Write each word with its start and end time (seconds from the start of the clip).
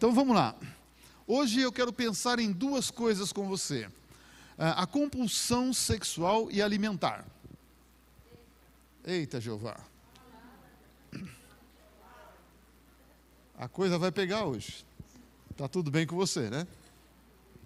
Então 0.00 0.14
vamos 0.14 0.34
lá. 0.34 0.54
Hoje 1.26 1.60
eu 1.60 1.70
quero 1.70 1.92
pensar 1.92 2.38
em 2.38 2.50
duas 2.50 2.90
coisas 2.90 3.34
com 3.34 3.46
você: 3.46 3.86
a 4.56 4.86
compulsão 4.86 5.74
sexual 5.74 6.50
e 6.50 6.62
alimentar. 6.62 7.22
Eita, 9.04 9.38
Jeová. 9.38 9.78
A 13.58 13.68
coisa 13.68 13.98
vai 13.98 14.10
pegar 14.10 14.46
hoje. 14.46 14.86
Está 15.50 15.68
tudo 15.68 15.90
bem 15.90 16.06
com 16.06 16.16
você, 16.16 16.48
né? 16.48 16.66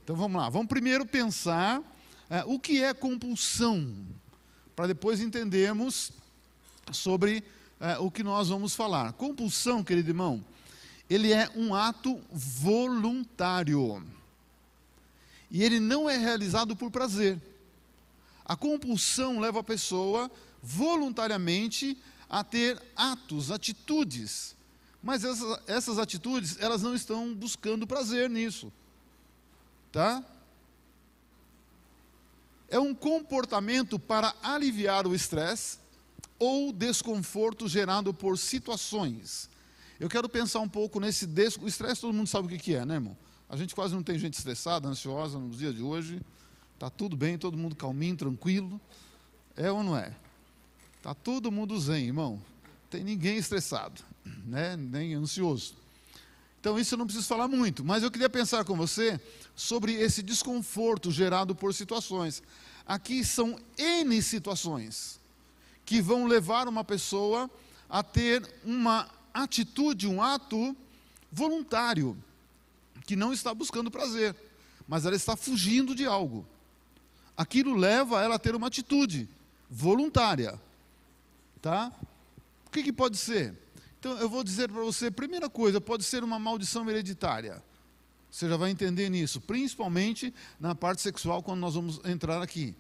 Então 0.03 0.17
vamos 0.17 0.43
lá. 0.43 0.51
Vamos 0.51 0.67
primeiro 0.67 1.07
pensar 1.07 1.81
é, 2.29 2.43
o 2.43 2.59
que 2.59 2.83
é 2.83 2.93
compulsão, 2.93 3.97
para 4.75 4.89
depois 4.89 5.21
entendermos 5.21 6.11
sobre 6.91 7.45
é, 7.79 7.97
o 7.99 8.11
que 8.11 8.25
nós 8.25 8.49
vamos 8.49 8.75
falar. 8.75 9.13
Compulsão, 9.13 9.85
querido 9.85 10.11
irmão, 10.11 10.45
ele 11.09 11.33
é 11.33 11.51
um 11.55 11.75
ato 11.75 12.21
voluntário. 12.31 14.05
E 15.51 15.63
ele 15.63 15.79
não 15.79 16.09
é 16.09 16.17
realizado 16.17 16.75
por 16.75 16.91
prazer. 16.91 17.41
A 18.45 18.57
compulsão 18.57 19.39
leva 19.39 19.61
a 19.61 19.65
pessoa 19.65 20.31
voluntariamente 20.63 21.97
a 22.29 22.43
ter 22.43 22.81
atos, 22.97 23.51
atitudes. 23.51 24.57
Mas 25.03 25.23
essas, 25.25 25.61
essas 25.67 25.99
atitudes, 25.99 26.59
elas 26.59 26.83
não 26.83 26.95
estão 26.95 27.35
buscando 27.35 27.87
prazer 27.87 28.31
nisso. 28.31 28.73
Tá? 29.93 30.25
É 32.69 32.79
um 32.79 32.95
comportamento 32.95 33.99
para 33.99 34.35
aliviar 34.43 35.07
o 35.07 35.15
estresse 35.15 35.79
ou 36.39 36.73
desconforto 36.73 37.69
gerado 37.69 38.13
por 38.13 38.37
situações 38.39 39.49
eu 40.01 40.09
quero 40.09 40.29
pensar 40.29 40.61
um 40.61 40.69
pouco 40.69 40.99
nesse 40.99 41.27
des... 41.27 41.57
o 41.57 41.67
estresse, 41.67 42.01
todo 42.01 42.13
mundo 42.13 42.27
sabe 42.27 42.53
o 42.55 42.59
que 42.59 42.75
é, 42.75 42.85
né, 42.85 42.95
irmão? 42.95 43.17
A 43.49 43.57
gente 43.57 43.75
quase 43.75 43.95
não 43.95 44.03
tem 44.03 44.19
gente 44.19 44.35
estressada, 44.35 44.89
ansiosa 44.89 45.39
nos 45.39 45.59
dias 45.59 45.75
de 45.75 45.83
hoje. 45.83 46.21
Está 46.75 46.91
tudo 46.91 47.17
bem, 47.17 47.39
todo 47.39 47.57
mundo 47.57 47.77
calminho, 47.77 48.17
tranquilo. 48.17 48.81
É 49.57 49.71
ou 49.71 49.83
não 49.85 49.97
é? 49.97 50.13
Está 50.97 51.15
todo 51.15 51.53
mundo 51.53 51.79
zen, 51.79 52.07
irmão. 52.07 52.43
Tem 52.91 53.05
ninguém 53.05 53.37
estressado, 53.37 54.03
né? 54.45 54.77
nem 54.77 55.15
ansioso. 55.15 55.75
Então, 56.59 56.79
isso 56.79 56.95
eu 56.95 56.99
não 56.99 57.05
preciso 57.05 57.27
falar 57.27 57.47
muito, 57.47 57.85
mas 57.85 58.03
eu 58.03 58.11
queria 58.11 58.31
pensar 58.31 58.65
com 58.65 58.75
você 58.75 59.21
sobre 59.55 59.93
esse 59.93 60.23
desconforto 60.23 61.11
gerado 61.11 61.55
por 61.55 61.75
situações. 61.75 62.43
Aqui 62.87 63.23
são 63.23 63.59
N 63.77 64.23
situações 64.23 65.21
que 65.85 66.01
vão 66.01 66.27
levar 66.27 66.67
uma 66.67 66.83
pessoa 66.83 67.51
a 67.89 68.03
ter 68.03 68.51
uma 68.65 69.09
atitude, 69.35 70.07
um 70.07 70.23
ato 70.23 70.75
voluntário, 71.31 72.17
que 73.05 73.17
não 73.17 73.33
está 73.33 73.53
buscando 73.53 73.91
prazer, 73.91 74.35
mas 74.87 75.05
ela 75.05 75.17
está 75.17 75.37
fugindo 75.37 75.95
de 75.95 76.07
algo. 76.07 76.47
Aquilo 77.37 77.75
leva 77.75 78.23
ela 78.23 78.37
a 78.37 78.39
ter 78.39 78.55
uma 78.55 78.69
atitude 78.69 79.29
voluntária. 79.69 80.61
Tá? 81.61 81.93
O 82.67 82.71
que, 82.71 82.83
que 82.83 82.93
pode 82.93 83.17
ser? 83.17 83.55
Então, 83.99 84.17
eu 84.19 84.29
vou 84.29 84.45
dizer 84.45 84.71
para 84.71 84.83
você, 84.83 85.11
primeira 85.11 85.51
coisa, 85.51 85.81
pode 85.81 86.05
ser 86.05 86.23
uma 86.23 86.39
maldição 86.39 86.89
hereditária. 86.89 87.63
Você 88.31 88.49
já 88.49 88.57
vai 88.57 88.71
entender 88.71 89.09
nisso, 89.09 89.41
principalmente 89.41 90.35
na 90.61 90.75
parte 90.75 91.01
sexual, 91.01 91.43
quando 91.43 91.61
nós 91.61 91.75
vamos 91.75 92.01
entrar 92.05 92.43
aqui. 92.43 92.75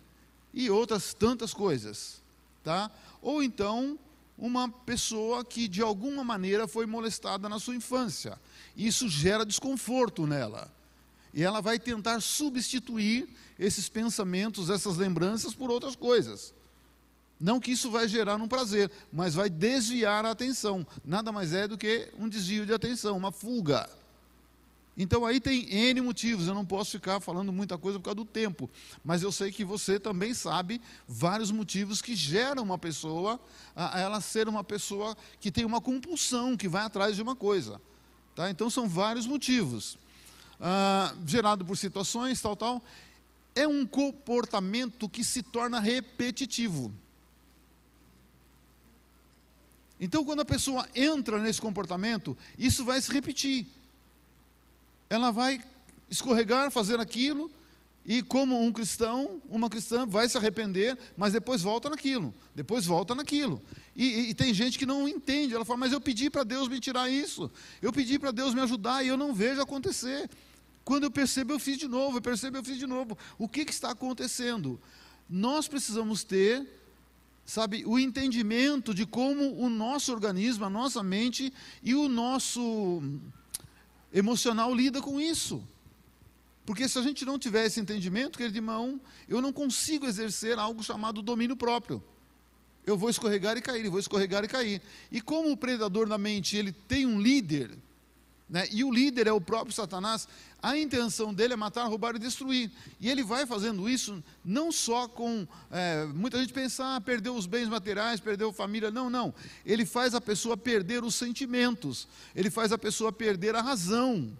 E 0.52 0.70
outras 0.70 1.14
tantas 1.14 1.54
coisas. 1.54 2.22
Tá? 2.62 2.90
Ou 3.22 3.42
então, 3.42 3.98
uma 4.36 4.68
pessoa 4.68 5.44
que 5.44 5.68
de 5.68 5.80
alguma 5.80 6.24
maneira 6.24 6.66
foi 6.66 6.86
molestada 6.86 7.48
na 7.48 7.58
sua 7.58 7.76
infância. 7.76 8.38
Isso 8.76 9.08
gera 9.08 9.44
desconforto 9.46 10.26
nela. 10.26 10.72
E 11.32 11.42
ela 11.42 11.60
vai 11.60 11.78
tentar 11.78 12.20
substituir 12.20 13.28
esses 13.58 13.88
pensamentos, 13.88 14.70
essas 14.70 14.96
lembranças 14.96 15.54
por 15.54 15.70
outras 15.70 15.96
coisas. 15.96 16.52
Não 17.40 17.60
que 17.60 17.72
isso 17.72 17.90
vai 17.90 18.06
gerar 18.08 18.36
um 18.36 18.48
prazer, 18.48 18.90
mas 19.12 19.34
vai 19.34 19.50
desviar 19.50 20.24
a 20.24 20.30
atenção. 20.30 20.86
Nada 21.04 21.32
mais 21.32 21.52
é 21.52 21.66
do 21.66 21.76
que 21.76 22.08
um 22.18 22.28
desvio 22.28 22.64
de 22.64 22.72
atenção, 22.72 23.16
uma 23.16 23.32
fuga. 23.32 23.88
Então 24.96 25.26
aí 25.26 25.40
tem 25.40 25.68
N 25.68 26.00
motivos, 26.00 26.46
eu 26.46 26.54
não 26.54 26.64
posso 26.64 26.92
ficar 26.92 27.18
falando 27.18 27.52
muita 27.52 27.76
coisa 27.76 27.98
por 27.98 28.04
causa 28.04 28.14
do 28.14 28.24
tempo, 28.24 28.70
mas 29.04 29.22
eu 29.22 29.32
sei 29.32 29.50
que 29.50 29.64
você 29.64 29.98
também 29.98 30.32
sabe 30.32 30.80
vários 31.06 31.50
motivos 31.50 32.00
que 32.00 32.14
geram 32.14 32.62
uma 32.62 32.78
pessoa 32.78 33.40
a, 33.74 33.98
ela 33.98 34.20
ser 34.20 34.48
uma 34.48 34.62
pessoa 34.62 35.16
que 35.40 35.50
tem 35.50 35.64
uma 35.64 35.80
compulsão, 35.80 36.56
que 36.56 36.68
vai 36.68 36.84
atrás 36.84 37.16
de 37.16 37.22
uma 37.22 37.34
coisa. 37.34 37.80
Tá? 38.36 38.50
Então 38.50 38.70
são 38.70 38.88
vários 38.88 39.26
motivos. 39.26 39.98
Ah, 40.60 41.12
gerado 41.26 41.64
por 41.64 41.76
situações, 41.76 42.40
tal, 42.40 42.54
tal. 42.54 42.82
É 43.54 43.66
um 43.66 43.84
comportamento 43.84 45.08
que 45.08 45.24
se 45.24 45.42
torna 45.42 45.80
repetitivo. 45.80 46.92
Então, 50.00 50.24
quando 50.24 50.40
a 50.40 50.44
pessoa 50.44 50.88
entra 50.94 51.38
nesse 51.38 51.60
comportamento, 51.60 52.36
isso 52.58 52.84
vai 52.84 53.00
se 53.00 53.12
repetir 53.12 53.66
ela 55.14 55.30
vai 55.30 55.62
escorregar, 56.10 56.70
fazer 56.70 57.00
aquilo, 57.00 57.50
e 58.04 58.22
como 58.22 58.62
um 58.62 58.70
cristão, 58.70 59.40
uma 59.48 59.70
cristã 59.70 60.04
vai 60.06 60.28
se 60.28 60.36
arrepender, 60.36 60.98
mas 61.16 61.32
depois 61.32 61.62
volta 61.62 61.88
naquilo, 61.88 62.34
depois 62.54 62.84
volta 62.84 63.14
naquilo. 63.14 63.62
E, 63.96 64.04
e, 64.04 64.30
e 64.30 64.34
tem 64.34 64.52
gente 64.52 64.78
que 64.78 64.84
não 64.84 65.08
entende, 65.08 65.54
ela 65.54 65.64
fala, 65.64 65.78
mas 65.78 65.92
eu 65.92 66.00
pedi 66.00 66.28
para 66.28 66.44
Deus 66.44 66.68
me 66.68 66.78
tirar 66.78 67.08
isso, 67.08 67.50
eu 67.80 67.90
pedi 67.92 68.18
para 68.18 68.30
Deus 68.30 68.52
me 68.52 68.60
ajudar 68.60 69.02
e 69.02 69.08
eu 69.08 69.16
não 69.16 69.32
vejo 69.32 69.62
acontecer. 69.62 70.28
Quando 70.84 71.04
eu 71.04 71.10
percebo, 71.10 71.54
eu 71.54 71.58
fiz 71.58 71.78
de 71.78 71.88
novo, 71.88 72.18
eu 72.18 72.22
percebo, 72.22 72.58
eu 72.58 72.64
fiz 72.64 72.76
de 72.76 72.86
novo. 72.86 73.16
O 73.38 73.48
que, 73.48 73.64
que 73.64 73.72
está 73.72 73.90
acontecendo? 73.90 74.78
Nós 75.26 75.66
precisamos 75.66 76.22
ter, 76.22 76.68
sabe, 77.46 77.84
o 77.86 77.98
entendimento 77.98 78.92
de 78.92 79.06
como 79.06 79.56
o 79.56 79.70
nosso 79.70 80.12
organismo, 80.12 80.66
a 80.66 80.70
nossa 80.70 81.02
mente 81.02 81.50
e 81.82 81.94
o 81.94 82.06
nosso 82.06 83.02
emocional 84.14 84.72
lida 84.72 85.02
com 85.02 85.20
isso. 85.20 85.62
Porque 86.64 86.88
se 86.88 86.98
a 86.98 87.02
gente 87.02 87.24
não 87.26 87.38
tiver 87.38 87.66
esse 87.66 87.80
entendimento, 87.80 88.38
querido 88.38 88.56
irmão, 88.56 88.98
eu 89.28 89.42
não 89.42 89.52
consigo 89.52 90.06
exercer 90.06 90.58
algo 90.58 90.82
chamado 90.82 91.20
domínio 91.20 91.56
próprio. 91.56 92.02
Eu 92.86 92.96
vou 92.96 93.10
escorregar 93.10 93.56
e 93.56 93.62
cair, 93.62 93.88
vou 93.90 93.98
escorregar 93.98 94.44
e 94.44 94.48
cair. 94.48 94.82
E 95.10 95.20
como 95.20 95.50
o 95.50 95.56
predador 95.56 96.08
da 96.08 96.16
mente, 96.16 96.56
ele 96.56 96.72
tem 96.72 97.04
um 97.04 97.20
líder, 97.20 97.70
né? 98.54 98.68
E 98.70 98.84
o 98.84 98.92
líder 98.92 99.26
é 99.26 99.32
o 99.32 99.40
próprio 99.40 99.74
Satanás. 99.74 100.28
A 100.62 100.78
intenção 100.78 101.34
dele 101.34 101.54
é 101.54 101.56
matar, 101.56 101.88
roubar 101.88 102.14
e 102.14 102.20
destruir. 102.20 102.70
E 103.00 103.10
ele 103.10 103.24
vai 103.24 103.46
fazendo 103.46 103.88
isso 103.90 104.22
não 104.44 104.70
só 104.70 105.08
com. 105.08 105.44
É, 105.72 106.04
muita 106.04 106.38
gente 106.38 106.52
pensa, 106.52 106.94
ah, 106.94 107.00
perdeu 107.00 107.34
os 107.34 107.46
bens 107.46 107.68
materiais, 107.68 108.20
perdeu 108.20 108.50
a 108.50 108.52
família. 108.52 108.92
Não, 108.92 109.10
não. 109.10 109.34
Ele 109.66 109.84
faz 109.84 110.14
a 110.14 110.20
pessoa 110.20 110.56
perder 110.56 111.02
os 111.02 111.16
sentimentos. 111.16 112.06
Ele 112.32 112.48
faz 112.48 112.70
a 112.70 112.78
pessoa 112.78 113.10
perder 113.10 113.56
a 113.56 113.60
razão. 113.60 114.30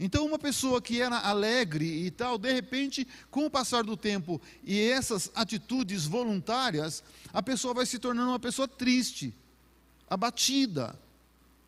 Então, 0.00 0.26
uma 0.26 0.38
pessoa 0.38 0.82
que 0.82 1.00
era 1.00 1.20
alegre 1.20 1.86
e 1.86 2.10
tal, 2.10 2.38
de 2.38 2.52
repente, 2.52 3.06
com 3.30 3.46
o 3.46 3.50
passar 3.50 3.84
do 3.84 3.96
tempo 3.96 4.42
e 4.64 4.80
essas 4.80 5.30
atitudes 5.32 6.06
voluntárias, 6.06 7.04
a 7.32 7.40
pessoa 7.40 7.72
vai 7.72 7.86
se 7.86 8.00
tornando 8.00 8.30
uma 8.30 8.40
pessoa 8.40 8.66
triste, 8.66 9.32
abatida, 10.10 10.98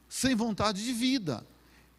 sem 0.08 0.34
vontade 0.34 0.84
de 0.84 0.92
vida 0.92 1.46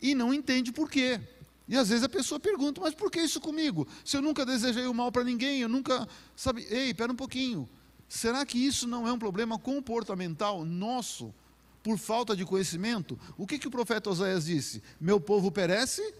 e 0.01 0.15
não 0.15 0.33
entende 0.33 0.71
por 0.71 0.89
quê. 0.89 1.21
E 1.67 1.77
às 1.77 1.89
vezes 1.89 2.03
a 2.03 2.09
pessoa 2.09 2.39
pergunta, 2.39 2.81
mas 2.81 2.93
por 2.93 3.09
que 3.11 3.21
isso 3.21 3.39
comigo? 3.39 3.87
Se 4.03 4.17
eu 4.17 4.21
nunca 4.21 4.45
desejei 4.45 4.87
o 4.87 4.93
mal 4.93 5.11
para 5.11 5.23
ninguém, 5.23 5.61
eu 5.61 5.69
nunca. 5.69 6.07
Sabe, 6.35 6.65
ei, 6.69 6.89
espera 6.89 7.11
um 7.11 7.15
pouquinho. 7.15 7.69
Será 8.09 8.45
que 8.45 8.57
isso 8.57 8.87
não 8.87 9.07
é 9.07 9.13
um 9.13 9.19
problema 9.19 9.57
comportamental 9.57 10.65
nosso, 10.65 11.33
por 11.81 11.97
falta 11.97 12.35
de 12.35 12.43
conhecimento? 12.43 13.17
O 13.37 13.47
que, 13.47 13.57
que 13.57 13.67
o 13.67 13.71
profeta 13.71 14.09
Oséias 14.09 14.45
disse? 14.45 14.83
Meu 14.99 15.19
povo 15.19 15.49
perece? 15.49 16.13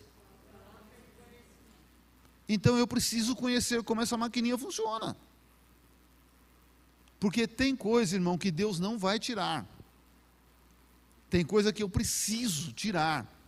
Então 2.47 2.77
eu 2.77 2.87
preciso 2.87 3.35
conhecer 3.35 3.83
como 3.83 4.01
essa 4.01 4.15
maquininha 4.15 4.57
funciona. 4.57 5.17
Porque 7.19 7.45
tem 7.45 7.75
coisa, 7.75 8.15
irmão, 8.15 8.37
que 8.37 8.51
Deus 8.51 8.79
não 8.79 8.97
vai 8.97 9.19
tirar. 9.19 9.65
Tem 11.29 11.45
coisa 11.45 11.73
que 11.73 11.83
eu 11.83 11.89
preciso 11.89 12.71
tirar 12.73 13.40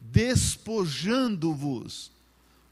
despojando-vos 0.00 2.10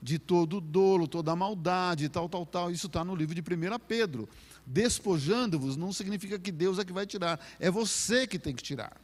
de 0.00 0.18
todo 0.18 0.60
dolo, 0.60 1.06
toda 1.06 1.36
maldade, 1.36 2.08
tal, 2.08 2.28
tal, 2.28 2.46
tal. 2.46 2.70
Isso 2.70 2.86
está 2.86 3.04
no 3.04 3.14
livro 3.14 3.34
de 3.34 3.40
1 3.40 3.44
Pedro. 3.86 4.28
Despojando-vos 4.64 5.76
não 5.76 5.92
significa 5.92 6.38
que 6.38 6.52
Deus 6.52 6.78
é 6.78 6.84
que 6.84 6.92
vai 6.92 7.06
tirar, 7.06 7.40
é 7.58 7.70
você 7.70 8.26
que 8.26 8.38
tem 8.38 8.54
que 8.54 8.62
tirar. 8.62 8.96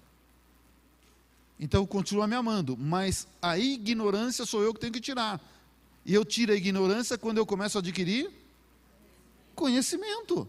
Então 1.59 1.87
continua 1.87 2.27
me 2.27 2.35
amando, 2.35 2.77
mas 2.77 3.27
a 3.41 3.59
ignorância 3.59 4.45
sou 4.45 4.63
eu 4.63 4.75
que 4.75 4.81
tenho 4.81 4.93
que 4.93 5.01
tirar. 5.01 5.41
E 6.05 6.13
eu 6.13 6.25
tiro 6.25 6.53
a 6.53 6.57
ignorância 6.57 7.17
quando 7.17 7.39
eu 7.39 7.47
começo 7.47 7.79
a 7.79 7.81
adquirir 7.81 8.31
conhecimento. 9.55 10.47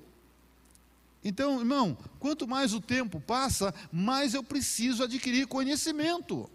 Então, 1.24 1.60
irmão, 1.60 1.98
quanto 2.20 2.48
mais 2.48 2.74
o 2.74 2.82
tempo 2.82 3.20
passa, 3.20 3.74
mais 3.92 4.34
eu 4.34 4.44
preciso 4.44 5.04
adquirir 5.04 5.48
conhecimento. 5.48 6.50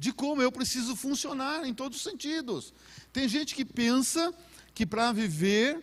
De 0.00 0.14
como 0.14 0.40
eu 0.40 0.50
preciso 0.50 0.96
funcionar 0.96 1.66
em 1.66 1.74
todos 1.74 1.98
os 1.98 2.02
sentidos. 2.02 2.72
Tem 3.12 3.28
gente 3.28 3.54
que 3.54 3.66
pensa 3.66 4.32
que 4.74 4.86
para 4.86 5.12
viver 5.12 5.78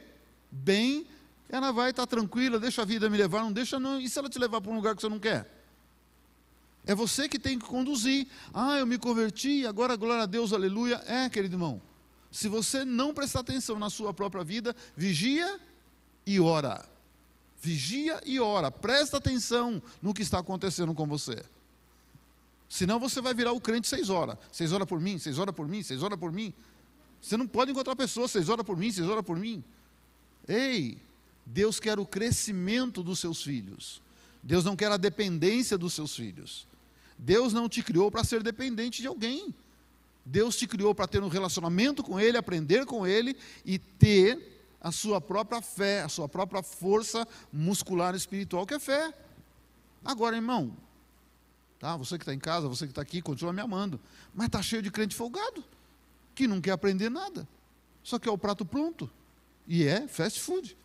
bem, 0.49 1.05
ela 1.47 1.71
vai 1.71 1.91
estar 1.91 2.07
tranquila, 2.07 2.59
deixa 2.59 2.81
a 2.81 2.85
vida 2.85 3.11
me 3.11 3.15
levar, 3.15 3.43
não 3.43 3.53
deixa 3.53 3.79
não. 3.79 4.01
E 4.01 4.09
se 4.09 4.17
ela 4.17 4.27
te 4.27 4.39
levar 4.39 4.59
para 4.59 4.71
um 4.71 4.75
lugar 4.75 4.95
que 4.95 5.03
você 5.03 5.07
não 5.07 5.19
quer? 5.19 5.47
É 6.83 6.95
você 6.95 7.29
que 7.29 7.37
tem 7.37 7.59
que 7.59 7.65
conduzir. 7.67 8.27
Ah, 8.51 8.79
eu 8.79 8.87
me 8.87 8.97
converti, 8.97 9.67
agora 9.67 9.95
glória 9.95 10.23
a 10.23 10.25
Deus, 10.25 10.51
aleluia. 10.51 10.95
É, 11.05 11.29
querido 11.29 11.53
irmão. 11.53 11.79
Se 12.31 12.47
você 12.47 12.83
não 12.83 13.13
prestar 13.13 13.41
atenção 13.41 13.77
na 13.77 13.91
sua 13.91 14.15
própria 14.15 14.43
vida, 14.43 14.75
vigia 14.95 15.59
e 16.25 16.39
ora. 16.39 16.83
Vigia 17.61 18.19
e 18.25 18.39
ora. 18.39 18.71
Presta 18.71 19.17
atenção 19.17 19.79
no 20.01 20.11
que 20.11 20.23
está 20.23 20.39
acontecendo 20.39 20.91
com 20.95 21.05
você. 21.05 21.45
Senão 22.69 22.99
você 22.99 23.21
vai 23.21 23.33
virar 23.33 23.53
o 23.53 23.61
crente 23.61 23.87
seis 23.87 24.09
horas. 24.09 24.37
Seis 24.51 24.71
horas 24.71 24.87
por 24.87 24.99
mim, 24.99 25.17
seis 25.17 25.39
horas 25.39 25.55
por 25.55 25.67
mim, 25.67 25.81
seis 25.81 26.03
horas 26.03 26.19
por 26.19 26.31
mim. 26.31 26.53
Você 27.21 27.37
não 27.37 27.47
pode 27.47 27.71
encontrar 27.71 27.95
pessoas 27.95 28.31
seis 28.31 28.49
horas 28.49 28.65
por 28.65 28.77
mim, 28.77 28.91
seis 28.91 29.07
horas 29.07 29.23
por 29.23 29.37
mim. 29.37 29.63
Ei, 30.47 30.97
Deus 31.45 31.79
quer 31.79 31.99
o 31.99 32.05
crescimento 32.05 33.01
dos 33.01 33.19
seus 33.19 33.41
filhos. 33.41 34.01
Deus 34.43 34.63
não 34.63 34.75
quer 34.75 34.91
a 34.91 34.97
dependência 34.97 35.77
dos 35.77 35.93
seus 35.93 36.15
filhos. 36.15 36.67
Deus 37.17 37.53
não 37.53 37.67
te 37.67 37.81
criou 37.81 38.11
para 38.11 38.23
ser 38.23 38.43
dependente 38.43 39.01
de 39.01 39.07
alguém. 39.07 39.53
Deus 40.23 40.57
te 40.57 40.67
criou 40.67 40.93
para 40.93 41.07
ter 41.07 41.23
um 41.23 41.29
relacionamento 41.29 42.03
com 42.03 42.19
Ele, 42.19 42.37
aprender 42.37 42.85
com 42.85 43.07
Ele 43.07 43.35
e 43.65 43.79
ter 43.79 44.57
a 44.79 44.91
sua 44.91 45.19
própria 45.19 45.61
fé, 45.61 46.01
a 46.01 46.09
sua 46.09 46.27
própria 46.27 46.61
força 46.61 47.27
muscular 47.51 48.13
espiritual, 48.13 48.65
que 48.65 48.73
é 48.73 48.79
fé. 48.79 49.13
Agora, 50.03 50.35
irmão, 50.35 50.75
tá? 51.79 51.95
você 51.95 52.18
que 52.18 52.24
está 52.24 52.33
em 52.33 52.39
casa, 52.39 52.68
você 52.68 52.85
que 52.85 52.91
está 52.91 53.01
aqui, 53.01 53.21
continua 53.21 53.53
me 53.53 53.62
amando, 53.62 54.00
mas 54.33 54.47
está 54.47 54.62
cheio 54.62 54.81
de 54.81 54.91
crente 54.91 55.15
folgado, 55.15 55.63
que 56.35 56.47
não 56.47 56.62
quer 56.62 56.71
aprender 56.71 57.09
nada, 57.09 57.47
só 58.03 58.18
quer 58.19 58.29
o 58.29 58.38
prato 58.38 58.65
pronto, 58.65 59.09
e 59.68 59.83
é 59.83 60.07
fast 60.07 60.39
food. 60.39 60.77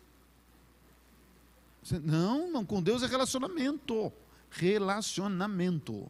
Não, 2.03 2.49
não, 2.49 2.65
com 2.65 2.81
Deus 2.81 3.03
é 3.03 3.07
relacionamento. 3.07 4.11
Relacionamento. 4.49 6.09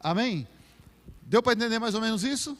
Amém? 0.00 0.46
Deu 1.22 1.42
para 1.42 1.52
entender 1.52 1.78
mais 1.78 1.94
ou 1.94 2.00
menos 2.00 2.24
isso? 2.24 2.56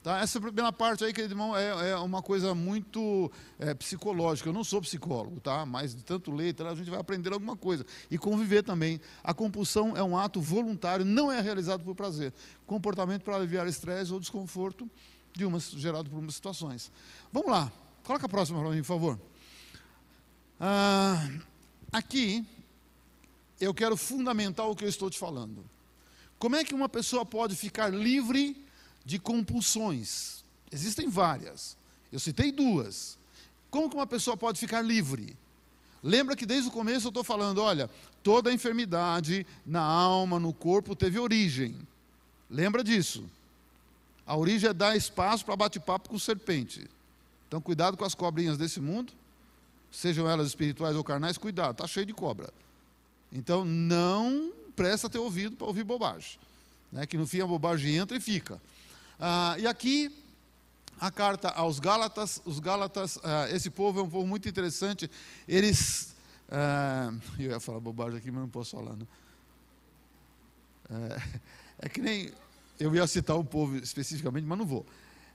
Tá? 0.00 0.20
Essa 0.20 0.40
primeira 0.40 0.72
parte 0.72 1.04
aí, 1.04 1.12
querido 1.12 1.34
irmão, 1.34 1.56
é, 1.56 1.90
é 1.90 1.96
uma 1.96 2.22
coisa 2.22 2.54
muito 2.54 3.30
é, 3.58 3.74
psicológica. 3.74 4.48
Eu 4.48 4.52
não 4.52 4.64
sou 4.64 4.80
psicólogo, 4.80 5.40
tá? 5.40 5.64
mas 5.66 5.94
de 5.94 6.02
tanto 6.02 6.32
ler, 6.32 6.54
a 6.60 6.74
gente 6.74 6.90
vai 6.90 6.98
aprender 6.98 7.32
alguma 7.32 7.56
coisa. 7.56 7.84
E 8.10 8.18
conviver 8.18 8.62
também. 8.62 9.00
A 9.22 9.32
compulsão 9.32 9.96
é 9.96 10.02
um 10.02 10.16
ato 10.16 10.40
voluntário, 10.40 11.04
não 11.04 11.30
é 11.30 11.40
realizado 11.40 11.84
por 11.84 11.94
prazer. 11.94 12.32
Comportamento 12.66 13.22
para 13.22 13.36
aliviar 13.36 13.66
estresse 13.66 14.12
ou 14.12 14.18
desconforto 14.18 14.90
de 15.34 15.44
umas, 15.44 15.70
gerado 15.70 16.10
por 16.10 16.18
umas 16.18 16.34
situações. 16.34 16.90
Vamos 17.32 17.50
lá. 17.50 17.70
Coloca 18.04 18.26
a 18.26 18.28
próxima 18.28 18.60
para 18.60 18.70
mim, 18.70 18.78
por 18.78 18.86
favor. 18.86 19.20
Ah, 20.58 21.28
aqui, 21.92 22.44
eu 23.60 23.72
quero 23.72 23.96
fundamentar 23.96 24.68
o 24.68 24.74
que 24.74 24.84
eu 24.84 24.88
estou 24.88 25.08
te 25.08 25.18
falando. 25.18 25.64
Como 26.38 26.56
é 26.56 26.64
que 26.64 26.74
uma 26.74 26.88
pessoa 26.88 27.24
pode 27.24 27.54
ficar 27.54 27.88
livre 27.88 28.66
de 29.04 29.18
compulsões? 29.18 30.44
Existem 30.70 31.08
várias. 31.08 31.76
Eu 32.10 32.18
citei 32.18 32.52
duas. 32.52 33.18
Como 33.70 33.88
que 33.88 33.96
uma 33.96 34.06
pessoa 34.06 34.36
pode 34.36 34.58
ficar 34.58 34.82
livre? 34.82 35.36
Lembra 36.02 36.34
que 36.34 36.44
desde 36.44 36.68
o 36.68 36.72
começo 36.72 37.06
eu 37.06 37.10
estou 37.10 37.22
falando, 37.22 37.62
olha, 37.62 37.88
toda 38.22 38.52
enfermidade 38.52 39.46
na 39.64 39.82
alma, 39.82 40.38
no 40.38 40.52
corpo, 40.52 40.96
teve 40.96 41.18
origem. 41.18 41.76
Lembra 42.50 42.82
disso? 42.82 43.24
A 44.26 44.36
origem 44.36 44.68
é 44.68 44.72
dar 44.72 44.96
espaço 44.96 45.44
para 45.44 45.56
bate-papo 45.56 46.08
com 46.08 46.18
serpente. 46.18 46.88
Então, 47.48 47.60
cuidado 47.60 47.96
com 47.96 48.04
as 48.04 48.14
cobrinhas 48.14 48.56
desse 48.56 48.80
mundo, 48.80 49.12
sejam 49.90 50.28
elas 50.28 50.48
espirituais 50.48 50.96
ou 50.96 51.04
carnais, 51.04 51.36
cuidado, 51.38 51.72
está 51.72 51.86
cheio 51.86 52.06
de 52.06 52.14
cobra. 52.14 52.52
Então, 53.30 53.64
não 53.64 54.52
presta 54.74 55.08
ter 55.08 55.18
ouvido 55.18 55.56
para 55.56 55.66
ouvir 55.66 55.84
bobagem. 55.84 56.38
Né? 56.90 57.06
Que 57.06 57.16
no 57.16 57.26
fim 57.26 57.40
a 57.40 57.46
bobagem 57.46 57.96
entra 57.96 58.16
e 58.16 58.20
fica. 58.20 58.60
Ah, 59.24 59.54
e 59.56 59.68
aqui, 59.68 60.12
a 61.00 61.08
carta 61.08 61.48
aos 61.50 61.78
Gálatas, 61.78 62.42
os 62.44 62.58
Gálatas, 62.58 63.20
ah, 63.22 63.48
esse 63.50 63.70
povo 63.70 64.00
é 64.00 64.02
um 64.02 64.10
povo 64.10 64.26
muito 64.26 64.48
interessante. 64.48 65.08
Eles. 65.46 66.12
Ah, 66.50 67.14
eu 67.38 67.52
ia 67.52 67.60
falar 67.60 67.78
bobagem 67.78 68.18
aqui, 68.18 68.32
mas 68.32 68.40
não 68.40 68.48
posso 68.48 68.74
falar. 68.74 68.96
Não. 68.96 69.06
É, 70.90 71.86
é 71.86 71.88
que 71.88 72.02
nem. 72.02 72.32
Eu 72.80 72.92
ia 72.96 73.06
citar 73.06 73.38
um 73.38 73.44
povo 73.44 73.76
especificamente, 73.76 74.44
mas 74.44 74.58
não 74.58 74.66
vou. 74.66 74.84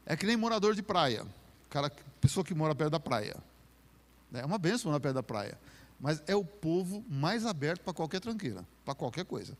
É 0.05 0.17
que 0.17 0.25
nem 0.25 0.35
morador 0.35 0.75
de 0.75 0.83
praia. 0.83 1.25
Cara, 1.69 1.89
pessoa 2.19 2.43
que 2.43 2.53
mora 2.53 2.75
perto 2.75 2.91
da 2.91 2.99
praia. 2.99 3.37
É 4.33 4.45
uma 4.45 4.57
benção 4.57 4.91
morar 4.91 4.99
perto 4.99 5.15
da 5.15 5.23
praia. 5.23 5.57
Mas 5.97 6.21
é 6.27 6.35
o 6.35 6.43
povo 6.43 7.05
mais 7.09 7.45
aberto 7.45 7.83
para 7.83 7.93
qualquer 7.93 8.19
tranqueira, 8.19 8.67
para 8.83 8.93
qualquer 8.93 9.23
coisa. 9.23 9.57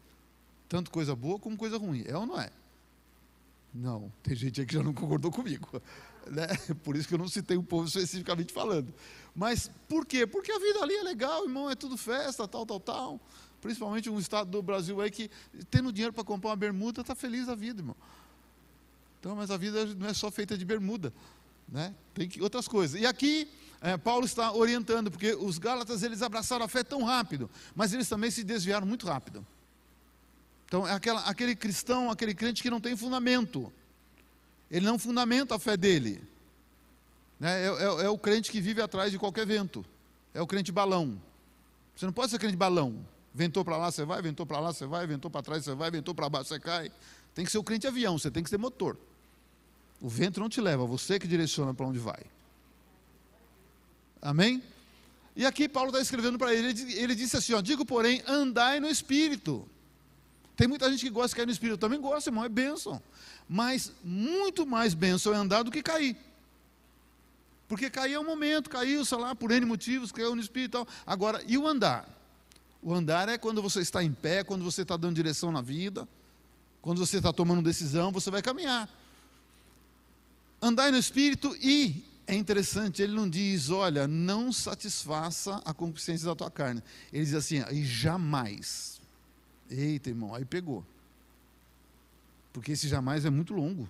Tanto 0.68 0.92
coisa 0.92 1.16
boa 1.16 1.40
como 1.40 1.56
coisa 1.56 1.78
ruim. 1.78 2.04
É 2.06 2.18
ou 2.18 2.26
não 2.26 2.38
é? 2.38 2.52
Não, 3.78 4.12
tem 4.24 4.36
gente 4.36 4.60
aí 4.60 4.66
que 4.66 4.74
já 4.74 4.82
não 4.82 4.94
concordou 4.94 5.32
comigo. 5.32 5.82
Né? 6.30 6.48
Por 6.84 6.96
isso 6.96 7.08
que 7.08 7.14
eu 7.14 7.18
não 7.18 7.28
citei 7.28 7.56
o 7.58 7.64
povo 7.64 7.88
especificamente 7.88 8.52
falando. 8.52 8.92
Mas 9.36 9.70
por 9.88 10.06
quê? 10.06 10.26
Porque 10.26 10.52
a 10.52 10.58
vida 10.58 10.80
ali 10.82 10.96
é 10.96 11.04
legal, 11.04 11.46
irmão, 11.46 11.70
é 11.70 11.76
tudo 11.76 11.96
festa, 11.96 12.48
tal, 12.48 12.66
tal, 12.66 12.80
tal. 12.80 13.22
Principalmente 13.62 14.10
um 14.10 14.20
estado 14.20 14.50
do 14.50 14.62
Brasil 14.62 15.00
aí 15.00 15.12
que, 15.12 15.30
tendo 15.70 15.92
dinheiro 15.92 16.12
para 16.12 16.24
comprar 16.24 16.50
uma 16.50 16.56
bermuda, 16.56 17.02
está 17.02 17.14
feliz 17.14 17.48
a 17.48 17.56
vida, 17.56 17.82
irmão. 17.82 17.96
Então, 19.20 19.36
mas 19.36 19.52
a 19.52 19.58
vida 19.58 19.86
não 19.96 20.08
é 20.08 20.14
só 20.14 20.32
feita 20.32 20.58
de 20.58 20.66
bermuda. 20.66 21.14
Né? 21.70 21.94
Tem 22.14 22.28
que, 22.28 22.42
outras 22.42 22.68
coisas. 22.68 23.00
E 23.00 23.06
aqui 23.06 23.48
é, 23.80 23.96
Paulo 23.96 24.26
está 24.26 24.52
orientando, 24.52 25.12
porque 25.12 25.36
os 25.36 25.60
Gálatas 25.60 26.02
eles 26.02 26.24
abraçaram 26.24 26.66
a 26.66 26.68
fé 26.68 26.84
tão 26.84 27.04
rápido, 27.04 27.50
mas 27.76 27.94
eles 27.94 28.10
também 28.10 28.32
se 28.32 28.44
desviaram 28.44 28.88
muito 28.88 29.06
rápido. 29.06 29.46
Então 30.68 30.88
é 30.88 30.92
aquela, 30.92 31.22
aquele 31.22 31.56
cristão, 31.56 32.12
aquele 32.12 32.36
crente 32.36 32.62
que 32.62 32.70
não 32.70 32.80
tem 32.80 32.96
fundamento. 32.96 33.72
Ele 34.70 34.86
não 34.86 35.00
fundamenta 35.00 35.56
a 35.56 35.60
fé 35.60 35.78
dele. 35.78 36.22
Né? 37.40 37.64
É, 37.64 37.68
é, 37.68 38.06
é 38.06 38.10
o 38.10 38.18
crente 38.18 38.52
que 38.52 38.60
vive 38.60 38.82
atrás 38.82 39.12
de 39.12 39.18
qualquer 39.18 39.46
vento. 39.46 39.86
É 40.34 40.42
o 40.42 40.48
crente 40.48 40.72
balão. 40.72 41.20
Você 41.96 42.06
não 42.06 42.14
pode 42.14 42.32
ser 42.32 42.40
crente 42.40 42.58
balão. 42.58 43.04
Ventou 43.34 43.64
para 43.64 43.78
lá, 43.78 43.92
você 43.92 44.04
vai, 44.04 44.22
ventou 44.22 44.46
para 44.46 44.60
lá, 44.60 44.74
você 44.74 44.86
vai, 44.86 45.08
ventou 45.08 45.32
para 45.32 45.42
trás, 45.42 45.64
você 45.64 45.74
vai, 45.74 45.90
ventou 45.90 46.14
para 46.14 46.28
baixo, 46.28 46.50
você 46.50 46.60
cai. 46.60 46.92
Tem 47.34 47.46
que 47.46 47.52
ser 47.52 47.60
o 47.60 47.64
crente 47.64 47.88
avião, 47.88 48.18
você 48.18 48.30
tem 48.30 48.44
que 48.44 48.50
ser 48.50 48.58
motor. 48.58 48.98
O 50.02 50.10
vento 50.10 50.40
não 50.40 50.50
te 50.50 50.60
leva, 50.60 50.86
você 50.86 51.20
que 51.20 51.28
direciona 51.28 51.74
para 51.74 51.86
onde 51.86 52.00
vai. 52.00 52.24
Amém? 54.22 54.62
E 55.36 55.46
aqui 55.46 55.70
Paulo 55.70 55.90
está 55.90 56.02
escrevendo 56.02 56.38
para 56.38 56.54
ele, 56.54 56.70
ele, 56.94 57.14
disse 57.14 57.38
assim: 57.38 57.54
ó, 57.54 57.62
digo, 57.62 57.86
porém, 57.86 58.24
andai 58.28 58.80
no 58.80 58.88
espírito. 58.88 59.68
Tem 60.58 60.68
muita 60.68 60.92
gente 60.92 61.06
que 61.06 61.12
gosta 61.12 61.30
de 61.30 61.36
cair 61.36 61.46
no 61.46 61.52
espírito, 61.52 61.78
também 61.78 62.02
gosto, 62.02 62.28
irmão, 62.28 62.44
é 62.44 62.50
bênção. 62.50 63.02
Mas 63.48 63.92
muito 64.04 64.66
mais 64.66 64.96
bênção 64.96 65.32
é 65.32 65.38
andar 65.38 65.62
do 65.62 65.70
que 65.70 65.84
cair. 65.84 66.18
Porque 67.68 67.92
cair 67.92 68.14
é 68.14 68.20
um 68.20 68.26
momento, 68.26 68.68
caiu, 68.68 69.06
sei 69.06 69.20
lá, 69.20 69.36
por 69.36 69.52
N 69.52 69.66
motivos, 69.68 70.12
caiu 70.12 70.34
no 70.36 70.42
espírito 70.42 70.70
e 70.70 70.72
tal. 70.72 70.88
Agora, 71.06 71.44
e 71.46 71.60
o 71.60 71.68
andar? 71.68 72.10
O 72.82 72.92
andar 72.92 73.30
é 73.30 73.38
quando 73.38 73.62
você 73.62 73.82
está 73.82 74.04
em 74.04 74.12
pé, 74.12 74.44
quando 74.44 74.64
você 74.64 74.82
está 74.82 74.98
dando 74.98 75.16
direção 75.16 75.52
na 75.52 75.62
vida, 75.62 76.08
quando 76.82 77.06
você 77.06 77.18
está 77.18 77.32
tomando 77.32 77.62
decisão, 77.62 78.12
você 78.12 78.32
vai 78.32 78.42
caminhar. 78.42 78.90
Andar 80.60 80.92
no 80.92 80.98
espírito 80.98 81.56
e 81.62 82.04
é 82.26 82.34
interessante, 82.34 83.02
ele 83.02 83.14
não 83.14 83.30
diz, 83.30 83.70
olha, 83.70 84.08
não 84.08 84.52
satisfaça 84.52 85.62
a 85.64 85.72
concupiscência 85.72 86.26
da 86.26 86.36
tua 86.36 86.50
carne. 86.50 86.82
Ele 87.14 87.24
diz 87.24 87.36
assim, 87.36 87.64
e 87.72 87.86
jamais. 87.86 88.97
Eita, 89.70 90.10
irmão, 90.10 90.34
aí 90.34 90.46
pegou. 90.46 90.84
Porque 92.54 92.72
esse 92.72 92.88
jamais 92.88 93.26
é 93.26 93.30
muito 93.30 93.54
longo. 93.54 93.90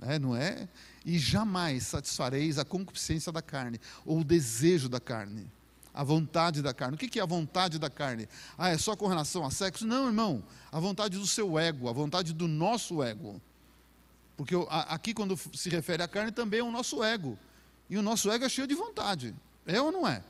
É, 0.00 0.18
não 0.18 0.34
é? 0.34 0.68
E 1.04 1.18
jamais 1.18 1.86
satisfareis 1.86 2.58
a 2.58 2.64
concupiscência 2.64 3.30
da 3.30 3.40
carne, 3.40 3.80
ou 4.04 4.20
o 4.20 4.24
desejo 4.24 4.88
da 4.88 4.98
carne, 4.98 5.46
a 5.94 6.02
vontade 6.02 6.62
da 6.62 6.72
carne. 6.72 6.96
O 6.96 6.98
que 6.98 7.20
é 7.20 7.22
a 7.22 7.26
vontade 7.26 7.78
da 7.78 7.90
carne? 7.90 8.28
Ah, 8.56 8.70
é 8.70 8.78
só 8.78 8.96
com 8.96 9.06
relação 9.06 9.44
a 9.44 9.50
sexo? 9.50 9.86
Não, 9.86 10.06
irmão. 10.06 10.42
A 10.70 10.80
vontade 10.80 11.18
do 11.18 11.26
seu 11.26 11.58
ego, 11.58 11.88
a 11.88 11.92
vontade 11.92 12.32
do 12.32 12.48
nosso 12.48 13.02
ego. 13.02 13.40
Porque 14.36 14.54
aqui, 14.68 15.12
quando 15.12 15.38
se 15.54 15.68
refere 15.68 16.02
à 16.02 16.08
carne, 16.08 16.32
também 16.32 16.60
é 16.60 16.64
o 16.64 16.70
nosso 16.70 17.04
ego. 17.04 17.38
E 17.88 17.96
o 17.96 18.02
nosso 18.02 18.30
ego 18.30 18.44
é 18.44 18.48
cheio 18.48 18.66
de 18.66 18.74
vontade. 18.74 19.34
É 19.66 19.80
ou 19.80 19.92
não 19.92 20.08
é? 20.08 20.24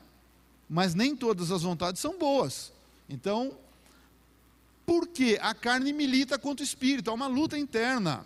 Mas 0.69 0.93
nem 0.93 1.15
todas 1.15 1.51
as 1.51 1.63
vontades 1.63 2.01
são 2.01 2.19
boas. 2.19 2.71
Então, 3.09 3.57
por 4.85 5.07
que 5.07 5.37
a 5.41 5.53
carne 5.53 5.93
milita 5.93 6.37
contra 6.37 6.63
o 6.63 6.67
espírito? 6.67 7.09
Há 7.09 7.13
uma 7.13 7.27
luta 7.27 7.57
interna. 7.57 8.25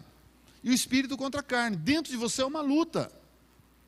E 0.63 0.69
o 0.69 0.73
espírito 0.73 1.17
contra 1.17 1.41
a 1.41 1.43
carne. 1.43 1.77
Dentro 1.77 2.11
de 2.11 2.17
você 2.17 2.41
é 2.41 2.45
uma 2.45 2.61
luta. 2.61 3.11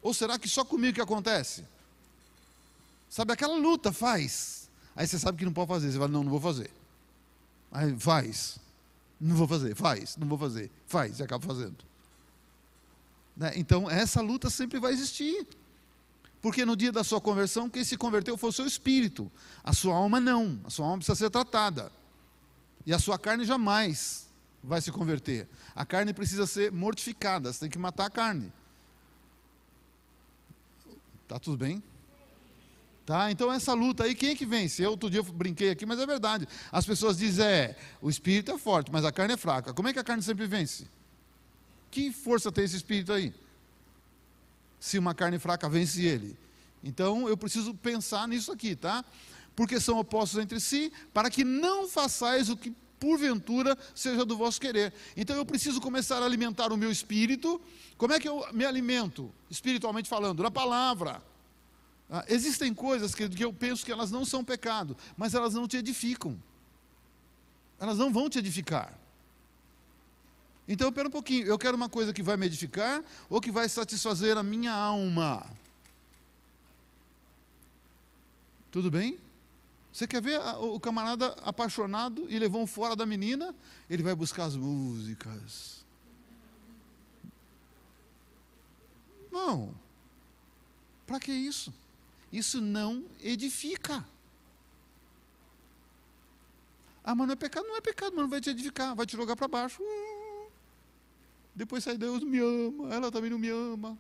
Ou 0.02 0.14
será 0.14 0.40
que 0.40 0.48
só 0.48 0.64
comigo 0.64 0.96
que 0.96 1.02
acontece? 1.02 1.66
Sabe, 3.10 3.34
aquela 3.34 3.58
luta 3.58 3.92
faz. 3.92 4.70
Aí 4.96 5.08
você 5.08 5.18
sabe 5.18 5.38
que 5.38 5.46
não 5.46 5.54
pode 5.54 5.68
fazer. 5.68 5.92
Você 5.92 5.98
fala, 5.98 6.10
não, 6.10 6.24
não 6.24 6.32
vou 6.32 6.42
fazer. 6.42 6.70
Aí 7.72 7.98
faz. 8.00 8.60
Não 9.20 9.36
vou 9.36 9.48
fazer, 9.48 9.76
faz, 9.76 10.16
não 10.16 10.28
vou 10.28 10.38
fazer, 10.38 10.72
faz, 10.88 11.20
e 11.20 11.24
acaba 11.24 11.46
fazendo. 11.46 11.76
Né? 13.36 13.52
Então, 13.56 13.90
essa 13.90 14.22
luta 14.22 14.50
sempre 14.50 14.80
vai 14.80 14.94
existir. 14.94 15.46
Porque 16.42 16.66
no 16.66 16.76
dia 16.76 16.92
da 16.92 17.04
sua 17.04 17.20
conversão, 17.20 17.70
quem 17.70 17.84
se 17.84 17.98
converteu 17.98 18.38
foi 18.38 18.50
o 18.50 18.54
seu 18.54 18.66
espírito. 18.66 19.30
A 19.64 19.74
sua 19.74 19.96
alma 19.96 20.20
não. 20.20 20.60
A 20.64 20.70
sua 20.70 20.86
alma 20.86 20.98
precisa 20.98 21.16
ser 21.16 21.30
tratada. 21.30 21.92
E 22.86 22.94
a 22.94 23.00
sua 23.00 23.20
carne 23.20 23.44
jamais 23.44 24.28
vai 24.64 24.82
se 24.82 24.92
converter. 24.92 25.48
A 25.76 25.86
carne 25.86 26.14
precisa 26.14 26.48
ser 26.48 26.72
mortificada. 26.72 27.52
Você 27.52 27.62
tem 27.62 27.70
que 27.70 27.78
matar 27.78 28.06
a 28.06 28.10
carne. 28.10 28.52
Tá 31.28 31.38
tudo 31.38 31.58
bem? 31.58 31.84
Tá? 33.06 33.32
Então 33.32 33.52
essa 33.52 33.74
luta 33.74 34.04
aí, 34.04 34.16
quem 34.16 34.30
é 34.30 34.36
que 34.36 34.46
vence? 34.46 34.84
Eu 34.84 34.92
outro 34.92 35.10
dia 35.10 35.20
eu 35.20 35.24
brinquei 35.24 35.72
aqui, 35.72 35.86
mas 35.86 36.00
é 36.00 36.06
verdade. 36.06 36.48
As 36.72 36.86
pessoas 36.86 37.18
dizem, 37.18 37.46
é, 37.46 37.76
o 38.02 38.10
espírito 38.10 38.52
é 38.52 38.58
forte, 38.58 38.92
mas 38.92 39.04
a 39.04 39.12
carne 39.12 39.34
é 39.34 39.38
fraca. 39.38 39.74
Como 39.74 39.88
é 39.88 39.94
que 39.94 40.00
a 40.00 40.04
carne 40.04 40.24
sempre 40.24 40.46
vence? 40.46 40.88
Que 41.92 42.12
força 42.12 42.52
tem 42.52 42.64
esse 42.64 42.76
espírito 42.76 43.12
aí? 43.12 43.34
Se 44.80 44.98
uma 44.98 45.14
carne 45.14 45.40
fraca 45.40 45.68
vence 45.68 46.06
ele. 46.06 46.38
Então 46.84 47.28
eu 47.28 47.36
preciso 47.36 47.74
pensar 47.74 48.28
nisso 48.28 48.52
aqui, 48.52 48.76
tá? 48.76 49.04
Porque 49.56 49.80
são 49.80 49.98
opostos 50.00 50.40
entre 50.40 50.60
si, 50.60 50.92
para 51.14 51.30
que 51.30 51.44
não 51.44 51.88
façais 51.88 52.50
o 52.50 52.56
que 52.56 52.74
porventura 53.00 53.78
seja 53.96 54.26
do 54.26 54.38
vosso 54.38 54.60
querer. 54.60 54.94
Então 55.16 55.36
eu 55.36 55.46
preciso 55.46 55.80
começar 55.80 56.22
a 56.22 56.26
alimentar 56.26 56.72
o 56.72 56.78
meu 56.78 56.92
espírito. 56.92 57.62
Como 57.98 58.14
é 58.14 58.20
que 58.20 58.28
eu 58.28 58.46
me 58.54 58.66
alimento, 58.66 59.32
espiritualmente 59.50 60.10
falando? 60.10 60.44
Na 60.44 60.52
palavra. 60.52 61.22
Ah, 62.10 62.26
existem 62.28 62.74
coisas 62.74 63.16
que, 63.16 63.30
que 63.30 63.46
eu 63.46 63.54
penso 63.54 63.86
que 63.86 63.92
elas 63.92 64.12
não 64.12 64.26
são 64.26 64.44
pecado, 64.44 64.98
mas 65.16 65.34
elas 65.34 65.54
não 65.54 65.68
te 65.68 65.78
edificam. 65.78 66.38
Elas 67.80 67.98
não 67.98 68.12
vão 68.12 68.30
te 68.30 68.40
edificar. 68.40 68.99
Então, 70.72 70.94
pera 70.94 71.08
um 71.08 71.12
pouquinho, 71.12 71.48
eu 71.48 71.58
quero 71.58 71.76
uma 71.76 71.90
coisa 71.90 72.14
que 72.14 72.22
vai 72.22 72.38
me 72.38 72.46
edificar 72.46 73.04
ou 73.28 73.42
que 73.42 73.52
vai 73.52 73.68
satisfazer 73.68 74.38
a 74.38 74.44
minha 74.44 74.72
alma? 74.72 75.44
Tudo 78.70 78.92
bem? 78.92 79.20
Você 79.92 80.06
quer 80.06 80.22
ver 80.22 80.40
o 80.60 80.80
camarada 80.80 81.30
apaixonado 81.44 82.28
e 82.30 82.38
levou 82.38 82.62
um 82.62 82.68
fora 82.68 82.96
da 82.96 83.04
menina? 83.04 83.56
Ele 83.90 84.04
vai 84.04 84.14
buscar 84.14 84.46
as 84.46 84.56
músicas. 84.56 85.84
Não. 89.32 89.74
Para 91.08 91.20
que 91.20 91.32
isso? 91.32 91.74
Isso 92.32 92.62
não 92.62 93.04
edifica. 93.24 94.06
Ah, 97.04 97.16
mas 97.16 97.26
não 97.26 97.34
é 97.34 97.36
pecado? 97.36 97.66
Não 97.66 97.76
é 97.76 97.82
pecado, 97.82 98.12
mas 98.12 98.22
não 98.22 98.30
vai 98.30 98.40
te 98.40 98.52
edificar, 98.52 98.96
vai 98.96 99.08
te 99.08 99.18
jogar 99.18 99.36
para 99.36 99.48
baixo. 99.48 99.82
Depois 101.60 101.84
sai 101.84 101.98
Deus 101.98 102.24
me 102.24 102.40
ama, 102.40 102.96
ela 102.96 103.12
também 103.12 103.30
não 103.30 103.38
me 103.38 103.50
ama. 103.50 103.98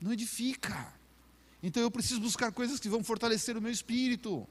Não 0.00 0.12
edifica. 0.12 0.92
Então 1.62 1.80
eu 1.80 1.92
preciso 1.92 2.20
buscar 2.20 2.50
coisas 2.50 2.80
que 2.80 2.88
vão 2.88 3.04
fortalecer 3.04 3.56
o 3.56 3.62
meu 3.62 3.70
espírito. 3.70 4.44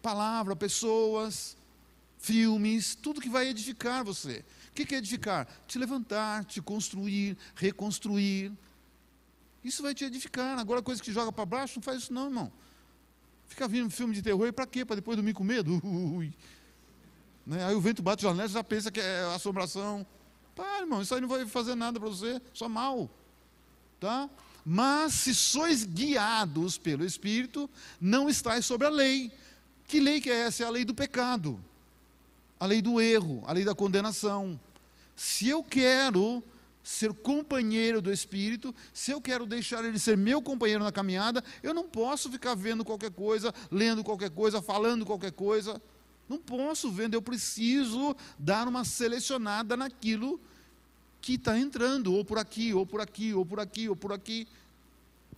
Palavra, 0.00 0.54
pessoas, 0.54 1.56
filmes, 2.20 2.94
tudo 2.94 3.20
que 3.20 3.28
vai 3.28 3.48
edificar 3.48 4.04
você. 4.04 4.44
O 4.68 4.72
que 4.74 4.94
é 4.94 4.98
edificar? 4.98 5.48
Te 5.66 5.80
levantar, 5.80 6.44
te 6.44 6.62
construir, 6.62 7.36
reconstruir. 7.56 8.52
Isso 9.64 9.82
vai 9.82 9.92
te 9.92 10.04
edificar. 10.04 10.60
Agora, 10.60 10.80
coisa 10.80 11.02
que 11.02 11.10
joga 11.12 11.32
para 11.32 11.44
baixo, 11.44 11.80
não 11.80 11.82
faz 11.82 12.04
isso 12.04 12.12
não, 12.12 12.26
irmão. 12.26 12.52
Fica 13.48 13.66
vindo 13.66 13.90
filme 13.90 14.14
de 14.14 14.22
terror, 14.22 14.52
para 14.52 14.64
quê? 14.64 14.84
Para 14.84 14.94
depois 14.94 15.16
dormir 15.16 15.34
com 15.34 15.42
medo? 15.42 15.80
Ui. 15.84 16.32
Né? 17.44 17.64
Aí 17.64 17.74
o 17.74 17.80
vento 17.80 18.00
bate 18.00 18.22
na 18.22 18.30
janela, 18.30 18.48
já 18.48 18.62
pensa 18.62 18.92
que 18.92 19.00
é 19.00 19.24
assombração. 19.34 20.06
Tá, 20.58 20.80
irmão, 20.80 21.00
isso 21.00 21.14
aí 21.14 21.20
não 21.20 21.28
vai 21.28 21.46
fazer 21.46 21.76
nada 21.76 22.00
para 22.00 22.08
você, 22.08 22.42
só 22.52 22.68
mal. 22.68 23.08
Tá? 24.00 24.28
Mas 24.64 25.14
se 25.14 25.32
sois 25.32 25.84
guiados 25.84 26.76
pelo 26.76 27.04
Espírito, 27.04 27.70
não 28.00 28.28
estáis 28.28 28.66
sobre 28.66 28.84
a 28.88 28.90
lei. 28.90 29.30
Que 29.86 30.00
lei 30.00 30.20
que 30.20 30.28
é 30.28 30.40
essa? 30.40 30.64
É 30.64 30.66
a 30.66 30.70
lei 30.70 30.84
do 30.84 30.92
pecado, 30.92 31.60
a 32.58 32.66
lei 32.66 32.82
do 32.82 33.00
erro, 33.00 33.44
a 33.46 33.52
lei 33.52 33.64
da 33.64 33.72
condenação. 33.72 34.58
Se 35.14 35.48
eu 35.48 35.62
quero 35.62 36.42
ser 36.82 37.12
companheiro 37.12 38.02
do 38.02 38.12
Espírito, 38.12 38.74
se 38.92 39.12
eu 39.12 39.20
quero 39.20 39.46
deixar 39.46 39.84
ele 39.84 39.98
ser 39.98 40.16
meu 40.16 40.42
companheiro 40.42 40.82
na 40.82 40.90
caminhada, 40.90 41.44
eu 41.62 41.72
não 41.72 41.88
posso 41.88 42.28
ficar 42.32 42.56
vendo 42.56 42.84
qualquer 42.84 43.12
coisa, 43.12 43.54
lendo 43.70 44.02
qualquer 44.02 44.30
coisa, 44.30 44.60
falando 44.60 45.06
qualquer 45.06 45.30
coisa. 45.30 45.80
Não 46.28 46.38
posso 46.38 46.90
vendo, 46.90 47.14
eu 47.14 47.22
preciso 47.22 48.14
dar 48.38 48.68
uma 48.68 48.84
selecionada 48.84 49.76
naquilo 49.76 50.38
que 51.20 51.34
está 51.34 51.58
entrando, 51.58 52.12
ou 52.12 52.24
por 52.24 52.38
aqui, 52.38 52.74
ou 52.74 52.84
por 52.86 53.00
aqui, 53.00 53.32
ou 53.32 53.46
por 53.46 53.60
aqui, 53.60 53.88
ou 53.88 53.96
por 53.96 54.12
aqui. 54.12 54.46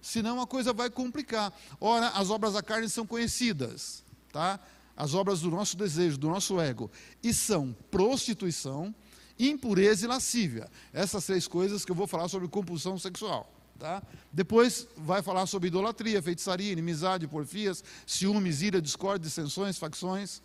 Senão 0.02 0.40
a 0.40 0.46
coisa 0.46 0.72
vai 0.72 0.90
complicar. 0.90 1.52
Ora, 1.80 2.08
as 2.08 2.30
obras 2.30 2.54
da 2.54 2.62
carne 2.62 2.88
são 2.88 3.06
conhecidas, 3.06 4.02
tá? 4.32 4.58
As 4.96 5.14
obras 5.14 5.40
do 5.40 5.50
nosso 5.50 5.76
desejo, 5.76 6.18
do 6.18 6.28
nosso 6.28 6.60
ego, 6.60 6.90
e 7.22 7.32
são 7.32 7.74
prostituição, 7.90 8.94
impureza 9.38 10.04
e 10.04 10.08
lascívia. 10.08 10.68
Essas 10.92 11.24
três 11.24 11.46
coisas 11.46 11.84
que 11.84 11.92
eu 11.92 11.96
vou 11.96 12.06
falar 12.06 12.28
sobre 12.28 12.48
compulsão 12.48 12.98
sexual. 12.98 13.50
Tá? 13.78 14.02
Depois 14.30 14.86
vai 14.94 15.22
falar 15.22 15.46
sobre 15.46 15.68
idolatria, 15.68 16.20
feitiçaria, 16.20 16.70
inimizade, 16.70 17.26
porfias, 17.26 17.82
ciúmes, 18.06 18.60
ira, 18.60 18.82
discórdia, 18.82 19.26
dissensões, 19.26 19.78
facções 19.78 20.42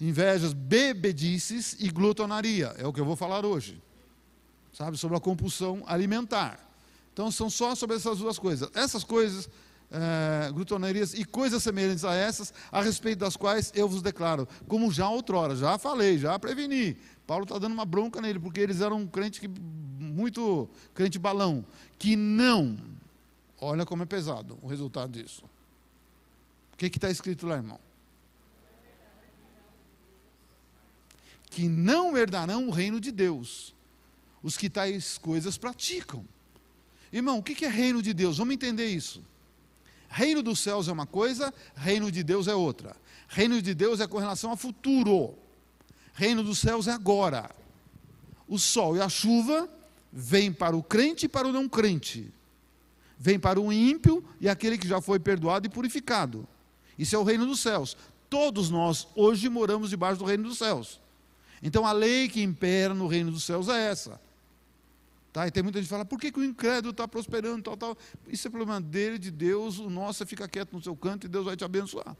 invejas, 0.00 0.52
bebedices 0.52 1.76
e 1.78 1.90
glutonaria. 1.90 2.74
É 2.78 2.86
o 2.86 2.92
que 2.92 3.00
eu 3.00 3.04
vou 3.04 3.16
falar 3.16 3.44
hoje. 3.44 3.80
Sabe? 4.72 4.96
Sobre 4.96 5.16
a 5.16 5.20
compulsão 5.20 5.82
alimentar. 5.86 6.58
Então, 7.12 7.30
são 7.30 7.50
só 7.50 7.74
sobre 7.74 7.96
essas 7.96 8.18
duas 8.18 8.38
coisas. 8.38 8.70
Essas 8.74 9.04
coisas, 9.04 9.48
é, 9.90 10.50
glutonarias 10.52 11.12
e 11.12 11.24
coisas 11.24 11.62
semelhantes 11.62 12.04
a 12.04 12.14
essas, 12.14 12.54
a 12.70 12.80
respeito 12.80 13.18
das 13.18 13.36
quais 13.36 13.72
eu 13.74 13.88
vos 13.88 14.00
declaro, 14.00 14.48
como 14.68 14.90
já 14.90 15.08
outrora, 15.08 15.54
já 15.56 15.76
falei, 15.76 16.16
já 16.16 16.38
preveni. 16.38 16.96
Paulo 17.26 17.44
está 17.44 17.58
dando 17.58 17.72
uma 17.72 17.84
bronca 17.84 18.20
nele, 18.20 18.38
porque 18.38 18.60
eles 18.60 18.80
eram 18.80 18.98
um 18.98 19.06
crente 19.06 19.40
que, 19.40 19.48
muito 19.48 20.68
crente 20.94 21.18
balão, 21.18 21.64
que 21.98 22.16
não, 22.16 22.78
olha 23.60 23.84
como 23.84 24.02
é 24.02 24.06
pesado 24.06 24.58
o 24.62 24.68
resultado 24.68 25.12
disso. 25.12 25.44
O 26.72 26.76
que 26.76 26.86
está 26.86 27.10
escrito 27.10 27.46
lá, 27.46 27.56
irmão? 27.56 27.78
Que 31.50 31.68
não 31.68 32.16
herdarão 32.16 32.68
o 32.68 32.70
reino 32.70 33.00
de 33.00 33.10
Deus, 33.10 33.74
os 34.42 34.56
que 34.56 34.70
tais 34.70 35.18
coisas 35.18 35.58
praticam. 35.58 36.24
Irmão, 37.12 37.38
o 37.38 37.42
que 37.42 37.64
é 37.64 37.68
reino 37.68 38.00
de 38.00 38.14
Deus? 38.14 38.38
Vamos 38.38 38.54
entender 38.54 38.86
isso. 38.86 39.22
Reino 40.08 40.42
dos 40.42 40.60
céus 40.60 40.88
é 40.88 40.92
uma 40.92 41.06
coisa, 41.06 41.52
reino 41.74 42.10
de 42.10 42.22
Deus 42.22 42.46
é 42.48 42.54
outra. 42.54 42.96
Reino 43.28 43.60
de 43.60 43.74
Deus 43.74 44.00
é 44.00 44.06
com 44.06 44.18
relação 44.18 44.50
ao 44.50 44.56
futuro. 44.56 45.34
Reino 46.14 46.42
dos 46.42 46.58
céus 46.58 46.86
é 46.86 46.92
agora. 46.92 47.50
O 48.48 48.58
sol 48.58 48.96
e 48.96 49.00
a 49.00 49.08
chuva 49.08 49.68
vêm 50.12 50.52
para 50.52 50.76
o 50.76 50.82
crente 50.82 51.26
e 51.26 51.28
para 51.28 51.46
o 51.46 51.52
não 51.52 51.68
crente. 51.68 52.32
Vem 53.18 53.38
para 53.38 53.60
o 53.60 53.72
ímpio 53.72 54.24
e 54.40 54.48
aquele 54.48 54.78
que 54.78 54.88
já 54.88 55.00
foi 55.00 55.20
perdoado 55.20 55.66
e 55.66 55.70
purificado. 55.70 56.46
Isso 56.98 57.14
é 57.14 57.18
o 57.18 57.22
reino 57.22 57.46
dos 57.46 57.60
céus. 57.60 57.96
Todos 58.28 58.70
nós 58.70 59.06
hoje 59.14 59.48
moramos 59.48 59.90
debaixo 59.90 60.18
do 60.18 60.24
reino 60.24 60.44
dos 60.44 60.58
céus. 60.58 61.00
Então 61.62 61.86
a 61.86 61.92
lei 61.92 62.28
que 62.28 62.42
impera 62.42 62.94
no 62.94 63.06
reino 63.06 63.30
dos 63.30 63.44
céus 63.44 63.68
é 63.68 63.90
essa. 63.90 64.20
Tá? 65.32 65.46
E 65.46 65.50
tem 65.50 65.62
muita 65.62 65.78
gente 65.78 65.86
que 65.86 65.90
fala, 65.90 66.04
por 66.04 66.18
que, 66.18 66.32
que 66.32 66.40
o 66.40 66.44
incrédulo 66.44 66.90
está 66.90 67.06
prosperando, 67.06 67.62
tal, 67.62 67.76
tal. 67.76 67.98
Isso 68.26 68.48
é 68.48 68.50
problema 68.50 68.80
dele, 68.80 69.18
de 69.18 69.30
Deus, 69.30 69.78
o 69.78 69.88
nosso 69.88 70.22
é 70.22 70.26
ficar 70.26 70.48
quieto 70.48 70.72
no 70.72 70.82
seu 70.82 70.96
canto 70.96 71.26
e 71.26 71.28
Deus 71.28 71.44
vai 71.44 71.56
te 71.56 71.64
abençoar. 71.64 72.16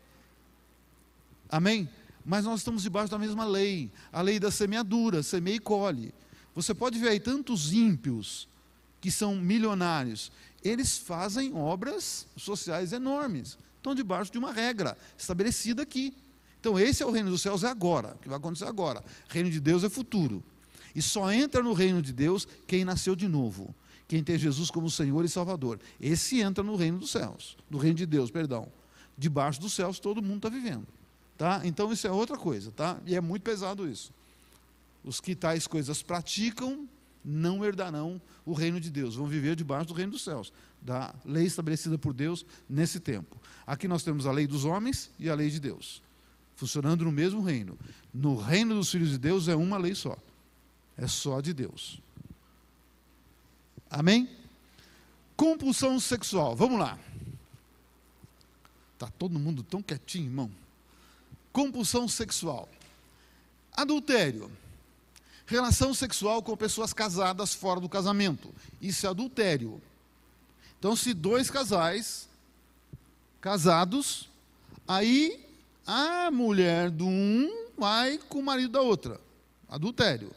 Amém? 1.49 1.89
Mas 2.25 2.45
nós 2.45 2.61
estamos 2.61 2.83
debaixo 2.83 3.11
da 3.11 3.19
mesma 3.19 3.45
lei, 3.45 3.91
a 4.13 4.23
lei 4.23 4.39
da 4.39 4.51
semeadura, 4.51 5.23
semeia 5.23 5.57
e 5.57 5.61
colhe. 5.61 6.15
Você 6.55 6.75
pode 6.75 6.99
ver 6.99 7.09
aí 7.09 7.21
tantos 7.21 7.73
ímpios 7.73 8.49
que 9.01 9.11
são 9.11 9.35
milionários, 9.35 10.31
eles 10.63 10.99
fazem 10.99 11.55
obras 11.55 12.27
sociais 12.37 12.93
enormes, 12.93 13.57
estão 13.77 13.95
debaixo 13.95 14.31
de 14.31 14.39
uma 14.39 14.53
regra 14.53 14.97
estabelecida 15.17 15.83
aqui. 15.83 16.15
Então, 16.61 16.79
esse 16.79 17.03
é 17.03 17.07
o 17.07 17.11
reino 17.11 17.31
dos 17.31 17.41
céus, 17.41 17.65
agora, 17.65 18.17
que 18.21 18.29
vai 18.29 18.37
acontecer 18.37 18.67
agora. 18.67 19.03
O 19.29 19.33
reino 19.33 19.51
de 19.51 19.59
Deus 19.59 19.83
é 19.83 19.89
futuro. 19.89 20.45
E 20.95 21.01
só 21.01 21.33
entra 21.33 21.63
no 21.63 21.73
reino 21.73 22.03
de 22.03 22.13
Deus 22.13 22.47
quem 22.67 22.85
nasceu 22.85 23.17
de 23.17 23.27
novo, 23.27 23.75
quem 24.07 24.23
tem 24.23 24.39
Jesus 24.39 24.71
como 24.71 24.91
Senhor 24.91 25.25
e 25.25 25.29
Salvador. 25.29 25.81
Esse 25.99 26.41
entra 26.41 26.63
no 26.63 26.77
reino 26.77 26.99
dos 26.99 27.11
céus, 27.11 27.57
no 27.71 27.79
reino 27.79 27.97
de 27.97 28.07
Deus, 28.07 28.31
perdão. 28.31 28.71
Debaixo 29.17 29.61
dos 29.61 29.73
céus 29.73 29.99
todo 29.99 30.23
mundo 30.23 30.37
está 30.37 30.49
vivendo. 30.51 30.87
Tá? 31.39 31.63
Então, 31.65 31.91
isso 31.91 32.07
é 32.07 32.11
outra 32.11 32.37
coisa, 32.37 32.71
tá? 32.71 33.01
E 33.07 33.17
é 33.17 33.21
muito 33.21 33.43
pesado 33.43 33.89
isso. 33.89 34.13
Os 35.03 35.19
que 35.19 35.35
tais 35.35 35.67
coisas 35.67 36.03
praticam 36.03 36.87
não 37.25 37.65
herdarão 37.65 38.21
o 38.45 38.53
reino 38.53 38.79
de 38.79 38.91
Deus, 38.91 39.15
vão 39.15 39.27
viver 39.27 39.57
debaixo 39.57 39.89
do 39.89 39.95
reino 39.95 40.13
dos 40.13 40.23
céus, 40.23 40.53
da 40.81 41.15
lei 41.25 41.47
estabelecida 41.47 41.97
por 41.97 42.13
Deus 42.13 42.45
nesse 42.69 43.01
tempo. 43.01 43.41
Aqui 43.67 43.89
nós 43.89 44.03
temos 44.03 44.27
a 44.27 44.33
lei 44.33 44.47
dos 44.47 44.67
homens 44.67 45.11
e 45.19 45.31
a 45.31 45.35
lei 45.35 45.49
de 45.49 45.61
Deus. 45.61 46.03
Funcionando 46.61 47.07
no 47.07 47.11
mesmo 47.11 47.41
reino. 47.41 47.79
No 48.13 48.37
reino 48.37 48.75
dos 48.75 48.91
filhos 48.91 49.09
de 49.09 49.19
Deus 49.19 49.49
é 49.49 49.57
uma 49.57 49.79
lei 49.79 49.95
só. 49.95 50.15
É 50.95 51.07
só 51.07 51.41
de 51.41 51.55
Deus. 51.55 51.99
Amém? 53.91 54.29
Compulsão 55.35 55.99
sexual. 55.99 56.55
Vamos 56.55 56.79
lá. 56.79 56.99
Está 58.93 59.07
todo 59.07 59.39
mundo 59.39 59.63
tão 59.63 59.83
quietinho, 59.83 60.27
irmão. 60.27 60.51
Compulsão 61.51 62.07
sexual. 62.07 62.69
Adultério. 63.73 64.53
Relação 65.47 65.95
sexual 65.95 66.43
com 66.43 66.55
pessoas 66.59 66.93
casadas 66.93 67.55
fora 67.55 67.81
do 67.81 67.89
casamento. 67.89 68.53
Isso 68.83 69.07
é 69.07 69.09
adultério. 69.09 69.81
Então, 70.79 70.95
se 70.95 71.15
dois 71.15 71.51
casais 71.51 72.29
casados, 73.41 74.29
aí 74.87 75.50
a 75.93 76.31
mulher 76.31 76.89
do 76.89 77.05
um 77.05 77.69
vai 77.77 78.17
com 78.17 78.39
o 78.39 78.43
marido 78.45 78.71
da 78.71 78.81
outra. 78.81 79.21
Adultério. 79.69 80.31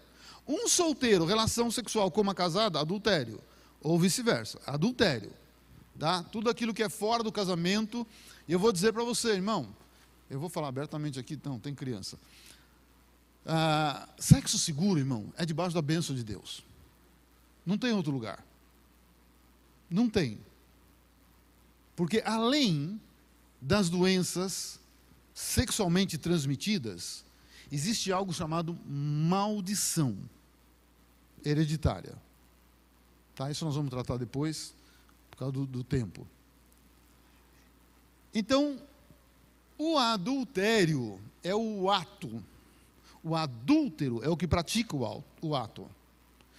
Um 0.47 0.67
solteiro, 0.67 1.25
relação 1.25 1.69
sexual 1.69 2.09
com 2.09 2.21
uma 2.21 2.33
casada, 2.33 2.79
adultério. 2.79 3.39
Ou 3.79 3.99
vice-versa, 3.99 4.59
adultério. 4.65 5.31
Tá? 5.99 6.23
Tudo 6.23 6.49
aquilo 6.49 6.73
que 6.73 6.81
é 6.81 6.89
fora 6.89 7.21
do 7.21 7.31
casamento. 7.31 8.05
E 8.47 8.53
eu 8.53 8.57
vou 8.57 8.71
dizer 8.71 8.93
para 8.93 9.03
você, 9.03 9.33
irmão, 9.33 9.69
eu 10.27 10.39
vou 10.39 10.49
falar 10.49 10.69
abertamente 10.69 11.19
aqui, 11.19 11.39
não, 11.43 11.59
tem 11.59 11.75
criança. 11.75 12.17
Ah, 13.45 14.09
sexo 14.17 14.57
seguro, 14.57 14.97
irmão, 14.97 15.31
é 15.37 15.45
debaixo 15.45 15.75
da 15.75 15.83
bênção 15.83 16.15
de 16.15 16.23
Deus. 16.23 16.63
Não 17.63 17.77
tem 17.77 17.93
outro 17.93 18.11
lugar. 18.11 18.43
Não 19.87 20.09
tem. 20.09 20.39
Porque 21.95 22.23
além 22.25 22.99
das 23.61 23.87
doenças 23.87 24.81
sexualmente 25.33 26.17
transmitidas, 26.17 27.25
existe 27.71 28.11
algo 28.11 28.33
chamado 28.33 28.77
maldição 28.85 30.17
hereditária. 31.43 32.15
Tá? 33.35 33.49
Isso 33.49 33.65
nós 33.65 33.75
vamos 33.75 33.89
tratar 33.89 34.17
depois, 34.17 34.73
por 35.31 35.37
causa 35.37 35.51
do, 35.53 35.65
do 35.65 35.83
tempo. 35.83 36.27
Então, 38.33 38.79
o 39.77 39.97
adultério 39.97 41.19
é 41.43 41.53
o 41.53 41.89
ato. 41.89 42.43
O 43.23 43.35
adúltero 43.35 44.23
é 44.23 44.29
o 44.29 44.37
que 44.37 44.47
pratica 44.47 44.95
o 44.95 45.55
ato. 45.55 45.89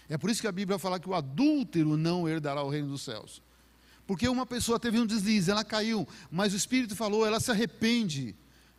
É 0.09 0.19
por 0.19 0.31
isso 0.31 0.41
que 0.41 0.47
a 0.47 0.53
Bíblia 0.53 0.79
fala 0.79 1.01
que 1.01 1.09
o 1.09 1.15
adúltero 1.15 1.97
não 1.97 2.29
herdará 2.29 2.63
o 2.63 2.71
reino 2.71 2.89
dos 2.89 3.03
céus. 3.03 3.43
Porque 4.07 4.29
uma 4.29 4.45
pessoa 4.45 4.79
teve 4.79 4.99
um 4.99 5.07
deslize, 5.07 5.51
ela 5.51 5.65
caiu, 5.65 6.07
mas 6.31 6.53
o 6.53 6.57
Espírito 6.57 6.95
falou, 6.95 7.27
ela 7.27 7.41
se 7.41 7.51
arrepende, 7.51 8.35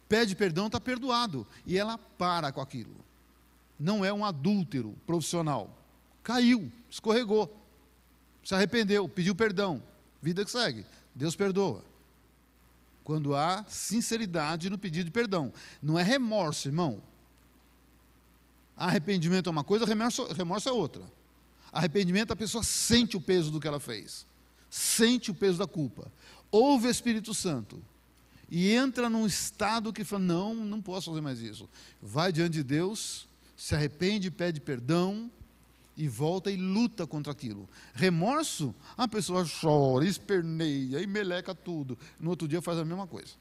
pede 0.08 0.36
perdão, 0.36 0.68
está 0.68 0.80
perdoado. 0.80 1.48
E 1.66 1.78
ela 1.78 1.98
para 1.98 2.52
com 2.52 2.62
aquilo. 2.62 2.96
Não 3.80 4.04
é 4.04 4.14
um 4.14 4.24
adúltero 4.24 4.96
profissional. 5.06 5.78
Caiu, 6.24 6.72
escorregou, 6.90 7.56
se 8.44 8.56
arrependeu, 8.56 9.08
pediu 9.08 9.36
perdão. 9.36 9.82
Vida 10.22 10.44
que 10.44 10.52
segue. 10.52 10.86
Deus 11.14 11.36
perdoa. 11.36 11.84
Quando 13.04 13.36
há 13.36 13.64
sinceridade 13.68 14.70
no 14.70 14.78
pedido 14.78 15.06
de 15.06 15.12
perdão. 15.12 15.54
Não 15.82 16.00
é 16.00 16.04
remorso, 16.04 16.68
irmão. 16.68 17.02
Arrependimento 18.76 19.48
é 19.48 19.52
uma 19.52 19.64
coisa, 19.64 19.86
remorso, 19.86 20.26
remorso 20.34 20.68
é 20.68 20.72
outra. 20.72 21.04
Arrependimento, 21.72 22.32
a 22.32 22.36
pessoa 22.36 22.64
sente 22.64 23.16
o 23.16 23.22
peso 23.22 23.52
do 23.52 23.60
que 23.60 23.68
ela 23.68 23.80
fez, 23.80 24.26
sente 24.70 25.32
o 25.32 25.34
peso 25.34 25.58
da 25.58 25.68
culpa, 25.68 26.12
ouve 26.50 26.88
o 26.88 26.90
Espírito 26.90 27.34
Santo 27.34 27.82
e 28.50 28.72
entra 28.72 29.10
num 29.10 29.26
estado 29.26 29.94
que 29.94 30.04
fala: 30.04 30.24
não, 30.24 30.56
não 30.56 30.82
posso 30.82 31.10
fazer 31.10 31.22
mais 31.22 31.40
isso. 31.40 31.70
Vai 32.02 32.32
diante 32.32 32.54
de 32.54 32.64
Deus, 32.64 33.28
se 33.56 33.76
arrepende, 33.76 34.30
pede 34.30 34.60
perdão 34.60 35.30
e 35.98 36.08
volta 36.08 36.52
e 36.52 36.58
luta 36.58 37.08
contra 37.08 37.32
aquilo. 37.32 37.68
Remorso, 37.94 38.76
a 38.98 39.08
pessoa 39.08 39.46
chora, 39.62 40.06
esperneia 40.06 41.02
e 41.02 41.08
meleca 41.08 41.56
tudo. 41.56 41.98
No 42.20 42.32
outro 42.32 42.48
dia 42.48 42.62
faz 42.62 42.78
a 42.78 42.86
mesma 42.86 43.08
coisa. 43.08 43.34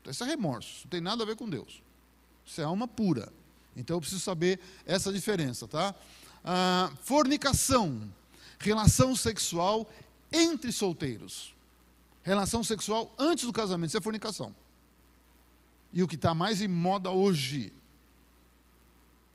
Então, 0.00 0.10
isso 0.10 0.22
é 0.22 0.26
remorso, 0.26 0.82
não 0.84 0.90
tem 0.90 1.00
nada 1.00 1.22
a 1.22 1.26
ver 1.26 1.34
com 1.34 1.48
Deus. 1.48 1.82
Isso 2.44 2.60
é 2.60 2.64
alma 2.64 2.86
pura. 2.86 3.32
Então 3.76 3.96
eu 3.96 4.00
preciso 4.00 4.22
saber 4.22 4.60
essa 4.86 5.12
diferença, 5.12 5.66
tá? 5.66 5.94
Ah, 6.44 6.90
fornicação, 7.02 8.00
relação 8.58 9.16
sexual 9.16 9.90
entre 10.32 10.70
solteiros. 10.72 11.55
Relação 12.26 12.64
sexual 12.64 13.14
antes 13.16 13.44
do 13.44 13.52
casamento, 13.52 13.90
isso 13.90 13.98
é 13.98 14.00
fornicação. 14.00 14.52
E 15.92 16.02
o 16.02 16.08
que 16.08 16.16
está 16.16 16.34
mais 16.34 16.60
em 16.60 16.66
moda 16.66 17.08
hoje. 17.08 17.72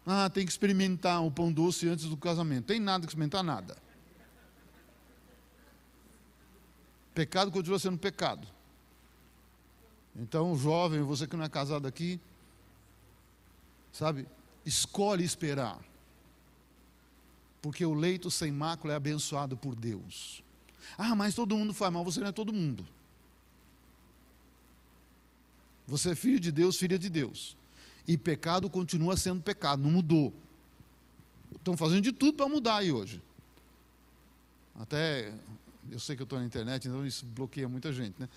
Ah, 0.05 0.29
tem 0.29 0.45
que 0.45 0.51
experimentar 0.51 1.23
o 1.23 1.31
pão 1.31 1.53
doce 1.53 1.87
antes 1.87 2.03
do 2.03 2.17
casamento. 2.17 2.65
Tem 2.65 2.81
nada 2.81 3.07
que 3.07 3.11
experimentar, 3.11 3.43
nada. 3.43 3.77
Pecado 7.13 7.49
continua 7.49 7.79
sendo 7.79 7.97
pecado. 7.97 8.45
Então, 10.13 10.53
jovem, 10.57 11.01
você 11.01 11.25
que 11.25 11.37
não 11.37 11.45
é 11.45 11.49
casado 11.49 11.87
aqui, 11.87 12.19
sabe, 13.93 14.27
escolhe 14.65 15.23
esperar 15.23 15.79
porque 17.61 17.85
o 17.85 17.93
leito 17.93 18.31
sem 18.31 18.51
mácula 18.51 18.93
é 18.93 18.95
abençoado 18.97 19.55
por 19.55 19.75
Deus. 19.75 20.43
Ah, 20.97 21.15
mas 21.15 21.35
todo 21.35 21.55
mundo 21.55 21.73
faz 21.73 21.91
mal, 21.91 22.03
você 22.03 22.19
não 22.19 22.27
é 22.27 22.31
todo 22.31 22.53
mundo. 22.53 22.85
Você 25.87 26.11
é 26.11 26.15
filho 26.15 26.39
de 26.39 26.51
Deus, 26.51 26.77
filha 26.77 26.97
de 26.97 27.09
Deus. 27.09 27.57
E 28.07 28.17
pecado 28.17 28.69
continua 28.69 29.17
sendo 29.17 29.41
pecado, 29.41 29.81
não 29.81 29.91
mudou. 29.91 30.33
Estão 31.55 31.75
fazendo 31.75 32.01
de 32.01 32.11
tudo 32.11 32.37
para 32.37 32.47
mudar 32.47 32.77
aí 32.77 32.91
hoje. 32.91 33.21
Até, 34.79 35.33
eu 35.91 35.99
sei 35.99 36.15
que 36.15 36.21
eu 36.21 36.25
estou 36.25 36.39
na 36.39 36.45
internet, 36.45 36.87
então 36.87 37.05
isso 37.05 37.25
bloqueia 37.25 37.67
muita 37.67 37.91
gente, 37.91 38.15
né? 38.19 38.27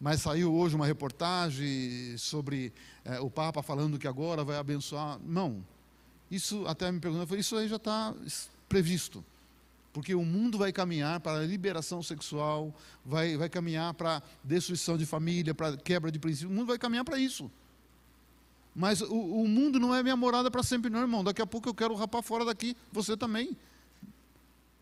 Mas 0.00 0.22
saiu 0.22 0.52
hoje 0.54 0.74
uma 0.74 0.86
reportagem 0.86 2.16
sobre 2.18 2.72
é, 3.04 3.20
o 3.20 3.30
Papa 3.30 3.62
falando 3.62 3.98
que 3.98 4.06
agora 4.06 4.44
vai 4.44 4.56
abençoar. 4.56 5.18
Não. 5.24 5.64
Isso 6.30 6.66
até 6.66 6.90
me 6.90 7.00
perguntou, 7.00 7.36
isso 7.36 7.56
aí 7.56 7.68
já 7.68 7.76
está 7.76 8.14
previsto. 8.68 9.24
Porque 9.94 10.12
o 10.12 10.24
mundo 10.24 10.58
vai 10.58 10.72
caminhar 10.72 11.20
para 11.20 11.38
a 11.38 11.46
liberação 11.46 12.02
sexual, 12.02 12.74
vai, 13.06 13.36
vai 13.36 13.48
caminhar 13.48 13.94
para 13.94 14.20
destruição 14.42 14.98
de 14.98 15.06
família, 15.06 15.54
para 15.54 15.76
quebra 15.76 16.10
de 16.10 16.18
princípios. 16.18 16.50
O 16.50 16.54
mundo 16.54 16.66
vai 16.66 16.76
caminhar 16.76 17.04
para 17.04 17.16
isso. 17.16 17.48
Mas 18.74 19.00
o, 19.00 19.14
o, 19.14 19.46
mundo 19.46 19.78
não 19.78 19.94
é 19.94 20.02
minha 20.02 20.16
morada 20.16 20.50
para 20.50 20.64
sempre, 20.64 20.90
não, 20.90 20.98
irmão. 20.98 21.22
Daqui 21.22 21.40
a 21.40 21.46
pouco 21.46 21.68
eu 21.68 21.74
quero 21.74 21.94
rapar 21.94 22.24
fora 22.24 22.44
daqui, 22.44 22.76
você 22.90 23.16
também. 23.16 23.56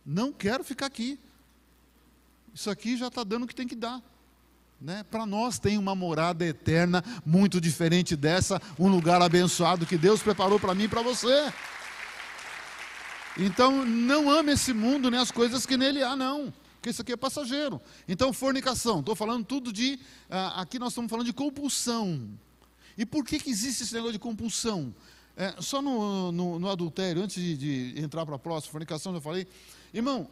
Não 0.04 0.32
quero 0.32 0.64
ficar 0.64 0.86
aqui. 0.86 1.20
Isso 2.54 2.70
aqui 2.70 2.96
já 2.96 3.08
está 3.08 3.22
dando 3.22 3.42
o 3.42 3.46
que 3.46 3.54
tem 3.54 3.68
que 3.68 3.76
dar. 3.76 4.00
Né? 4.80 5.04
Para 5.10 5.26
nós 5.26 5.58
tem 5.58 5.76
uma 5.76 5.94
morada 5.94 6.46
eterna 6.46 7.04
muito 7.24 7.60
diferente 7.60 8.16
dessa, 8.16 8.62
um 8.78 8.88
lugar 8.88 9.20
abençoado 9.20 9.84
que 9.84 9.98
Deus 9.98 10.22
preparou 10.22 10.58
para 10.58 10.74
mim 10.74 10.84
e 10.84 10.88
para 10.88 11.02
você. 11.02 11.52
Então, 13.38 13.84
não 13.84 14.30
ame 14.30 14.52
esse 14.52 14.72
mundo 14.72 15.10
nem 15.10 15.18
as 15.18 15.30
coisas 15.30 15.64
que 15.64 15.76
nele 15.76 16.02
há, 16.02 16.14
não. 16.14 16.52
Porque 16.74 16.90
isso 16.90 17.00
aqui 17.00 17.12
é 17.12 17.16
passageiro. 17.16 17.80
Então, 18.06 18.32
fornicação. 18.32 19.00
Estou 19.00 19.14
falando 19.14 19.44
tudo 19.44 19.72
de. 19.72 19.94
Uh, 20.28 20.60
aqui 20.60 20.78
nós 20.78 20.88
estamos 20.90 21.10
falando 21.10 21.26
de 21.26 21.32
compulsão. 21.32 22.28
E 22.98 23.06
por 23.06 23.24
que, 23.24 23.38
que 23.38 23.50
existe 23.50 23.84
esse 23.84 23.94
negócio 23.94 24.12
de 24.12 24.18
compulsão? 24.18 24.94
É, 25.36 25.54
só 25.60 25.80
no, 25.80 26.30
no, 26.30 26.58
no, 26.58 26.68
adultério, 26.68 27.22
antes 27.22 27.42
de, 27.42 27.56
de 27.56 28.00
entrar 28.02 28.26
para 28.26 28.36
a 28.36 28.38
próxima, 28.38 28.72
fornicação, 28.72 29.14
eu 29.14 29.20
falei. 29.20 29.46
Irmão, 29.94 30.28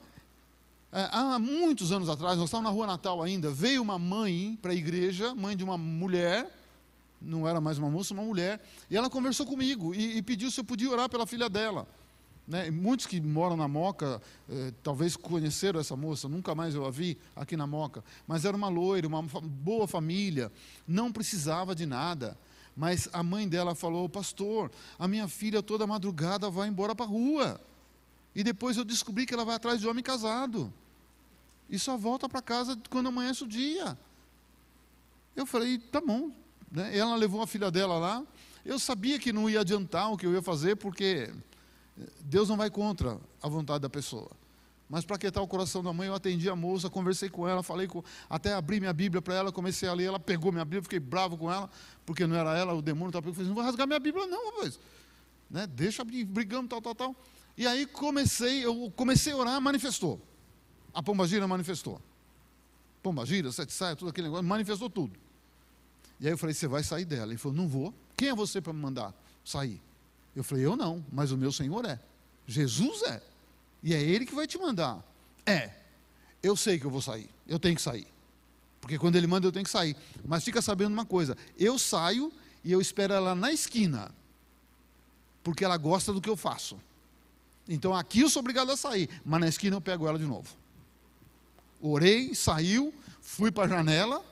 é, 0.92 1.08
há 1.10 1.38
muitos 1.38 1.90
anos 1.92 2.08
atrás, 2.08 2.36
nós 2.36 2.46
estávamos 2.46 2.70
na 2.70 2.74
rua 2.74 2.86
Natal 2.86 3.22
ainda, 3.22 3.50
veio 3.50 3.80
uma 3.80 3.98
mãe 3.98 4.58
para 4.60 4.72
a 4.72 4.74
igreja, 4.74 5.34
mãe 5.34 5.56
de 5.56 5.64
uma 5.64 5.78
mulher, 5.78 6.50
não 7.20 7.48
era 7.48 7.60
mais 7.60 7.78
uma 7.78 7.88
moça, 7.88 8.12
uma 8.12 8.22
mulher, 8.22 8.60
e 8.90 8.96
ela 8.96 9.08
conversou 9.08 9.46
comigo 9.46 9.94
e, 9.94 10.18
e 10.18 10.22
pediu 10.22 10.50
se 10.50 10.60
eu 10.60 10.64
podia 10.64 10.90
orar 10.90 11.08
pela 11.08 11.26
filha 11.26 11.48
dela. 11.48 11.86
Né? 12.50 12.68
Muitos 12.68 13.06
que 13.06 13.20
moram 13.20 13.56
na 13.56 13.68
Moca, 13.68 14.20
eh, 14.48 14.72
talvez 14.82 15.14
conheceram 15.14 15.78
essa 15.78 15.94
moça, 15.94 16.28
nunca 16.28 16.52
mais 16.52 16.74
eu 16.74 16.84
a 16.84 16.90
vi 16.90 17.16
aqui 17.36 17.56
na 17.56 17.64
Moca, 17.64 18.02
mas 18.26 18.44
era 18.44 18.56
uma 18.56 18.68
loira, 18.68 19.06
uma 19.06 19.22
boa 19.22 19.86
família, 19.86 20.50
não 20.86 21.12
precisava 21.12 21.76
de 21.76 21.86
nada. 21.86 22.36
Mas 22.76 23.08
a 23.12 23.22
mãe 23.22 23.48
dela 23.48 23.72
falou: 23.72 24.08
Pastor, 24.08 24.68
a 24.98 25.06
minha 25.06 25.28
filha 25.28 25.62
toda 25.62 25.86
madrugada 25.86 26.50
vai 26.50 26.66
embora 26.66 26.92
para 26.92 27.06
a 27.06 27.08
rua. 27.08 27.60
E 28.34 28.42
depois 28.42 28.76
eu 28.76 28.84
descobri 28.84 29.26
que 29.26 29.34
ela 29.34 29.44
vai 29.44 29.54
atrás 29.54 29.80
de 29.80 29.86
homem 29.86 30.02
casado. 30.02 30.72
E 31.68 31.78
só 31.78 31.96
volta 31.96 32.28
para 32.28 32.42
casa 32.42 32.76
quando 32.90 33.08
amanhece 33.08 33.44
o 33.44 33.48
dia. 33.48 33.96
Eu 35.36 35.46
falei: 35.46 35.78
Tá 35.78 36.00
bom. 36.00 36.32
Né? 36.68 36.96
Ela 36.96 37.14
levou 37.14 37.42
a 37.42 37.46
filha 37.46 37.70
dela 37.70 37.96
lá. 37.96 38.24
Eu 38.64 38.78
sabia 38.78 39.20
que 39.20 39.32
não 39.32 39.48
ia 39.48 39.60
adiantar 39.60 40.12
o 40.12 40.16
que 40.16 40.26
eu 40.26 40.32
ia 40.32 40.42
fazer, 40.42 40.76
porque 40.76 41.32
Deus 42.20 42.48
não 42.48 42.56
vai 42.56 42.70
contra 42.70 43.18
a 43.42 43.48
vontade 43.48 43.80
da 43.80 43.90
pessoa. 43.90 44.30
Mas 44.88 45.04
para 45.04 45.16
aquietar 45.16 45.42
o 45.42 45.46
coração 45.46 45.84
da 45.84 45.92
mãe, 45.92 46.08
eu 46.08 46.14
atendi 46.14 46.50
a 46.50 46.56
moça, 46.56 46.90
conversei 46.90 47.30
com 47.30 47.46
ela, 47.46 47.62
falei 47.62 47.86
com, 47.86 48.02
até 48.28 48.52
abri 48.54 48.80
minha 48.80 48.92
Bíblia 48.92 49.22
para 49.22 49.34
ela, 49.34 49.52
comecei 49.52 49.88
a 49.88 49.92
ler, 49.92 50.06
ela 50.06 50.18
pegou 50.18 50.50
minha 50.50 50.64
Bíblia, 50.64 50.82
fiquei 50.82 50.98
bravo 50.98 51.38
com 51.38 51.50
ela, 51.50 51.70
porque 52.04 52.26
não 52.26 52.34
era 52.34 52.58
ela, 52.58 52.74
o 52.74 52.82
demônio 52.82 53.10
estava 53.10 53.30
pegando, 53.30 53.46
não 53.46 53.54
vou 53.54 53.62
rasgar 53.62 53.86
minha 53.86 54.00
Bíblia 54.00 54.26
não, 54.26 54.50
rapaz. 54.50 54.80
Né? 55.48 55.64
Deixa 55.68 56.04
brigando, 56.04 56.68
tal, 56.68 56.82
tal, 56.82 56.94
tal. 56.94 57.16
E 57.56 57.66
aí 57.66 57.86
comecei, 57.86 58.64
eu 58.64 58.92
comecei 58.96 59.32
a 59.32 59.36
orar, 59.36 59.60
manifestou. 59.60 60.20
A 60.92 61.02
pombagira 61.02 61.46
manifestou. 61.46 62.00
Pombagira, 63.00 63.52
sete 63.52 63.72
saia, 63.72 63.94
tudo 63.94 64.08
aquele 64.08 64.26
negócio, 64.26 64.44
manifestou 64.44 64.90
tudo. 64.90 65.16
E 66.18 66.26
aí 66.26 66.32
eu 66.32 66.38
falei, 66.38 66.54
você 66.54 66.66
vai 66.66 66.82
sair 66.82 67.04
dela. 67.04 67.32
Ele 67.32 67.38
falou, 67.38 67.56
não 67.56 67.68
vou. 67.68 67.94
Quem 68.16 68.28
é 68.28 68.34
você 68.34 68.60
para 68.60 68.72
me 68.72 68.80
mandar 68.80 69.14
sair? 69.44 69.80
Eu 70.34 70.44
falei, 70.44 70.64
eu 70.64 70.76
não, 70.76 71.04
mas 71.12 71.32
o 71.32 71.36
meu 71.36 71.52
Senhor 71.52 71.84
é. 71.84 71.98
Jesus 72.46 73.02
é. 73.02 73.22
E 73.82 73.94
é 73.94 74.00
Ele 74.00 74.26
que 74.26 74.34
vai 74.34 74.46
te 74.46 74.58
mandar. 74.58 75.02
É. 75.46 75.70
Eu 76.42 76.56
sei 76.56 76.78
que 76.78 76.84
eu 76.84 76.90
vou 76.90 77.02
sair. 77.02 77.28
Eu 77.46 77.58
tenho 77.58 77.74
que 77.74 77.82
sair. 77.82 78.06
Porque 78.80 78.98
quando 78.98 79.16
Ele 79.16 79.26
manda, 79.26 79.46
eu 79.46 79.52
tenho 79.52 79.64
que 79.64 79.70
sair. 79.70 79.96
Mas 80.24 80.44
fica 80.44 80.62
sabendo 80.62 80.92
uma 80.92 81.04
coisa: 81.04 81.36
eu 81.58 81.78
saio 81.78 82.32
e 82.64 82.72
eu 82.72 82.80
espero 82.80 83.12
ela 83.12 83.34
na 83.34 83.52
esquina. 83.52 84.10
Porque 85.42 85.64
ela 85.64 85.76
gosta 85.76 86.12
do 86.12 86.20
que 86.20 86.28
eu 86.28 86.36
faço. 86.36 86.78
Então 87.68 87.94
aqui 87.94 88.20
eu 88.20 88.30
sou 88.30 88.40
obrigado 88.40 88.70
a 88.70 88.76
sair. 88.76 89.08
Mas 89.24 89.40
na 89.40 89.48
esquina 89.48 89.76
eu 89.76 89.80
pego 89.80 90.06
ela 90.06 90.18
de 90.18 90.24
novo. 90.24 90.48
Orei, 91.80 92.34
saiu, 92.34 92.92
fui 93.20 93.50
para 93.50 93.64
a 93.64 93.68
janela. 93.68 94.24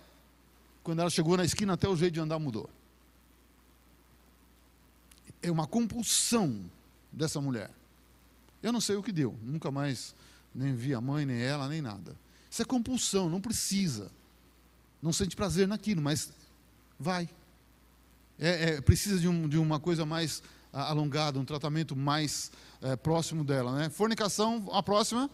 Quando 0.83 1.01
ela 1.01 1.11
chegou 1.11 1.37
na 1.37 1.45
esquina, 1.45 1.75
até 1.75 1.89
o 1.89 1.97
jeito 1.97 2.15
de 2.15 2.21
andar 2.21 2.39
mudou. 2.39 2.69
É 5.43 5.51
uma 5.51 5.67
compulsão 5.67 6.65
dessa 7.13 7.41
mulher. 7.41 7.71
Eu 8.63 8.73
não 8.73 8.81
sei 8.81 8.97
o 8.97 9.03
que 9.03 9.13
deu, 9.13 9.37
nunca 9.43 9.71
mais 9.71 10.15
nem 10.55 10.75
vi 10.75 10.95
a 10.95 11.01
mãe, 11.01 11.25
nem 11.25 11.41
ela, 11.41 11.69
nem 11.69 11.81
nada. 11.81 12.17
Isso 12.51 12.63
é 12.63 12.65
compulsão, 12.65 13.29
não 13.29 13.41
precisa. 13.41 14.11
Não 15.01 15.13
sente 15.13 15.37
prazer 15.37 15.69
naquilo, 15.69 16.03
mas 16.03 16.33
vai. 16.99 17.29
É, 18.39 18.71
é, 18.71 18.81
precisa 18.81 19.19
de, 19.19 19.29
um, 19.29 19.49
de, 19.49 19.59
uma 19.59 19.79
coisa 19.79 20.05
mais 20.05 20.43
alongada, 20.73 21.39
um 21.39 21.45
tratamento 21.45 21.95
mais 21.95 22.51
é, 22.81 22.97
próximo 22.97 23.45
dela. 23.45 23.73
Né? 23.77 23.89
Fornicação, 23.89 24.69
a 24.73 24.83
próxima. 24.83 25.31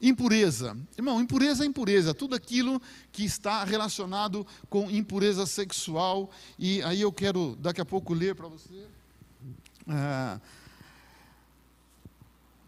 Impureza. 0.00 0.76
Irmão, 0.96 1.20
impureza 1.20 1.64
é 1.64 1.66
impureza. 1.66 2.14
Tudo 2.14 2.34
aquilo 2.34 2.80
que 3.10 3.24
está 3.24 3.64
relacionado 3.64 4.46
com 4.68 4.90
impureza 4.90 5.44
sexual. 5.46 6.30
E 6.58 6.82
aí 6.82 7.00
eu 7.00 7.12
quero 7.12 7.56
daqui 7.60 7.80
a 7.80 7.84
pouco 7.84 8.14
ler 8.14 8.34
para 8.34 8.48
você. 8.48 8.86
É, 9.88 10.40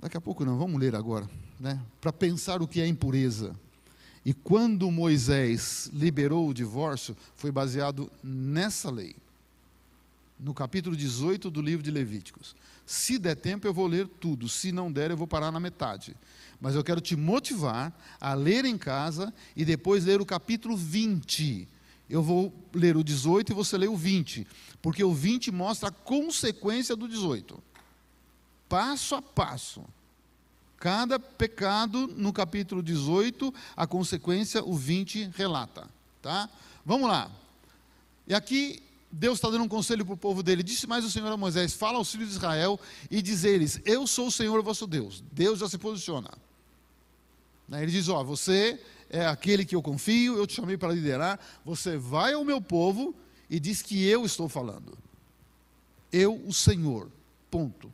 Daqui 0.01 0.17
a 0.17 0.21
pouco 0.21 0.47
não, 0.47 0.57
vamos 0.57 0.81
ler 0.81 0.97
agora, 0.97 1.29
né? 1.59 1.79
Para 2.01 2.11
pensar 2.11 2.63
o 2.63 2.67
que 2.67 2.81
é 2.81 2.87
impureza. 2.87 3.55
E 4.25 4.33
quando 4.33 4.91
Moisés 4.91 5.91
liberou 5.93 6.49
o 6.49 6.55
divórcio, 6.55 7.15
foi 7.37 7.53
baseado 7.53 8.11
nessa 8.23 8.91
lei. 8.91 9.15
No 10.39 10.55
capítulo 10.55 10.97
18 10.97 11.51
do 11.51 11.61
livro 11.61 11.83
de 11.83 11.91
Levíticos. 11.91 12.57
Se 12.87 13.19
der 13.19 13.37
tempo, 13.37 13.67
eu 13.67 13.75
vou 13.75 13.87
ler 13.87 14.09
tudo. 14.09 14.49
Se 14.49 14.73
não 14.73 14.91
der, 14.91 15.11
eu 15.11 15.19
vou 15.19 15.27
parar 15.27 15.53
na 15.53 15.61
metade. 15.61 16.17
Mas 16.61 16.75
eu 16.75 16.85
quero 16.85 17.01
te 17.01 17.17
motivar 17.17 17.93
a 18.21 18.35
ler 18.35 18.65
em 18.65 18.77
casa 18.77 19.33
e 19.57 19.65
depois 19.65 20.05
ler 20.05 20.21
o 20.21 20.27
capítulo 20.27 20.77
20. 20.77 21.67
Eu 22.09 22.23
vou 22.23 22.53
ler 22.75 22.97
o 22.97 23.05
18 23.05 23.53
e 23.53 23.55
você 23.55 23.79
lê 23.79 23.89
o 23.89 23.97
20. 23.97 24.47
Porque 24.83 25.03
o 25.03 25.15
20 25.15 25.51
mostra 25.51 25.89
a 25.89 25.93
consequência 25.93 26.95
do 26.95 27.09
18 27.09 27.71
passo 28.71 29.17
a 29.17 29.21
passo. 29.21 29.83
Cada 30.79 31.19
pecado, 31.19 32.07
no 32.07 32.33
capítulo 32.33 32.83
18, 32.83 33.53
a 33.77 33.87
consequência, 33.87 34.65
o 34.65 34.75
20 34.75 35.33
relata. 35.35 35.87
Tá? 36.23 36.49
Vamos 36.87 37.09
lá. 37.09 37.31
E 38.27 38.33
aqui, 38.33 38.81
Deus 39.11 39.39
está 39.39 39.51
dando 39.51 39.65
um 39.65 39.69
conselho 39.69 40.07
para 40.07 40.15
o 40.15 40.17
povo 40.17 40.43
dele. 40.43 40.63
Disse 40.63 40.87
mais 40.87 41.05
o 41.05 41.11
Senhor 41.11 41.31
a 41.31 41.37
Moisés: 41.37 41.75
Fala 41.75 41.99
aos 41.99 42.13
filhos 42.13 42.31
de 42.31 42.37
Israel 42.37 42.81
e 43.11 43.21
diz 43.21 43.45
eles: 43.45 43.81
Eu 43.85 44.07
sou 44.07 44.29
o 44.29 44.33
Senhor 44.33 44.63
vosso 44.63 44.87
Deus. 44.87 45.23
Deus 45.33 45.59
já 45.59 45.69
se 45.69 45.77
posiciona. 45.77 46.31
Né, 47.71 47.85
ele 47.85 47.93
diz: 47.93 48.09
Ó, 48.09 48.23
você 48.25 48.79
é 49.09 49.25
aquele 49.25 49.65
que 49.65 49.77
eu 49.77 49.81
confio, 49.81 50.37
eu 50.37 50.47
te 50.47 50.55
chamei 50.55 50.77
para 50.77 50.93
liderar. 50.93 51.39
Você 51.65 51.97
vai 51.97 52.35
ao 52.35 52.45
meu 52.45 52.61
povo 52.61 53.15
e 53.49 53.61
diz 53.61 53.81
que 53.81 54.05
eu 54.05 54.27
estou 54.27 54.49
falando. 54.49 54.99
Eu, 56.13 56.35
o 56.47 56.53
Senhor. 56.53 57.09
Ponto. 57.49 57.93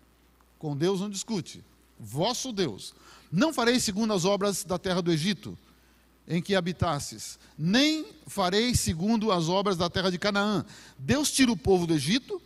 Com 0.58 0.74
Deus 0.74 1.00
não 1.00 1.10
discute. 1.10 1.62
Vosso 2.00 2.52
Deus. 2.52 2.94
Não 3.30 3.52
farei 3.52 3.78
segundo 3.78 4.12
as 4.12 4.24
obras 4.24 4.64
da 4.64 4.78
terra 4.78 5.02
do 5.02 5.12
Egito, 5.12 5.56
em 6.26 6.40
que 6.40 6.54
habitasses, 6.54 7.38
nem 7.58 8.06
farei 8.26 8.74
segundo 8.74 9.32
as 9.32 9.48
obras 9.48 9.76
da 9.76 9.90
terra 9.90 10.10
de 10.10 10.18
Canaã. 10.18 10.64
Deus 10.98 11.30
tira 11.30 11.50
o 11.50 11.56
povo 11.56 11.86
do 11.86 11.94
Egito. 11.94 12.40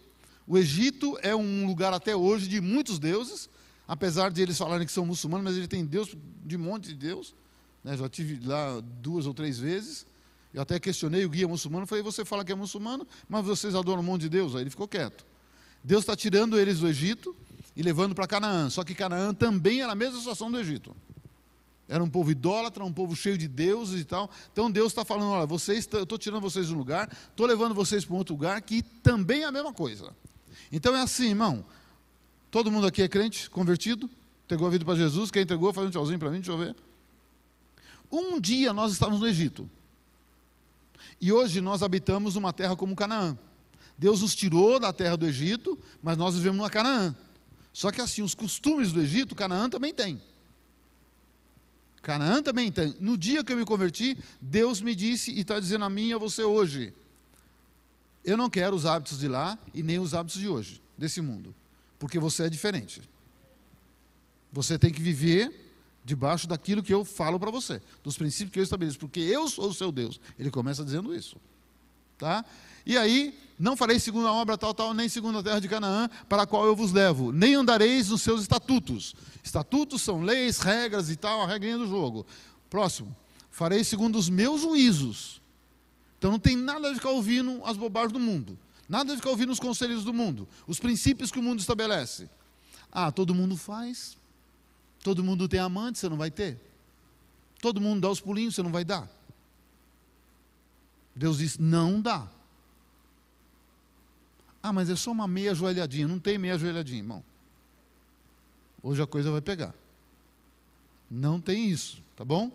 O 0.47 0.59
Egito 0.59 1.19
é 1.23 1.35
um 1.35 1.67
lugar 1.67 1.93
até 1.93 2.17
hoje 2.17 2.49
de 2.49 2.61
muitos 2.61 2.99
deuses, 2.99 3.49
apesar 3.91 4.31
de 4.31 4.41
eles 4.41 4.57
falarem 4.57 4.87
que 4.87 4.93
são 4.93 5.05
muçulmanos, 5.05 5.45
mas 5.45 5.57
ele 5.57 5.67
tem 5.67 5.85
Deus 5.85 6.17
de 6.47 6.57
monte 6.57 6.87
de 6.91 6.95
Deus. 6.95 7.35
Né? 7.83 7.97
Já 7.97 8.09
tive 8.09 8.39
lá 8.47 8.81
duas 9.03 9.27
ou 9.27 9.35
três 9.35 9.59
vezes. 9.59 10.07
Eu 10.55 10.63
até 10.63 10.79
questionei 10.79 11.25
o 11.25 11.29
guia 11.29 11.49
muçulmano, 11.49 11.89
falei, 11.89 12.05
você 12.05 12.25
fala 12.25 12.45
que 12.45 12.53
é 12.53 12.55
muçulmano, 12.55 13.05
mas 13.29 13.45
vocês 13.45 13.75
adoram 13.75 14.01
um 14.01 14.05
monte 14.05 14.23
de 14.23 14.29
Deus? 14.29 14.55
Aí 14.55 14.63
ele 14.63 14.71
ficou 14.71 14.87
quieto. 14.87 15.27
Deus 15.83 16.03
está 16.03 16.15
tirando 16.15 16.57
eles 16.57 16.79
do 16.79 16.87
Egito, 16.87 17.35
e 17.75 17.83
levando 17.83 18.15
para 18.15 18.29
Canaã. 18.29 18.71
Só 18.71 18.85
que 18.85 18.95
Canaã 18.95 19.35
também 19.35 19.83
era 19.83 19.91
a 19.91 19.95
mesma 19.97 20.19
situação 20.19 20.53
do 20.53 20.61
Egito. 20.61 20.95
Era 21.89 22.05
um 22.05 22.09
povo 22.09 22.31
idólatra, 22.31 22.85
um 22.85 22.93
povo 22.93 23.17
cheio 23.17 23.37
de 23.37 23.49
deuses 23.49 24.01
e 24.01 24.05
tal. 24.05 24.31
Então 24.53 24.71
Deus 24.71 24.93
está 24.93 25.05
falando: 25.05 25.31
olha, 25.31 25.47
vocês, 25.47 25.89
eu 25.93 26.05
estou 26.05 26.17
tirando 26.17 26.41
vocês 26.41 26.69
de 26.69 26.75
um 26.75 26.79
lugar, 26.79 27.11
estou 27.31 27.47
levando 27.47 27.75
vocês 27.75 28.05
para 28.05 28.15
um 28.15 28.19
outro 28.19 28.35
lugar 28.35 28.61
que 28.63 28.83
também 28.83 29.43
é 29.43 29.47
a 29.47 29.53
mesma 29.53 29.73
coisa. 29.73 30.15
Então 30.71 30.95
é 30.95 31.03
assim, 31.03 31.31
irmão. 31.31 31.65
Todo 32.51 32.71
mundo 32.71 32.87
aqui 32.87 33.03
é 33.03 33.09
crente, 33.09 33.49
convertido, 33.49 34.11
entregou 34.45 34.67
a 34.67 34.71
vida 34.71 34.85
para 34.85 34.97
Jesus. 34.97 35.31
Quem 35.31 35.43
entregou, 35.43 35.73
faz 35.73 35.87
um 35.87 35.91
tchauzinho 35.91 36.19
para 36.19 36.31
mim, 36.31 36.39
deixa 36.39 36.53
eu 36.53 36.59
ver. 36.59 36.75
Um 38.11 38.41
dia 38.41 38.73
nós 38.73 38.93
estávamos 38.93 39.21
no 39.21 39.29
Egito. 39.29 39.71
E 41.21 41.33
hoje 41.33 41.61
nós 41.61 41.83
habitamos 41.83 42.35
uma 42.35 42.53
terra 42.53 42.75
como 42.75 42.97
Canaã. 42.97 43.39
Deus 43.97 44.23
nos 44.23 44.35
tirou 44.35 44.81
da 44.81 44.93
terra 44.93 45.17
do 45.17 45.27
Egito, 45.27 45.79
mas 46.03 46.17
nós 46.17 46.35
vivemos 46.35 46.57
numa 46.57 46.71
Canaã. 46.71 47.15
Só 47.73 47.93
que 47.93 48.01
assim, 48.01 48.23
os 48.23 48.35
costumes 48.35 48.93
do 48.93 49.01
Egito, 49.01 49.35
Canaã 49.35 49.69
também 49.69 49.95
tem. 49.95 50.21
Canaã 52.03 52.43
também 52.43 52.73
tem. 52.73 52.97
No 52.99 53.17
dia 53.17 53.45
que 53.45 53.53
eu 53.53 53.57
me 53.57 53.65
converti, 53.65 54.17
Deus 54.41 54.81
me 54.81 54.95
disse 54.95 55.31
e 55.31 55.41
está 55.41 55.61
dizendo 55.61 55.85
a 55.85 55.91
mim 55.91 56.09
e 56.09 56.15
a 56.15 56.19
você 56.19 56.43
hoje: 56.43 56.95
eu 58.25 58.37
não 58.37 58.51
quero 58.51 58.75
os 58.75 58.87
hábitos 58.87 59.19
de 59.19 59.29
lá 59.29 59.59
e 59.75 59.83
nem 59.83 59.99
os 59.99 60.15
hábitos 60.15 60.41
de 60.41 60.49
hoje, 60.49 60.81
desse 60.97 61.21
mundo, 61.21 61.55
porque 62.01 62.19
você 62.19 62.45
é 62.45 62.49
diferente. 62.49 63.03
Você 64.51 64.77
tem 64.77 64.91
que 64.91 65.01
viver 65.01 65.71
debaixo 66.03 66.49
daquilo 66.49 66.83
que 66.83 66.93
eu 66.93 67.05
falo 67.05 67.39
para 67.39 67.51
você, 67.51 67.81
dos 68.03 68.17
princípios 68.17 68.53
que 68.53 68.59
eu 68.59 68.65
estabeleço, 68.65 68.99
porque 68.99 69.21
eu 69.21 69.47
sou 69.49 69.69
o 69.69 69.75
seu 69.75 69.93
Deus. 69.93 70.19
Ele 70.39 70.51
começa 70.51 70.83
dizendo 70.83 71.15
isso. 71.15 71.37
Tá? 72.19 72.45
E 72.87 72.97
aí, 72.97 73.39
não 73.59 73.77
farei 73.77 74.01
segundo 74.01 74.27
a 74.27 74.33
obra 74.33 74.57
tal, 74.57 74.73
tal, 74.73 74.95
nem 74.95 75.09
segundo 75.11 75.39
a 75.39 75.43
terra 75.43 75.61
de 75.61 75.69
Canaã, 75.69 76.09
para 76.27 76.43
a 76.43 76.47
qual 76.47 76.65
eu 76.65 76.75
vos 76.75 76.91
levo, 76.91 77.33
nem 77.33 77.55
andareis 77.55 78.09
nos 78.09 78.23
seus 78.23 78.41
estatutos. 78.41 79.15
Estatutos 79.45 80.01
são 80.01 80.23
leis, 80.23 80.59
regras 80.59 81.11
e 81.11 81.17
tal, 81.17 81.43
a 81.43 81.47
regrinha 81.47 81.77
do 81.77 81.87
jogo. 81.87 82.27
Próximo. 82.71 83.15
Farei 83.51 83.85
segundo 83.85 84.19
os 84.19 84.31
meus 84.31 84.63
juízos. 84.63 85.43
Então 86.19 86.31
não 86.31 86.39
tem 86.39 86.57
nada 86.57 86.89
de 86.89 86.95
ficar 86.95 87.11
ouvindo 87.11 87.61
as 87.65 87.77
bobagens 87.77 88.13
do 88.13 88.19
mundo. 88.19 88.59
Nada 88.91 89.13
de 89.13 89.19
ficar 89.19 89.31
ouvindo 89.31 89.53
os 89.53 89.61
conselhos 89.61 90.03
do 90.03 90.13
mundo. 90.13 90.49
Os 90.67 90.81
princípios 90.81 91.31
que 91.31 91.39
o 91.39 91.43
mundo 91.43 91.61
estabelece. 91.61 92.29
Ah, 92.91 93.13
todo 93.13 93.33
mundo 93.33 93.57
faz. 93.57 94.19
Todo 94.99 95.23
mundo 95.23 95.49
tem 95.49 95.61
amante, 95.61 96.01
você 96.01 96.09
não 96.09 96.17
vai 96.17 96.29
ter. 96.29 96.61
Todo 97.63 97.81
mundo 97.81 98.01
dá 98.01 98.11
os 98.11 98.21
pulinhos, 98.21 98.57
você 98.57 98.65
não 98.65 98.73
vai 98.73 98.85
dar. 98.85 99.09
Deus 101.15 101.39
diz: 101.39 101.57
não 101.57 102.01
dá. 102.01 102.29
Ah, 104.61 104.73
mas 104.73 104.91
é 104.91 104.97
só 104.97 105.13
uma 105.13 105.29
meia 105.29 105.55
joelhadinha. 105.55 106.09
Não 106.09 106.19
tem 106.19 106.37
meia 106.37 106.59
joelhadinha, 106.59 106.99
irmão. 106.99 107.23
Hoje 108.83 109.01
a 109.01 109.07
coisa 109.07 109.31
vai 109.31 109.41
pegar. 109.41 109.73
Não 111.09 111.41
tem 111.41 111.71
isso, 111.71 112.03
tá 112.17 112.25
bom? 112.25 112.51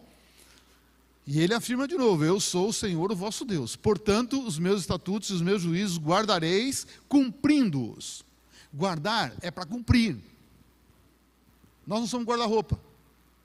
E 1.28 1.40
ele 1.40 1.54
afirma 1.54 1.88
de 1.88 1.96
novo: 1.96 2.24
Eu 2.24 2.40
sou 2.40 2.70
o 2.70 2.74
Senhor, 2.74 3.12
o 3.12 3.16
vosso 3.16 3.46
Deus. 3.46 3.76
Portanto, 3.76 4.42
os 4.46 4.60
meus 4.60 4.82
estatutos 4.82 5.30
e 5.30 5.34
os 5.34 5.42
meus 5.42 5.62
juízos 5.62 5.98
guardareis, 5.98 6.86
cumprindo-os. 7.08 8.24
Guardar 8.74 9.34
é 9.42 9.50
para 9.50 9.66
cumprir. 9.66 10.18
Nós 11.88 12.00
não 12.00 12.08
somos 12.08 12.28
guarda-roupa, 12.28 12.80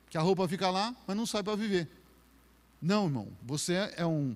que 0.08 0.18
a 0.18 0.20
roupa 0.20 0.48
fica 0.48 0.70
lá, 0.70 0.94
mas 1.06 1.16
não 1.16 1.26
sai 1.26 1.42
para 1.42 1.56
viver. 1.56 1.88
Não, 2.82 3.04
irmão. 3.04 3.28
Você 3.46 3.74
é 3.96 4.04
um 4.04 4.34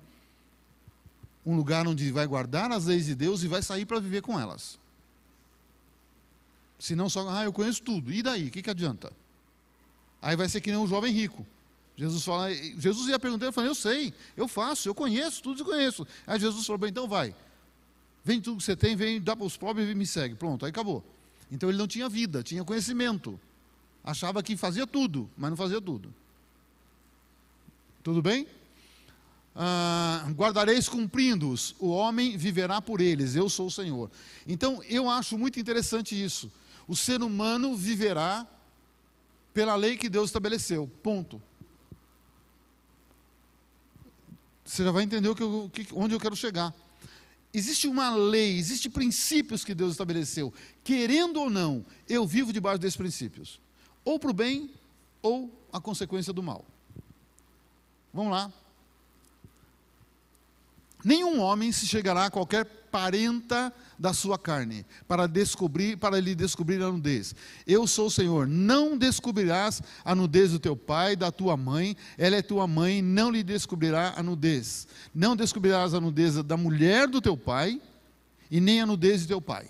um 1.47 1.57
lugar 1.57 1.87
onde 1.87 2.11
vai 2.11 2.27
guardar 2.27 2.73
as 2.73 2.87
leis 2.87 3.07
de 3.07 3.15
Deus 3.15 3.43
e 3.43 3.49
vai 3.49 3.63
sair 3.63 3.85
para 3.85 4.01
viver 4.01 4.23
com 4.23 4.41
elas. 4.41 4.79
Se 6.79 6.97
não 6.97 7.09
só, 7.09 7.29
ah, 7.29 7.45
eu 7.45 7.53
conheço 7.53 7.83
tudo. 7.83 8.13
E 8.13 8.23
daí? 8.23 8.49
O 8.49 8.51
que, 8.51 8.63
que 8.63 8.71
adianta? 8.71 9.13
Aí 10.23 10.37
vai 10.37 10.49
ser 10.49 10.61
que 10.61 10.71
nem 10.71 10.81
um 10.81 10.87
jovem 10.87 11.13
rico. 11.13 11.47
Jesus 11.97 12.25
fala, 12.25 12.53
Jesus 12.53 13.09
ia 13.09 13.19
perguntar, 13.19 13.47
eu 13.47 13.53
falei, 13.53 13.71
eu 13.71 13.75
sei, 13.75 14.13
eu 14.37 14.49
faço, 14.49 14.89
eu 14.89 14.95
conheço, 14.95 15.43
tudo 15.43 15.61
eu 15.61 15.65
conheço. 15.65 16.07
Aí 16.27 16.41
Jesus 16.41 16.67
falou, 16.67 16.89
então 16.89 17.07
vai. 17.07 17.35
Vem 18.25 18.41
tudo 18.41 18.59
que 18.59 18.65
você 18.65 18.75
tem, 18.75 18.97
vem, 18.97 19.21
dá 19.21 19.37
para 19.37 19.47
os 19.47 19.57
pobres 19.57 19.89
e 19.89 19.95
me 19.95 20.07
segue. 20.07 20.35
Pronto, 20.35 20.65
aí 20.65 20.71
acabou. 20.71 21.05
Então 21.51 21.69
ele 21.69 21.79
não 21.79 21.87
tinha 21.87 22.09
vida, 22.09 22.43
tinha 22.43 22.65
conhecimento. 22.65 23.39
Achava 24.03 24.43
que 24.43 24.57
fazia 24.57 24.87
tudo, 24.87 25.31
mas 25.37 25.51
não 25.51 25.57
fazia 25.57 25.81
tudo. 25.81 26.13
Tudo 28.03 28.21
bem? 28.21 28.47
Ah, 29.55 30.27
guardareis 30.31 30.89
cumprindo-os, 30.89 31.77
o 31.79 31.89
homem 31.89 32.37
viverá 32.37 32.83
por 32.83 33.01
eles, 33.01 33.37
eu 33.37 33.49
sou 33.49 33.69
o 33.69 33.71
Senhor. 33.71 34.11
Então 34.47 34.83
eu 34.89 35.09
acho 35.09 35.39
muito 35.39 35.61
interessante 35.61 36.21
isso. 36.21 36.51
O 36.89 36.97
ser 36.97 37.23
humano 37.23 37.77
viverá 37.77 38.47
pela 39.55 39.77
lei 39.77 39.97
que 39.97 40.09
Deus 40.09 40.31
estabeleceu. 40.31 40.91
Ponto. 41.03 41.41
Você 44.65 44.83
já 44.83 44.91
vai 44.91 45.05
entender 45.05 45.29
o 45.29 45.35
que 45.35 45.43
eu, 45.43 45.71
onde 45.93 46.15
eu 46.15 46.21
quero 46.21 46.35
chegar. 46.35 46.75
Existe 47.53 47.87
uma 47.87 48.15
lei, 48.17 48.57
existem 48.57 48.91
princípios 48.91 49.65
que 49.65 49.75
Deus 49.75 49.93
estabeleceu. 49.93 50.53
Querendo 50.83 51.41
ou 51.41 51.51
não, 51.51 51.85
eu 52.09 52.27
vivo 52.27 52.53
debaixo 52.53 52.81
desses 52.81 52.97
princípios. 52.97 53.61
Ou 54.05 54.19
para 54.19 54.31
o 54.31 54.35
bem, 54.35 54.71
ou 55.23 55.53
a 55.73 55.81
consequência 55.81 56.33
do 56.33 56.43
mal. 56.43 56.65
Vamos 58.13 58.33
lá. 58.33 58.53
Nenhum 61.05 61.41
homem 61.41 61.71
se 61.71 61.87
chegará 61.87 62.27
a 62.27 62.31
qualquer 62.31 62.65
parenta 62.65 63.73
da 63.99 64.13
sua 64.13 64.39
carne, 64.39 64.85
para 65.07 65.27
descobrir, 65.27 65.97
para 65.97 66.19
lhe 66.21 66.35
descobrir 66.35 66.83
a 66.83 66.91
nudez. 66.91 67.35
Eu 67.67 67.87
sou 67.87 68.07
o 68.07 68.11
Senhor. 68.11 68.47
Não 68.47 68.97
descobrirás 68.97 69.83
a 70.05 70.15
nudez 70.15 70.53
do 70.53 70.59
teu 70.59 70.77
pai, 70.77 71.17
da 71.17 71.31
tua 71.31 71.57
mãe. 71.57 71.97
Ela 72.19 72.37
é 72.37 72.43
tua 72.43 72.67
mãe, 72.67 73.01
não 73.01 73.31
lhe 73.31 73.43
descobrirá 73.43 74.15
a 74.17 74.23
nudez. 74.23 74.87
Não 75.15 75.37
descobrirás 75.37 75.95
a 75.95 76.01
nudez 76.01 76.35
da 76.43 76.57
mulher 76.57 77.09
do 77.09 77.21
teu 77.21 77.37
pai 77.37 77.81
e 78.51 78.61
nem 78.61 78.81
a 78.81 78.87
nudez 78.87 79.23
do 79.23 79.29
teu 79.29 79.41
pai. 79.41 79.69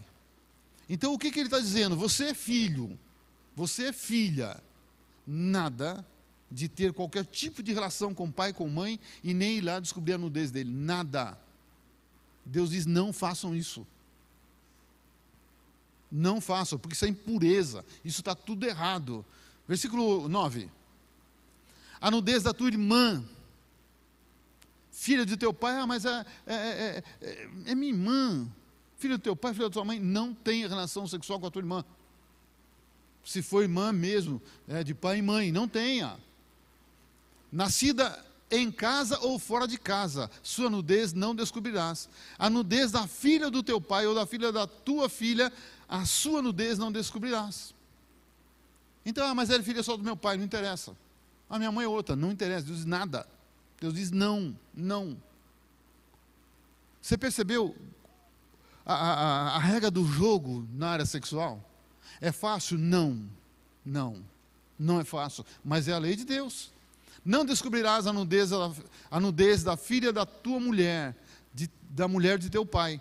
Então 0.88 1.14
o 1.14 1.18
que, 1.18 1.30
que 1.30 1.38
ele 1.38 1.46
está 1.46 1.58
dizendo? 1.58 1.96
Você 1.96 2.26
é 2.26 2.34
filho, 2.34 2.98
você 3.54 3.86
é 3.86 3.92
filha. 3.92 4.62
Nada 5.26 6.04
de 6.50 6.68
ter 6.68 6.92
qualquer 6.92 7.24
tipo 7.24 7.62
de 7.62 7.72
relação 7.72 8.14
com 8.14 8.30
pai, 8.30 8.52
com 8.52 8.68
mãe 8.68 9.00
e 9.22 9.32
nem 9.34 9.56
ir 9.56 9.60
lá 9.62 9.80
descobrir 9.80 10.12
a 10.12 10.18
nudez 10.18 10.50
dele. 10.50 10.70
Nada. 10.70 11.38
Deus 12.44 12.70
diz: 12.70 12.86
não 12.86 13.12
façam 13.12 13.54
isso. 13.54 13.86
Não 16.16 16.40
façam, 16.40 16.78
porque 16.78 16.94
isso 16.94 17.04
é 17.04 17.08
impureza, 17.08 17.84
isso 18.04 18.20
está 18.20 18.36
tudo 18.36 18.64
errado. 18.64 19.26
Versículo 19.66 20.28
9: 20.28 20.70
A 22.00 22.08
nudez 22.08 22.44
da 22.44 22.54
tua 22.54 22.68
irmã, 22.68 23.24
filha 24.92 25.26
de 25.26 25.36
teu 25.36 25.52
pai, 25.52 25.76
ah, 25.76 25.88
mas 25.88 26.04
é, 26.04 26.24
é, 26.46 26.54
é, 26.54 27.04
é, 27.20 27.48
é 27.66 27.74
minha 27.74 27.92
irmã, 27.92 28.48
filha 28.96 29.18
do 29.18 29.22
teu 29.22 29.34
pai, 29.34 29.54
filha 29.54 29.66
da 29.68 29.72
tua 29.72 29.84
mãe, 29.84 29.98
não 29.98 30.32
tem 30.32 30.68
relação 30.68 31.04
sexual 31.08 31.40
com 31.40 31.46
a 31.48 31.50
tua 31.50 31.60
irmã. 31.62 31.84
Se 33.24 33.42
for 33.42 33.62
irmã 33.62 33.92
mesmo, 33.92 34.40
é, 34.68 34.84
de 34.84 34.94
pai 34.94 35.18
e 35.18 35.22
mãe, 35.22 35.50
não 35.50 35.66
tenha. 35.66 36.16
Nascida 37.50 38.24
em 38.50 38.70
casa 38.70 39.18
ou 39.20 39.38
fora 39.38 39.66
de 39.66 39.78
casa, 39.78 40.30
sua 40.42 40.70
nudez 40.70 41.12
não 41.12 41.34
descobrirás. 41.34 42.08
A 42.38 42.48
nudez 42.48 42.92
da 42.92 43.06
filha 43.06 43.50
do 43.50 43.62
teu 43.62 43.80
pai 43.80 44.06
ou 44.06 44.14
da 44.14 44.26
filha 44.26 44.52
da 44.52 44.66
tua 44.66 45.08
filha, 45.08 45.52
a 45.88 46.04
sua 46.04 46.42
nudez 46.42 46.78
não 46.78 46.90
descobrirás. 46.90 47.74
Então, 49.04 49.26
ah, 49.26 49.34
mas 49.34 49.50
ela 49.50 49.60
é 49.60 49.62
filha 49.62 49.82
só 49.82 49.96
do 49.96 50.02
meu 50.02 50.16
pai, 50.16 50.36
não 50.36 50.44
interessa. 50.44 50.96
A 51.48 51.58
minha 51.58 51.70
mãe 51.70 51.84
é 51.84 51.88
outra, 51.88 52.16
não 52.16 52.32
interessa. 52.32 52.66
Deus 52.66 52.78
diz 52.78 52.86
nada. 52.86 53.26
Deus 53.80 53.94
diz 53.94 54.10
não, 54.10 54.56
não. 54.74 55.16
Você 57.02 57.18
percebeu 57.18 57.76
a, 58.84 58.94
a, 58.94 59.56
a 59.56 59.58
regra 59.58 59.90
do 59.90 60.06
jogo 60.06 60.66
na 60.72 60.88
área 60.88 61.04
sexual? 61.04 61.62
É 62.20 62.32
fácil? 62.32 62.78
Não, 62.78 63.28
não. 63.84 64.24
Não 64.78 65.00
é 65.00 65.04
fácil, 65.04 65.44
mas 65.64 65.86
é 65.86 65.92
a 65.92 65.98
lei 65.98 66.16
de 66.16 66.24
Deus. 66.24 66.72
Não 67.24 67.44
descobrirás 67.44 68.06
a 68.06 68.12
nudez, 68.12 68.50
a 69.10 69.20
nudez 69.20 69.62
da 69.62 69.76
filha 69.76 70.12
da 70.12 70.26
tua 70.26 70.58
mulher, 70.58 71.14
de, 71.54 71.70
da 71.90 72.08
mulher 72.08 72.38
de 72.38 72.50
teu 72.50 72.66
pai, 72.66 73.00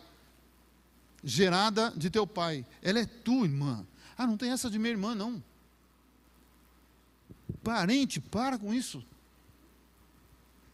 gerada 1.23 1.91
de 1.95 2.09
teu 2.09 2.27
pai. 2.27 2.65
Ela 2.81 2.99
é 2.99 3.05
tua 3.05 3.45
irmã. 3.45 3.85
Ah, 4.17 4.27
não 4.27 4.37
tem 4.37 4.51
essa 4.51 4.69
de 4.69 4.77
minha 4.77 4.91
irmã, 4.91 5.15
não. 5.15 5.41
Parente, 7.63 8.19
para 8.19 8.57
com 8.57 8.73
isso. 8.73 9.03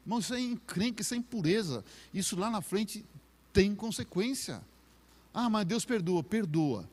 Irmão, 0.03 0.19
isso 0.19 0.33
é 0.33 0.39
encrenca, 0.39 1.01
isso 1.01 1.13
é 1.13 1.17
impureza. 1.17 1.85
Isso 2.13 2.35
lá 2.35 2.49
na 2.49 2.61
frente 2.61 3.05
tem 3.53 3.75
consequência. 3.75 4.61
Ah, 5.33 5.49
mas 5.49 5.65
Deus 5.65 5.85
perdoa, 5.85 6.23
perdoa. 6.23 6.89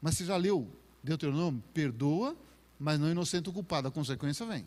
Mas 0.00 0.16
você 0.16 0.24
já 0.24 0.36
leu 0.36 0.68
Deuteronômio? 1.02 1.62
Perdoa, 1.74 2.34
mas 2.80 2.98
não 2.98 3.10
inocente 3.10 3.48
o 3.48 3.52
culpado. 3.52 3.88
A 3.88 3.90
consequência 3.90 4.46
vem. 4.46 4.64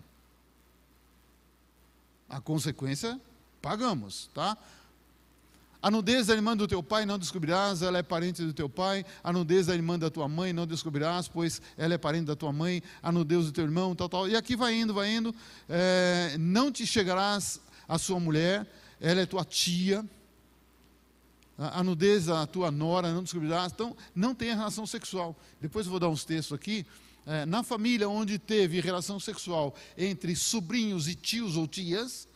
A 2.29 2.39
consequência, 2.39 3.19
pagamos, 3.61 4.29
tá? 4.33 4.57
A 5.87 5.89
nudez 5.89 6.27
da 6.27 6.33
irmã 6.33 6.57
do 6.57 6.67
teu 6.67 6.83
pai 6.83 7.05
não 7.05 7.17
descobrirás, 7.17 7.81
ela 7.81 7.97
é 7.97 8.03
parente 8.03 8.43
do 8.43 8.51
teu 8.51 8.67
pai. 8.67 9.05
A 9.23 9.31
nudez 9.31 9.67
da 9.67 9.73
irmã 9.73 9.97
da 9.97 10.09
tua 10.09 10.27
mãe 10.27 10.51
não 10.51 10.67
descobrirás, 10.67 11.29
pois 11.29 11.61
ela 11.77 11.93
é 11.93 11.97
parente 11.97 12.25
da 12.25 12.35
tua 12.35 12.51
mãe. 12.51 12.83
A 13.01 13.09
nudez 13.09 13.45
do 13.45 13.53
teu 13.53 13.63
irmão, 13.63 13.95
tal, 13.95 14.09
tal. 14.09 14.27
E 14.27 14.35
aqui 14.35 14.53
vai 14.53 14.75
indo, 14.75 14.93
vai 14.93 15.09
indo. 15.09 15.33
É, 15.69 16.35
não 16.37 16.73
te 16.73 16.85
chegarás 16.85 17.61
à 17.87 17.97
sua 17.97 18.19
mulher, 18.19 18.67
ela 18.99 19.21
é 19.21 19.25
tua 19.25 19.45
tia. 19.45 20.05
A, 21.57 21.79
a 21.79 21.83
nudez 21.85 22.25
da 22.25 22.45
tua 22.45 22.69
nora 22.69 23.13
não 23.13 23.23
descobrirás. 23.23 23.71
Então, 23.71 23.95
não 24.13 24.35
tenha 24.35 24.55
relação 24.55 24.85
sexual. 24.85 25.37
Depois 25.61 25.85
eu 25.85 25.91
vou 25.91 26.01
dar 26.01 26.09
uns 26.09 26.25
textos 26.25 26.53
aqui 26.53 26.85
é, 27.27 27.45
na 27.45 27.61
família 27.61 28.07
onde 28.07 28.39
teve 28.39 28.79
relação 28.79 29.19
sexual 29.19 29.75
entre 29.97 30.35
sobrinhos 30.35 31.07
e 31.07 31.15
tios 31.15 31.57
ou 31.57 31.67
tias, 31.67 32.26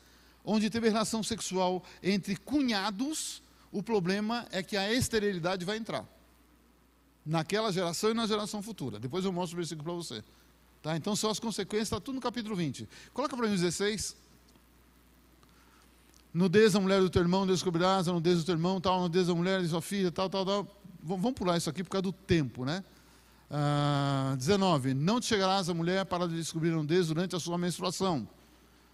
onde 0.44 0.70
teve 0.70 0.90
relação 0.90 1.24
sexual 1.24 1.84
entre 2.02 2.36
cunhados, 2.36 3.42
o 3.72 3.82
problema 3.82 4.46
é 4.52 4.62
que 4.62 4.76
a 4.76 4.92
esterilidade 4.92 5.66
vai 5.66 5.78
entrar. 5.78 6.06
Naquela 7.26 7.72
geração 7.72 8.12
e 8.12 8.14
na 8.14 8.26
geração 8.26 8.62
futura. 8.62 9.00
Depois 9.00 9.24
eu 9.24 9.32
mostro 9.32 9.56
o 9.56 9.58
versículo 9.58 9.84
para 9.84 9.94
você. 9.94 10.24
Tá? 10.82 10.98
Então 10.98 11.16
são 11.16 11.30
as 11.30 11.40
consequências, 11.40 11.88
está 11.88 12.00
tudo 12.00 12.16
no 12.16 12.22
capítulo 12.22 12.56
20. 12.56 12.90
Coloca 13.14 13.38
para 13.38 13.48
mim 13.48 13.56
16. 13.56 14.16
Nudez 16.34 16.74
da 16.74 16.80
mulher 16.80 17.02
do 17.02 17.10
teu 17.10 17.22
irmão, 17.22 17.46
descobrirás 17.46 18.08
a 18.08 18.14
nudez 18.14 18.40
do 18.40 18.46
teu 18.46 18.56
irmão, 18.56 18.80
tal, 18.80 19.02
nudez 19.02 19.28
da 19.28 19.36
mulher 19.36 19.62
de 19.62 19.68
sua 19.68 19.82
filha, 19.82 20.12
tal, 20.12 20.30
tal, 20.30 20.46
tal. 20.46 20.68
Vamos 21.04 21.34
pular 21.34 21.58
isso 21.58 21.70
aqui 21.70 21.84
por 21.84 21.90
causa 21.90 22.04
do 22.04 22.14
tempo, 22.14 22.64
né? 22.64 22.84
19. 24.38 24.92
Ah, 24.92 24.94
não 24.94 25.20
te 25.20 25.26
chegarás 25.26 25.68
a 25.70 25.74
mulher 25.74 26.06
para 26.06 26.28
descobrir 26.28 26.74
um 26.74 26.86
Deus 26.86 27.08
durante 27.08 27.36
a 27.36 27.40
sua 27.40 27.58
menstruação. 27.58 28.28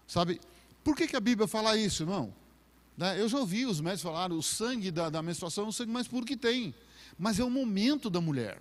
Sabe? 0.06 0.40
Por 0.82 0.96
que, 0.96 1.06
que 1.06 1.16
a 1.16 1.20
Bíblia 1.20 1.46
fala 1.46 1.76
isso, 1.76 2.02
irmão? 2.02 2.32
Né? 2.96 3.20
Eu 3.20 3.28
já 3.28 3.38
ouvi 3.38 3.64
os 3.64 3.80
médicos 3.80 4.02
falar, 4.02 4.32
o 4.32 4.42
sangue 4.42 4.90
da, 4.90 5.08
da 5.08 5.22
menstruação 5.22 5.66
é 5.66 5.68
o 5.68 5.72
sangue 5.72 5.92
mais 5.92 6.08
puro 6.08 6.26
que 6.26 6.36
tem. 6.36 6.74
Mas 7.18 7.38
é 7.38 7.44
o 7.44 7.50
momento 7.50 8.10
da 8.10 8.20
mulher. 8.20 8.60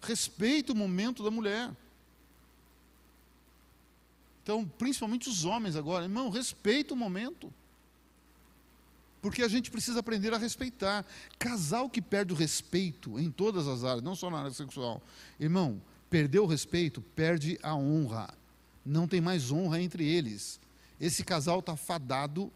Respeita 0.00 0.72
o 0.72 0.76
momento 0.76 1.22
da 1.22 1.30
mulher. 1.30 1.70
Então, 4.42 4.64
principalmente 4.78 5.28
os 5.28 5.44
homens 5.44 5.74
agora, 5.74 6.04
irmão, 6.04 6.30
respeita 6.30 6.94
o 6.94 6.96
momento. 6.96 7.52
Porque 9.20 9.42
a 9.42 9.48
gente 9.48 9.72
precisa 9.72 9.98
aprender 9.98 10.32
a 10.32 10.38
respeitar. 10.38 11.04
Casal 11.36 11.90
que 11.90 12.00
perde 12.00 12.32
o 12.32 12.36
respeito 12.36 13.18
em 13.18 13.28
todas 13.28 13.66
as 13.66 13.82
áreas, 13.82 14.02
não 14.04 14.14
só 14.14 14.30
na 14.30 14.38
área 14.38 14.52
sexual. 14.52 15.02
Irmão, 15.40 15.82
perdeu 16.08 16.44
o 16.44 16.46
respeito, 16.46 17.00
perde 17.00 17.58
a 17.60 17.74
honra. 17.74 18.32
Não 18.86 19.08
tem 19.08 19.20
mais 19.20 19.50
honra 19.50 19.82
entre 19.82 20.06
eles. 20.08 20.60
Esse 21.00 21.24
casal 21.24 21.58
está 21.58 21.76
fadado 21.76 22.52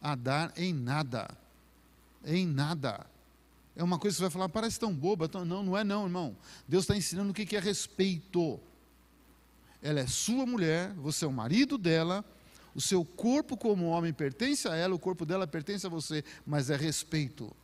a 0.00 0.14
dar 0.14 0.52
em 0.56 0.72
nada. 0.72 1.28
Em 2.24 2.46
nada. 2.46 3.06
É 3.76 3.84
uma 3.84 3.98
coisa 3.98 4.14
que 4.14 4.18
você 4.18 4.22
vai 4.22 4.30
falar, 4.30 4.48
parece 4.48 4.80
tão 4.80 4.94
boba. 4.94 5.28
Tão... 5.28 5.44
Não, 5.44 5.62
não 5.62 5.76
é 5.76 5.84
não, 5.84 6.04
irmão. 6.04 6.34
Deus 6.66 6.84
está 6.84 6.96
ensinando 6.96 7.30
o 7.30 7.34
que 7.34 7.54
é 7.54 7.60
respeito. 7.60 8.58
Ela 9.82 10.00
é 10.00 10.06
sua 10.06 10.46
mulher, 10.46 10.94
você 10.94 11.26
é 11.26 11.28
o 11.28 11.32
marido 11.32 11.76
dela, 11.76 12.24
o 12.74 12.80
seu 12.80 13.04
corpo, 13.04 13.54
como 13.54 13.84
homem, 13.84 14.14
pertence 14.14 14.66
a 14.66 14.74
ela, 14.74 14.94
o 14.94 14.98
corpo 14.98 15.26
dela 15.26 15.46
pertence 15.46 15.86
a 15.86 15.90
você, 15.90 16.24
mas 16.46 16.70
é 16.70 16.76
respeito. 16.76 17.54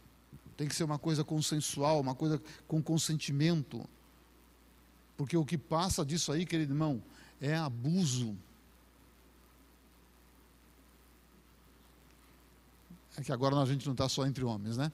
Tem 0.59 0.68
que 0.68 0.74
ser 0.74 0.85
uma 0.85 0.98
coisa 0.98 1.24
consensual, 1.24 1.98
uma 1.98 2.14
coisa 2.14 2.40
com 2.68 2.83
consentimento. 2.83 3.83
Porque 5.16 5.35
o 5.37 5.44
que 5.44 5.56
passa 5.56 6.04
disso 6.04 6.30
aí, 6.30 6.44
querido 6.44 6.74
irmão, 6.74 7.02
é 7.40 7.57
abuso. 7.57 8.37
É 13.16 13.22
que 13.22 13.33
agora 13.33 13.57
a 13.57 13.66
gente 13.66 13.87
não 13.87 13.92
está 13.92 14.09
só 14.09 14.26
entre 14.26 14.44
homens, 14.44 14.76
né? 14.76 14.92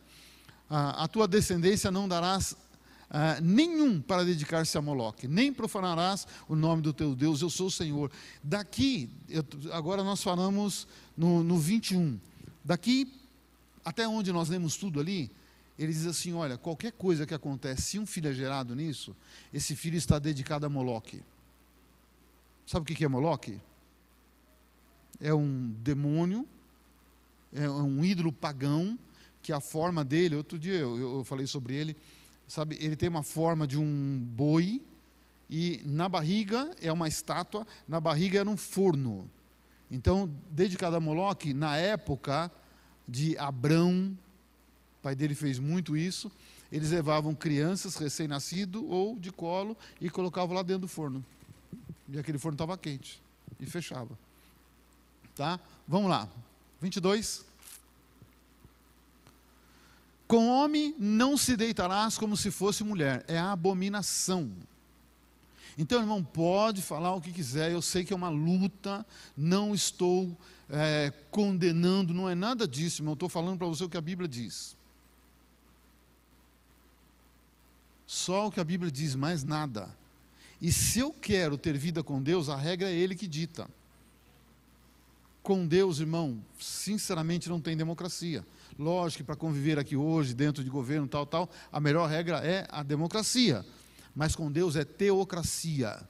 A, 0.68 1.04
a 1.04 1.08
tua 1.08 1.26
descendência 1.26 1.90
não 1.90 2.08
darás 2.08 2.56
Uh, 3.08 3.40
nenhum 3.40 4.00
para 4.00 4.24
dedicar-se 4.24 4.76
a 4.76 4.82
Moloque, 4.82 5.28
nem 5.28 5.52
profanarás 5.52 6.26
o 6.48 6.56
nome 6.56 6.82
do 6.82 6.92
teu 6.92 7.14
Deus, 7.14 7.40
eu 7.40 7.48
sou 7.48 7.68
o 7.68 7.70
Senhor. 7.70 8.10
Daqui, 8.42 9.08
eu, 9.28 9.44
agora 9.72 10.02
nós 10.02 10.20
falamos 10.20 10.88
no, 11.16 11.44
no 11.44 11.56
21, 11.56 12.18
daqui 12.64 13.08
até 13.84 14.08
onde 14.08 14.32
nós 14.32 14.48
lemos 14.48 14.76
tudo 14.76 14.98
ali, 14.98 15.30
ele 15.78 15.92
diz 15.92 16.04
assim: 16.04 16.32
olha, 16.32 16.58
qualquer 16.58 16.90
coisa 16.90 17.24
que 17.24 17.32
acontece, 17.32 17.82
se 17.82 17.98
um 18.00 18.04
filho 18.04 18.28
é 18.28 18.34
gerado 18.34 18.74
nisso, 18.74 19.14
esse 19.54 19.76
filho 19.76 19.96
está 19.96 20.18
dedicado 20.18 20.66
a 20.66 20.68
Moloque. 20.68 21.22
Sabe 22.66 22.92
o 22.92 22.96
que 22.96 23.04
é 23.04 23.08
Moloque? 23.08 23.60
É 25.20 25.32
um 25.32 25.72
demônio, 25.78 26.46
é 27.54 27.70
um 27.70 28.04
ídolo 28.04 28.32
pagão, 28.32 28.98
que 29.40 29.52
a 29.52 29.60
forma 29.60 30.04
dele, 30.04 30.34
outro 30.34 30.58
dia 30.58 30.74
eu, 30.74 30.98
eu 30.98 31.24
falei 31.24 31.46
sobre 31.46 31.74
ele, 31.74 31.96
sabe, 32.48 32.76
ele 32.80 32.96
tem 32.96 33.08
uma 33.08 33.22
forma 33.22 33.66
de 33.66 33.78
um 33.78 34.18
boi, 34.18 34.82
e 35.48 35.80
na 35.84 36.08
barriga 36.08 36.74
é 36.82 36.92
uma 36.92 37.06
estátua, 37.06 37.64
na 37.86 38.00
barriga 38.00 38.40
era 38.40 38.50
um 38.50 38.56
forno. 38.56 39.30
Então, 39.88 40.28
dedicado 40.50 40.96
a 40.96 41.00
Moloque, 41.00 41.54
na 41.54 41.76
época 41.76 42.50
de 43.06 43.38
Abrão, 43.38 44.18
pai 45.00 45.14
dele 45.14 45.36
fez 45.36 45.60
muito 45.60 45.96
isso, 45.96 46.32
eles 46.72 46.90
levavam 46.90 47.32
crianças 47.32 47.94
recém-nascido 47.94 48.84
ou 48.88 49.16
de 49.16 49.30
colo 49.30 49.76
e 50.00 50.10
colocavam 50.10 50.56
lá 50.56 50.62
dentro 50.62 50.82
do 50.82 50.88
forno. 50.88 51.24
E 52.08 52.18
aquele 52.18 52.38
forno 52.38 52.54
estava 52.54 52.76
quente 52.78 53.20
e 53.58 53.66
fechava. 53.66 54.16
Tá? 55.34 55.60
Vamos 55.86 56.10
lá. 56.10 56.28
22. 56.80 57.44
Com 60.26 60.48
homem 60.48 60.94
não 60.98 61.36
se 61.36 61.56
deitarás 61.56 62.18
como 62.18 62.36
se 62.36 62.50
fosse 62.50 62.82
mulher, 62.82 63.24
é 63.28 63.38
a 63.38 63.52
abominação. 63.52 64.50
Então, 65.78 66.00
irmão, 66.00 66.24
pode 66.24 66.80
falar 66.82 67.14
o 67.14 67.20
que 67.20 67.32
quiser, 67.32 67.70
eu 67.70 67.82
sei 67.82 68.04
que 68.04 68.12
é 68.12 68.16
uma 68.16 68.30
luta, 68.30 69.06
não 69.36 69.74
estou 69.74 70.36
é, 70.70 71.12
condenando, 71.30 72.14
não 72.14 72.28
é 72.28 72.34
nada 72.34 72.66
disso, 72.66 73.02
irmão, 73.02 73.12
estou 73.12 73.28
falando 73.28 73.58
para 73.58 73.66
você 73.66 73.84
o 73.84 73.88
que 73.88 73.96
a 73.96 74.00
Bíblia 74.00 74.26
diz. 74.26 74.74
Só 78.06 78.46
o 78.46 78.50
que 78.50 78.58
a 78.58 78.64
Bíblia 78.64 78.90
diz, 78.90 79.14
mais 79.14 79.44
nada. 79.44 79.94
E 80.60 80.72
se 80.72 81.00
eu 81.00 81.12
quero 81.12 81.58
ter 81.58 81.76
vida 81.76 82.02
com 82.02 82.22
Deus, 82.22 82.48
a 82.48 82.56
regra 82.56 82.90
é 82.90 82.94
Ele 82.94 83.14
que 83.14 83.26
dita. 83.26 83.68
Com 85.42 85.66
Deus, 85.66 86.00
irmão, 86.00 86.42
sinceramente 86.58 87.48
não 87.48 87.60
tem 87.60 87.76
democracia. 87.76 88.44
Lógico 88.78 89.22
que 89.22 89.26
para 89.26 89.36
conviver 89.36 89.78
aqui 89.78 89.96
hoje, 89.96 90.34
dentro 90.34 90.64
de 90.64 90.70
governo, 90.70 91.06
tal, 91.06 91.24
tal, 91.24 91.50
a 91.70 91.78
melhor 91.78 92.08
regra 92.08 92.38
é 92.38 92.66
a 92.70 92.82
democracia. 92.82 93.64
Mas 94.14 94.34
com 94.34 94.50
Deus 94.50 94.76
é 94.76 94.84
teocracia. 94.84 96.02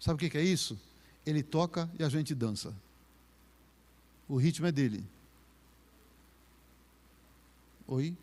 Sabe 0.00 0.26
o 0.26 0.30
que 0.30 0.36
é 0.36 0.42
isso? 0.42 0.78
Ele 1.24 1.42
toca 1.42 1.88
e 1.98 2.02
a 2.02 2.08
gente 2.08 2.34
dança. 2.34 2.74
O 4.28 4.36
ritmo 4.36 4.66
é 4.66 4.72
dele. 4.72 5.04
Oi? 7.86 8.16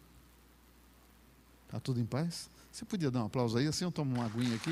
Está 1.65 1.79
tudo 1.79 1.99
em 1.99 2.05
paz? 2.05 2.49
Você 2.71 2.83
podia 2.83 3.09
dar 3.09 3.23
um 3.23 3.27
aplauso 3.27 3.57
aí, 3.57 3.67
assim 3.67 3.85
eu 3.85 3.91
tomo 3.91 4.15
uma 4.15 4.25
aguinha 4.25 4.55
aqui. 4.55 4.71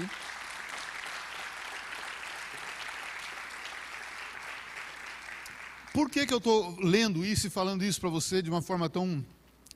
Por 5.94 6.10
que, 6.10 6.26
que 6.26 6.34
eu 6.34 6.38
estou 6.38 6.78
lendo 6.80 7.26
isso 7.26 7.48
e 7.48 7.50
falando 7.50 7.84
isso 7.84 8.00
para 8.00 8.10
você 8.10 8.42
de 8.42 8.50
uma 8.50 8.62
forma 8.62 8.90
tão, 8.90 9.24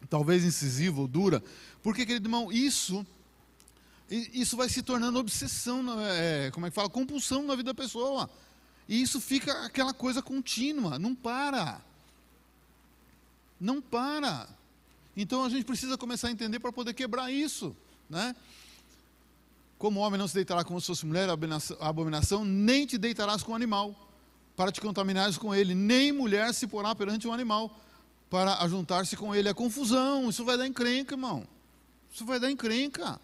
talvez, 0.10 0.45
incisiva 0.45 1.01
ou 1.01 1.08
dura? 1.08 1.43
Porque, 1.84 2.06
querido 2.06 2.28
irmão, 2.28 2.51
isso, 2.51 3.06
isso 4.10 4.56
vai 4.56 4.69
se 4.69 4.82
tornando 4.82 5.19
obsessão, 5.19 5.84
é, 6.01 6.51
como 6.51 6.65
é 6.65 6.69
que 6.69 6.75
fala? 6.75 6.89
Compulsão 6.89 7.43
na 7.43 7.56
vida 7.56 7.73
da 7.73 7.75
pessoa. 7.75 8.30
E 8.88 9.01
isso 9.01 9.19
fica 9.19 9.65
aquela 9.65 9.93
coisa 9.93 10.21
contínua, 10.21 10.97
não 10.97 11.13
para. 11.13 11.82
Não 13.60 13.82
para. 13.82 14.47
Então 15.17 15.43
a 15.43 15.49
gente 15.49 15.65
precisa 15.65 15.97
começar 15.97 16.30
a 16.30 16.32
entender 16.32 16.60
para 16.60 16.71
poder 16.71 16.93
quebrar 16.93 17.30
isso. 17.30 17.75
Né? 18.10 18.34
Como 19.78 19.99
homem 19.99 20.17
não 20.17 20.30
se 20.30 20.36
deitará 20.36 20.63
como 20.63 20.80
se 20.80 20.88
fosse 20.88 21.06
mulher, 21.06 21.28
abominação, 21.82 22.45
nem 22.45 22.86
te 22.86 22.97
deitarás 22.97 23.43
com 23.43 23.54
animal 23.54 24.05
para 24.56 24.72
te 24.72 24.80
contaminares 24.80 25.38
com 25.38 25.54
ele, 25.54 25.76
nem 25.76 26.12
mulher 26.12 26.54
se 26.54 26.68
porá 26.68 26.96
perante 26.96 27.28
um 27.28 27.34
animal 27.34 27.76
para 28.30 28.56
ajuntar-se 28.63 29.15
com 29.15 29.36
ele. 29.36 29.50
É 29.50 29.54
confusão, 29.54 30.30
isso 30.30 30.46
vai 30.46 30.58
dar 30.58 30.68
encrenca, 30.68 31.13
irmão. 31.13 31.48
Isso 32.12 32.26
vai 32.26 32.39
dar 32.39 32.50
encrenca. 32.50 33.20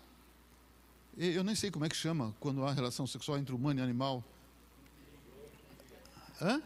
Eu 1.17 1.43
nem 1.43 1.55
sei 1.55 1.69
como 1.71 1.85
é 1.85 1.89
que 1.89 1.95
chama 1.95 2.35
quando 2.39 2.65
há 2.65 2.71
relação 2.71 3.05
sexual 3.05 3.37
entre 3.37 3.53
humano 3.53 3.79
e 3.79 3.83
animal. 3.83 4.23
Hã? 6.41 6.61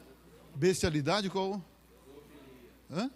Bestialidade 0.56 1.30
qual? 1.30 1.62
Hã? 2.90 3.10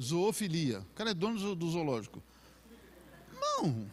Zoofilia. 0.00 0.80
O 0.80 0.94
cara 0.94 1.10
é 1.10 1.14
dono 1.14 1.54
do 1.54 1.70
zoológico. 1.70 2.22
Não. 3.40 3.86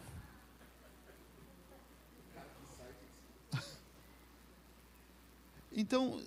Então, 5.74 6.20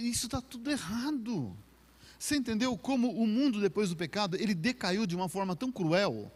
isso 0.00 0.26
está 0.26 0.40
tudo 0.40 0.70
errado. 0.70 1.56
Você 2.18 2.36
entendeu 2.36 2.76
como 2.76 3.10
o 3.10 3.26
mundo, 3.26 3.60
depois 3.60 3.90
do 3.90 3.96
pecado, 3.96 4.36
ele 4.36 4.54
decaiu 4.54 5.06
de 5.06 5.14
uma 5.14 5.28
forma 5.28 5.54
tão 5.54 5.70
cruel? 5.70 6.30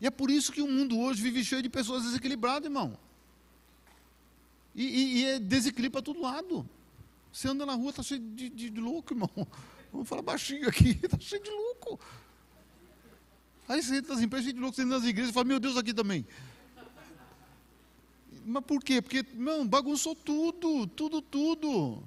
E 0.00 0.06
é 0.06 0.10
por 0.10 0.30
isso 0.30 0.52
que 0.52 0.62
o 0.62 0.68
mundo 0.68 0.98
hoje 0.98 1.22
vive 1.22 1.44
cheio 1.44 1.62
de 1.62 1.68
pessoas 1.68 2.04
desequilibradas, 2.04 2.66
irmão. 2.66 2.96
E, 4.74 4.84
e, 4.84 5.18
e 5.18 5.24
é 5.24 5.38
desequilíbrio 5.38 5.92
para 5.92 6.02
todo 6.02 6.20
lado. 6.20 6.68
Você 7.32 7.48
anda 7.48 7.66
na 7.66 7.74
rua, 7.74 7.90
está 7.90 8.02
cheio 8.02 8.20
de, 8.20 8.48
de, 8.48 8.70
de, 8.70 8.80
louco, 8.80 9.12
irmão. 9.12 9.30
Vamos 9.92 10.08
falar 10.08 10.22
baixinho 10.22 10.68
aqui, 10.68 10.98
está 11.02 11.18
cheio 11.20 11.42
de 11.42 11.50
louco. 11.50 11.98
Aí 13.68 13.82
você 13.82 13.96
entra 13.96 14.14
nas 14.14 14.22
empresas 14.22 14.44
cheio 14.44 14.54
de 14.54 14.60
louco, 14.60 14.76
você 14.76 14.82
entra 14.82 14.98
nas 14.98 15.06
igrejas 15.06 15.30
e 15.30 15.34
fala, 15.34 15.44
meu 15.44 15.58
Deus, 15.58 15.76
aqui 15.76 15.92
também. 15.92 16.26
Mas 18.44 18.64
por 18.64 18.82
quê? 18.82 19.02
Porque, 19.02 19.24
não, 19.34 19.66
bagunçou 19.66 20.14
tudo, 20.14 20.86
tudo, 20.86 21.20
tudo. 21.20 22.02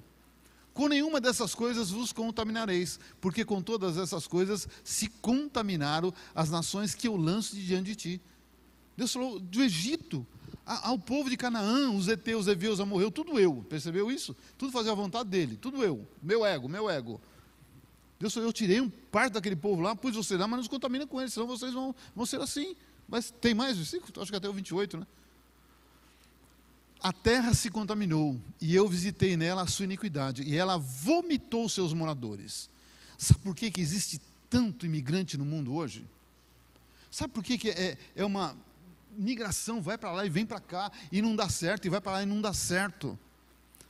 Com 0.72 0.88
nenhuma 0.88 1.20
dessas 1.20 1.54
coisas 1.54 1.90
vos 1.90 2.12
contaminareis, 2.12 2.98
porque 3.20 3.44
com 3.44 3.60
todas 3.60 3.96
essas 3.96 4.26
coisas 4.26 4.68
se 4.84 5.08
contaminaram 5.08 6.12
as 6.34 6.50
nações 6.50 6.94
que 6.94 7.08
eu 7.08 7.16
lanço 7.16 7.54
de 7.54 7.66
diante 7.66 7.86
de 7.86 7.96
ti. 7.96 8.20
Deus 8.96 9.12
falou 9.12 9.40
do 9.40 9.62
Egito 9.62 10.26
ao 10.64 10.98
povo 10.98 11.28
de 11.28 11.36
Canaã, 11.36 11.90
os 11.90 12.06
Eteus, 12.06 12.46
Eveus, 12.46 12.78
morreu, 12.80 13.10
tudo 13.10 13.38
eu. 13.38 13.64
Percebeu 13.68 14.10
isso? 14.10 14.36
Tudo 14.56 14.70
fazia 14.70 14.92
a 14.92 14.94
vontade 14.94 15.28
dele, 15.28 15.56
tudo 15.56 15.82
eu. 15.82 16.06
Meu 16.22 16.44
ego, 16.44 16.68
meu 16.68 16.88
ego. 16.88 17.20
Deus 18.18 18.34
falou, 18.34 18.48
eu 18.48 18.52
tirei 18.52 18.80
um 18.80 18.90
parte 19.10 19.32
daquele 19.32 19.56
povo 19.56 19.80
lá, 19.80 19.96
pus 19.96 20.14
você 20.14 20.36
lá, 20.36 20.46
mas 20.46 20.58
não 20.58 20.62
se 20.64 20.70
contamina 20.70 21.06
com 21.06 21.20
eles, 21.20 21.32
senão 21.32 21.46
vocês 21.46 21.72
vão, 21.72 21.94
vão 22.14 22.26
ser 22.26 22.40
assim. 22.40 22.76
Mas 23.08 23.30
tem 23.40 23.54
mais 23.54 23.76
versículo? 23.76 24.12
Acho 24.22 24.30
que 24.30 24.36
até 24.36 24.48
o 24.48 24.52
28, 24.52 24.98
né? 24.98 25.06
A 27.02 27.12
terra 27.12 27.54
se 27.54 27.70
contaminou, 27.70 28.38
e 28.60 28.74
eu 28.74 28.86
visitei 28.86 29.36
nela 29.36 29.62
a 29.62 29.66
sua 29.66 29.84
iniquidade, 29.84 30.42
e 30.42 30.54
ela 30.54 30.76
vomitou 30.76 31.68
seus 31.68 31.94
moradores. 31.94 32.68
Sabe 33.16 33.40
por 33.40 33.54
que, 33.54 33.70
que 33.70 33.80
existe 33.80 34.20
tanto 34.50 34.84
imigrante 34.84 35.38
no 35.38 35.44
mundo 35.44 35.74
hoje? 35.74 36.04
Sabe 37.10 37.32
por 37.32 37.42
que, 37.42 37.56
que 37.56 37.70
é, 37.70 37.96
é 38.14 38.24
uma 38.24 38.54
migração, 39.16 39.80
vai 39.80 39.96
para 39.96 40.12
lá 40.12 40.26
e 40.26 40.30
vem 40.30 40.44
para 40.44 40.60
cá, 40.60 40.92
e 41.10 41.22
não 41.22 41.34
dá 41.34 41.48
certo, 41.48 41.86
e 41.86 41.88
vai 41.88 42.00
para 42.02 42.12
lá 42.12 42.22
e 42.22 42.26
não 42.26 42.40
dá 42.40 42.52
certo? 42.52 43.18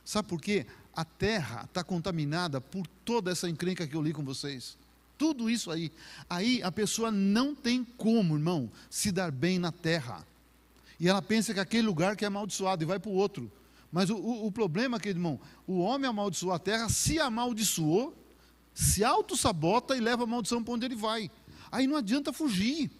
Sabe 0.05 0.29
por 0.29 0.41
quê? 0.41 0.65
A 0.95 1.03
terra 1.03 1.65
está 1.65 1.83
contaminada 1.83 2.61
por 2.61 2.87
toda 3.05 3.31
essa 3.31 3.49
encrenca 3.49 3.85
que 3.85 3.95
eu 3.95 4.01
li 4.01 4.13
com 4.13 4.23
vocês. 4.23 4.77
Tudo 5.17 5.49
isso 5.49 5.69
aí. 5.69 5.91
Aí 6.29 6.63
a 6.63 6.71
pessoa 6.71 7.11
não 7.11 7.53
tem 7.53 7.83
como, 7.83 8.35
irmão, 8.35 8.71
se 8.89 9.11
dar 9.11 9.31
bem 9.31 9.59
na 9.59 9.71
terra 9.71 10.25
e 11.01 11.09
ela 11.09 11.19
pensa 11.19 11.51
que 11.51 11.59
aquele 11.59 11.87
lugar 11.87 12.15
que 12.15 12.23
é 12.23 12.27
amaldiçoado 12.27 12.83
e 12.83 12.85
vai 12.85 12.99
para 12.99 13.09
o 13.09 13.15
outro. 13.15 13.51
Mas 13.91 14.11
o, 14.11 14.17
o, 14.17 14.45
o 14.45 14.51
problema, 14.51 14.99
querido 14.99 15.17
irmão, 15.17 15.39
o 15.65 15.79
homem 15.79 16.07
amaldiçoou 16.07 16.53
a 16.53 16.59
terra, 16.59 16.89
se 16.89 17.19
amaldiçoou, 17.19 18.15
se 18.71 19.03
auto-sabota 19.03 19.97
e 19.97 19.99
leva 19.99 20.25
a 20.25 20.27
maldição 20.27 20.63
para 20.63 20.75
onde 20.75 20.85
ele 20.85 20.95
vai. 20.95 21.31
Aí 21.71 21.87
não 21.87 21.95
adianta 21.95 22.31
fugir. 22.31 22.91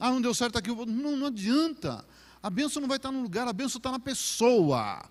Ah, 0.00 0.10
não 0.10 0.22
deu 0.22 0.32
certo 0.32 0.56
aqui. 0.56 0.70
Não, 0.70 1.18
não 1.18 1.26
adianta. 1.26 2.02
A 2.42 2.48
bênção 2.48 2.80
não 2.80 2.88
vai 2.88 2.96
estar 2.96 3.12
no 3.12 3.20
lugar, 3.20 3.46
a 3.46 3.52
bênção 3.52 3.76
está 3.76 3.92
na 3.92 4.00
pessoa. 4.00 5.04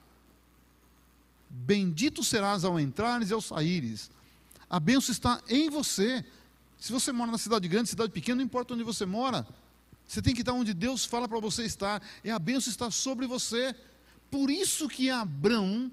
Bendito 1.47 2.23
serás 2.23 2.65
ao 2.65 2.79
entrares 2.79 3.29
e 3.29 3.33
ao 3.33 3.41
saíres. 3.41 4.09
A 4.67 4.79
bênção 4.79 5.11
está 5.11 5.39
em 5.47 5.69
você. 5.69 6.25
Se 6.79 6.91
você 6.91 7.11
mora 7.11 7.31
na 7.31 7.37
cidade 7.37 7.67
grande, 7.67 7.89
cidade 7.89 8.11
pequena, 8.11 8.37
não 8.37 8.43
importa 8.43 8.73
onde 8.73 8.83
você 8.83 9.05
mora. 9.05 9.45
Você 10.07 10.21
tem 10.21 10.33
que 10.33 10.41
estar 10.41 10.53
onde 10.53 10.73
Deus 10.73 11.05
fala 11.05 11.27
para 11.27 11.39
você 11.39 11.63
estar. 11.63 12.01
E 12.23 12.29
a 12.29 12.37
bênção 12.39 12.69
está 12.69 12.91
sobre 12.91 13.25
você. 13.25 13.75
Por 14.29 14.49
isso 14.49 14.87
que 14.87 15.09
Abraão, 15.09 15.91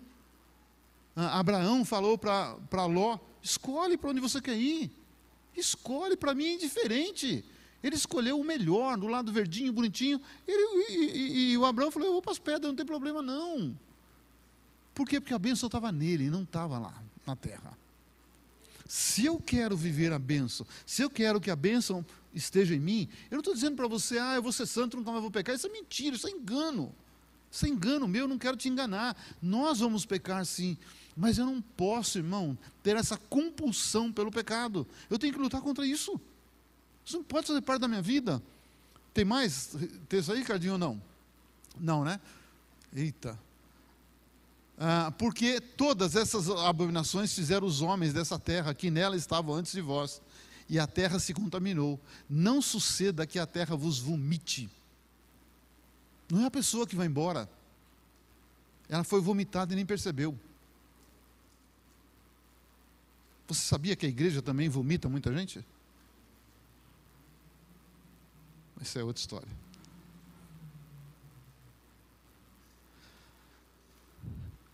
Abraão 1.17 1.85
falou 1.85 2.19
para 2.19 2.87
Ló: 2.87 3.19
escolhe 3.43 3.97
para 3.97 4.11
onde 4.11 4.21
você 4.21 4.41
quer 4.41 4.57
ir. 4.57 4.91
Escolhe, 5.57 6.17
para 6.17 6.35
mim 6.35 6.45
é 6.45 6.55
indiferente. 6.55 7.45
Ele 7.83 7.97
escolheu 7.97 8.39
o 8.39 8.45
melhor, 8.45 8.97
do 8.97 9.07
lado 9.07 9.33
verdinho, 9.33 9.73
bonitinho. 9.73 10.21
Ele, 10.47 10.87
e, 10.89 10.95
e, 10.95 11.53
e, 11.53 11.59
o 11.59 11.65
Abraão 11.65 11.91
falou: 11.91 12.09
Eu 12.09 12.13
vou 12.13 12.23
para 12.23 12.33
as 12.33 12.39
pedras, 12.39 12.69
não 12.69 12.77
tem 12.77 12.87
problema 12.87 13.21
não. 13.21 13.77
Por 14.95 15.09
quê? 15.09 15.21
Porque 15.21 15.35
a 15.35 15.39
bênção 15.39 15.67
estava 15.67 15.91
nele, 15.91 16.31
não 16.31 16.43
estava 16.43 16.79
lá 16.79 16.95
na 17.27 17.35
terra. 17.35 17.77
Se 18.87 19.25
eu 19.25 19.41
quero 19.41 19.77
viver 19.77 20.13
a 20.13 20.19
bênção, 20.19 20.67
se 20.85 21.03
eu 21.03 21.09
quero 21.09 21.41
que 21.41 21.51
a 21.51 21.57
bênção 21.57 22.05
esteja 22.35 22.75
em 22.75 22.81
mim, 22.81 23.09
eu 23.31 23.37
não 23.37 23.41
estou 23.41 23.55
dizendo 23.55 23.77
para 23.77 23.87
você, 23.87 24.19
ah, 24.19 24.35
eu 24.35 24.43
vou 24.43 24.53
ser 24.53 24.67
santo, 24.67 24.97
nunca 24.97 25.11
mais 25.11 25.23
vou 25.23 25.31
pecar. 25.31 25.55
Isso 25.55 25.67
é 25.67 25.71
mentira, 25.71 26.17
isso 26.17 26.27
é 26.27 26.31
engano. 26.31 26.95
Isso 27.51 27.67
é 27.67 27.69
engano 27.69 28.09
meu, 28.09 28.23
eu 28.23 28.29
não 28.29 28.39
quero 28.39 28.57
te 28.57 28.69
enganar. 28.69 29.17
Nós 29.41 29.81
vamos 29.81 30.07
pecar 30.07 30.45
sim, 30.47 30.77
mas 31.17 31.37
eu 31.37 31.45
não 31.45 31.61
posso, 31.61 32.19
irmão, 32.19 32.57
ter 32.83 32.97
essa 32.97 33.17
compulsão 33.17 34.11
pelo 34.11 34.31
pecado. 34.31 34.87
Eu 35.11 35.19
tenho 35.19 35.33
que 35.33 35.39
lutar 35.39 35.61
contra 35.61 35.87
isso. 35.87 36.19
Isso 37.05 37.19
não 37.19 37.25
pode 37.25 37.47
fazer 37.47 37.61
parte 37.61 37.81
da 37.81 37.89
minha 37.89 38.01
vida. 38.01 38.43
Tem 39.13 39.25
mais 39.25 39.77
texto 40.09 40.33
aí, 40.33 40.43
Cardinho, 40.43 40.75
ou 40.75 40.79
não? 40.79 41.03
Não, 41.79 42.05
né? 42.05 42.19
Eita. 42.95 43.39
Ah, 44.79 45.13
porque 45.19 45.61
todas 45.61 46.17
essas 46.17 46.49
abominações 46.49 47.35
fizeram 47.35 47.67
os 47.67 47.83
homens 47.83 48.13
dessa 48.13 48.39
terra, 48.39 48.75
que 48.75 48.91
nela 48.91 49.17
estavam 49.17 49.55
antes 49.55 49.73
de 49.73 49.81
vós, 49.81 50.23
e 50.73 50.79
a 50.79 50.87
terra 50.87 51.19
se 51.19 51.35
contaminou. 51.35 52.01
Não 52.27 52.63
suceda 52.63 53.27
que 53.27 53.39
a 53.39 53.47
terra 53.47 53.77
vos 53.77 53.99
vomite. 53.99 54.71
Não 56.31 56.41
é 56.41 56.47
a 56.47 56.51
pessoa 56.51 56.87
que 56.87 56.97
vai 56.97 57.07
embora. 57.07 57.47
Ela 58.89 59.05
foi 59.05 59.21
vomitada 59.21 59.75
e 59.75 59.77
nem 59.77 59.85
percebeu. 59.85 60.35
Você 63.47 63.61
sabia 63.61 63.95
que 63.95 64.07
a 64.07 64.09
igreja 64.09 64.41
também 64.41 64.67
vomita 64.71 65.11
muita 65.11 65.31
gente? 65.37 65.63
Essa 68.81 69.01
é 69.01 69.05
outra 69.05 69.21
história. 69.21 69.49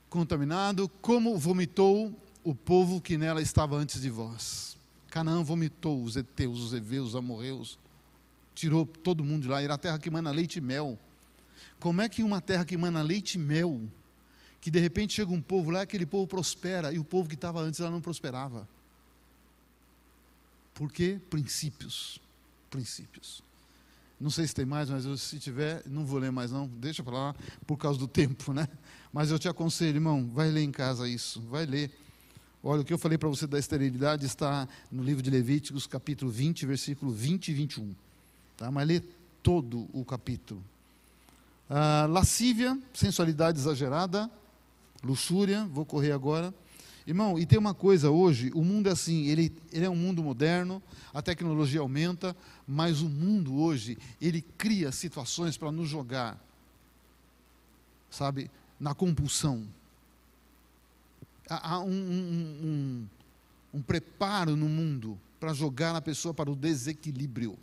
Contaminado, 0.09 0.89
como 1.03 1.37
vomitou 1.37 2.17
o 2.45 2.55
povo 2.55 3.01
que 3.01 3.19
nela 3.19 3.43
estava 3.43 3.75
antes 3.75 4.01
de 4.01 4.09
vós. 4.09 4.78
Canaã 5.11 5.43
vomitou 5.43 6.03
os 6.03 6.17
heteus, 6.17 6.61
os 6.61 6.73
heveus, 6.73 7.09
os 7.09 7.17
amorreus, 7.17 7.79
tirou 8.55 8.87
todo 8.87 9.25
mundo 9.25 9.43
de 9.43 9.49
lá. 9.49 9.63
Era 9.63 9.75
a 9.75 9.79
terra 9.79 9.99
que 9.99 10.11
mana 10.11 10.31
leite 10.31 10.57
e 10.57 10.61
mel. 10.61 10.99
Como 11.81 12.01
é 12.01 12.09
que 12.09 12.23
uma 12.23 12.41
terra 12.41 12.65
que 12.65 12.77
mana 12.77 13.03
leite 13.03 13.35
e 13.35 13.39
mel, 13.39 13.81
que 14.61 14.71
de 14.71 14.79
repente 14.79 15.15
chega 15.15 15.31
um 15.31 15.41
povo 15.41 15.71
lá, 15.71 15.83
aquele 15.83 16.07
povo 16.07 16.27
prospera, 16.27 16.93
e 16.93 16.99
o 16.99 17.05
povo 17.05 17.29
que 17.29 17.35
estava 17.35 17.61
antes 17.61 17.81
lá 17.81 17.91
não 17.91 18.01
prosperava? 18.01 18.69
Por 20.75 20.93
quê? 20.93 21.21
Princípios. 21.31 22.21
Princípios. 22.71 23.43
Não 24.21 24.31
sei 24.31 24.47
se 24.47 24.55
tem 24.55 24.65
mais, 24.65 24.91
mas 24.91 25.05
eu, 25.05 25.17
se 25.17 25.39
tiver, 25.39 25.83
não 25.87 26.05
vou 26.05 26.19
ler 26.19 26.33
mais 26.33 26.51
não, 26.51 26.67
deixa 26.67 27.05
para 27.05 27.13
lá, 27.13 27.37
por 27.67 27.77
causa 27.77 27.99
do 27.99 28.09
tempo, 28.09 28.53
né? 28.53 28.69
Mas 29.13 29.31
eu 29.31 29.39
te 29.39 29.49
aconselho, 29.49 29.97
irmão, 29.97 30.29
vai 30.33 30.51
ler 30.51 30.63
em 30.63 30.73
casa 30.73 31.09
isso, 31.09 31.41
vai 31.43 31.65
ler. 31.65 31.91
Olha, 32.63 32.83
o 32.83 32.85
que 32.85 32.93
eu 32.93 32.99
falei 32.99 33.17
para 33.17 33.29
você 33.29 33.47
da 33.47 33.59
esterilidade 33.59 34.27
está 34.27 34.69
no 34.91 35.03
livro 35.03 35.23
de 35.23 35.31
Levíticos, 35.31 35.87
capítulo 35.87 36.29
20, 36.31 36.67
versículo 36.67 37.13
20 37.13 37.49
e 37.49 37.55
21. 37.55 37.95
Tá? 38.57 38.71
Mas 38.71 38.89
lê 38.89 39.01
todo 39.43 39.89
o 39.93 40.05
capítulo. 40.05 40.63
Ah, 41.71 42.07
lascívia, 42.11 42.77
sensualidade 42.93 43.59
exagerada, 43.59 44.29
luxúria, 45.05 45.67
vou 45.67 45.85
correr 45.85 46.11
agora. 46.11 46.53
Irmão, 47.07 47.39
e 47.39 47.47
tem 47.47 47.59
uma 47.59 47.73
coisa 47.73 48.11
hoje, 48.11 48.51
o 48.53 48.65
mundo 48.65 48.89
é 48.89 48.93
assim, 48.93 49.29
ele, 49.29 49.55
ele 49.73 49.85
é 49.85 49.89
um 49.89 49.97
mundo 49.97 50.23
moderno, 50.23 50.83
a 51.15 51.23
tecnologia 51.23 51.81
aumenta, 51.81 52.37
mas 52.67 53.01
o 53.01 53.09
mundo 53.09 53.57
hoje, 53.57 53.97
ele 54.21 54.43
cria 54.43 54.91
situações 54.91 55.57
para 55.57 55.71
nos 55.71 55.89
jogar, 55.89 56.39
sabe, 58.11 58.51
na 58.81 58.95
compulsão. 58.95 59.65
Há 61.49 61.79
um, 61.81 61.91
um, 61.91 62.59
um, 62.63 63.79
um 63.79 63.83
preparo 63.83 64.55
no 64.57 64.69
mundo 64.69 65.19
para 65.41 65.55
jogar 65.55 65.95
a 65.95 66.01
pessoa 66.01 66.35
para 66.35 66.51
o 66.51 66.57
desequilíbrio. 66.57 67.59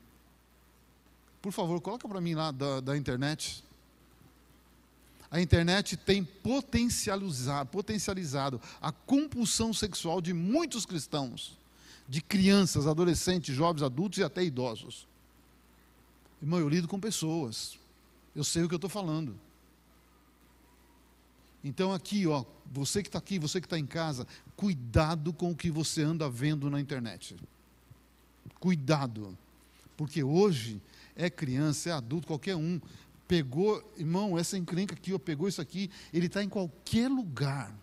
Por 1.41 1.51
favor, 1.51 1.79
coloca 1.79 2.07
para 2.07 2.21
mim 2.21 2.33
lá 2.33 2.51
da, 2.51 2.79
da 2.79 2.97
internet, 2.97 3.63
a 5.29 5.41
internet 5.41 5.97
tem 5.97 6.23
potencializado, 6.23 7.69
potencializado 7.69 8.61
a 8.81 8.91
compulsão 8.91 9.73
sexual 9.73 10.21
de 10.21 10.33
muitos 10.33 10.85
cristãos, 10.85 11.57
de 12.07 12.21
crianças, 12.21 12.87
adolescentes, 12.87 13.53
jovens, 13.53 13.83
adultos 13.83 14.19
e 14.19 14.23
até 14.23 14.43
idosos. 14.43 15.07
Irmão, 16.41 16.59
eu 16.59 16.69
lido 16.69 16.87
com 16.87 16.99
pessoas, 16.99 17.77
eu 18.35 18.43
sei 18.43 18.63
o 18.63 18.67
que 18.67 18.73
eu 18.73 18.77
estou 18.77 18.89
falando. 18.89 19.37
Então, 21.65 21.91
aqui, 21.91 22.27
ó, 22.27 22.45
você 22.71 23.01
que 23.01 23.09
está 23.09 23.17
aqui, 23.17 23.39
você 23.39 23.59
que 23.59 23.65
está 23.65 23.79
em 23.79 23.87
casa, 23.87 24.27
cuidado 24.55 25.33
com 25.33 25.49
o 25.49 25.55
que 25.55 25.71
você 25.71 26.03
anda 26.03 26.29
vendo 26.29 26.69
na 26.69 26.79
internet. 26.79 27.35
Cuidado, 28.59 29.35
porque 29.97 30.23
hoje 30.23 30.79
é 31.15 31.27
criança, 31.27 31.89
é 31.89 31.91
adulto, 31.91 32.27
qualquer 32.27 32.55
um 32.55 32.79
pegou, 33.27 33.83
irmão, 33.97 34.37
essa 34.37 34.55
encrenca 34.55 34.93
aqui, 34.93 35.11
ó, 35.11 35.17
pegou 35.17 35.47
isso 35.47 35.59
aqui, 35.59 35.89
ele 36.13 36.27
está 36.27 36.43
em 36.43 36.49
qualquer 36.49 37.09
lugar. 37.09 37.73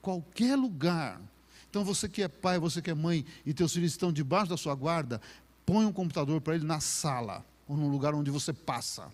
Qualquer 0.00 0.56
lugar. 0.56 1.20
Então 1.68 1.84
você 1.84 2.08
que 2.08 2.22
é 2.22 2.28
pai, 2.28 2.58
você 2.58 2.80
que 2.80 2.90
é 2.90 2.94
mãe 2.94 3.26
e 3.44 3.52
teus 3.52 3.74
filhos 3.74 3.92
estão 3.92 4.10
debaixo 4.10 4.48
da 4.48 4.56
sua 4.56 4.74
guarda, 4.74 5.20
põe 5.66 5.84
um 5.84 5.92
computador 5.92 6.40
para 6.40 6.54
ele 6.54 6.64
na 6.64 6.80
sala 6.80 7.44
ou 7.68 7.76
no 7.76 7.88
lugar 7.88 8.14
onde 8.14 8.30
você 8.30 8.54
passa. 8.54 9.12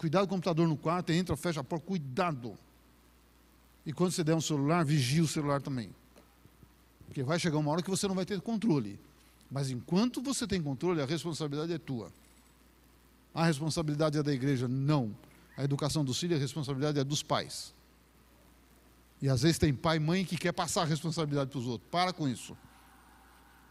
Cuidado 0.00 0.26
com 0.26 0.32
o 0.32 0.36
computador 0.38 0.66
no 0.66 0.78
quarto, 0.78 1.12
entra, 1.12 1.36
fecha 1.36 1.60
a 1.60 1.62
porta, 1.62 1.84
cuidado. 1.84 2.56
E 3.84 3.92
quando 3.92 4.12
você 4.12 4.24
der 4.24 4.34
um 4.34 4.40
celular, 4.40 4.82
vigie 4.82 5.20
o 5.20 5.28
celular 5.28 5.60
também. 5.60 5.94
Porque 7.04 7.22
vai 7.22 7.38
chegar 7.38 7.58
uma 7.58 7.70
hora 7.70 7.82
que 7.82 7.90
você 7.90 8.08
não 8.08 8.14
vai 8.14 8.24
ter 8.24 8.40
controle. 8.40 8.98
Mas 9.50 9.68
enquanto 9.68 10.22
você 10.22 10.46
tem 10.46 10.62
controle, 10.62 11.02
a 11.02 11.04
responsabilidade 11.04 11.74
é 11.74 11.76
tua. 11.76 12.10
A 13.34 13.44
responsabilidade 13.44 14.16
é 14.16 14.22
da 14.22 14.32
igreja? 14.32 14.66
Não. 14.66 15.14
A 15.54 15.64
educação 15.64 16.02
dos 16.02 16.18
filhos, 16.18 16.38
a 16.38 16.40
responsabilidade 16.40 16.98
é 16.98 17.04
dos 17.04 17.22
pais. 17.22 17.74
E 19.20 19.28
às 19.28 19.42
vezes 19.42 19.58
tem 19.58 19.74
pai 19.74 19.98
e 19.98 20.00
mãe 20.00 20.24
que 20.24 20.38
quer 20.38 20.52
passar 20.52 20.80
a 20.80 20.86
responsabilidade 20.86 21.50
para 21.50 21.58
os 21.58 21.66
outros. 21.66 21.90
Para 21.90 22.10
com 22.10 22.26
isso. 22.26 22.56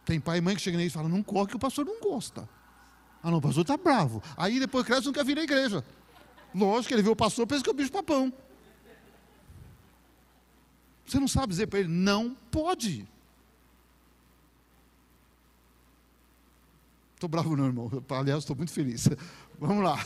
Tem 0.05 0.19
pai 0.19 0.37
e 0.37 0.41
mãe 0.41 0.55
que 0.55 0.61
chega 0.61 0.79
e 0.79 0.91
fala, 0.91 1.09
não 1.09 1.23
corre 1.23 1.47
que 1.47 1.55
o 1.55 1.59
pastor 1.59 1.87
não 1.87 1.99
gosta. 1.99 2.47
Ah 3.23 3.31
não, 3.31 3.39
o 3.39 3.41
pastor 3.41 3.63
está 3.63 3.75
bravo. 3.75 4.21
Aí 4.37 4.59
depois 4.59 4.85
cresce 4.85 5.07
não 5.07 5.13
quer 5.13 5.25
vir 5.25 5.39
à 5.39 5.43
igreja. 5.43 5.83
Lógico, 6.53 6.93
ele 6.93 7.03
vê 7.03 7.09
o 7.09 7.15
pastor, 7.15 7.45
pensa 7.45 7.63
que 7.63 7.69
é 7.69 7.73
o 7.73 7.75
bicho 7.75 7.91
papão. 7.91 8.33
Você 11.05 11.19
não 11.19 11.27
sabe 11.27 11.47
dizer 11.47 11.67
para 11.67 11.79
ele, 11.79 11.89
não 11.89 12.35
pode. 12.51 13.07
Estou 17.15 17.27
bravo 17.27 17.55
não, 17.55 17.65
irmão. 17.65 17.91
Aliás, 18.09 18.39
estou 18.39 18.55
muito 18.55 18.71
feliz. 18.71 19.09
Vamos 19.59 19.83
lá. 19.83 19.97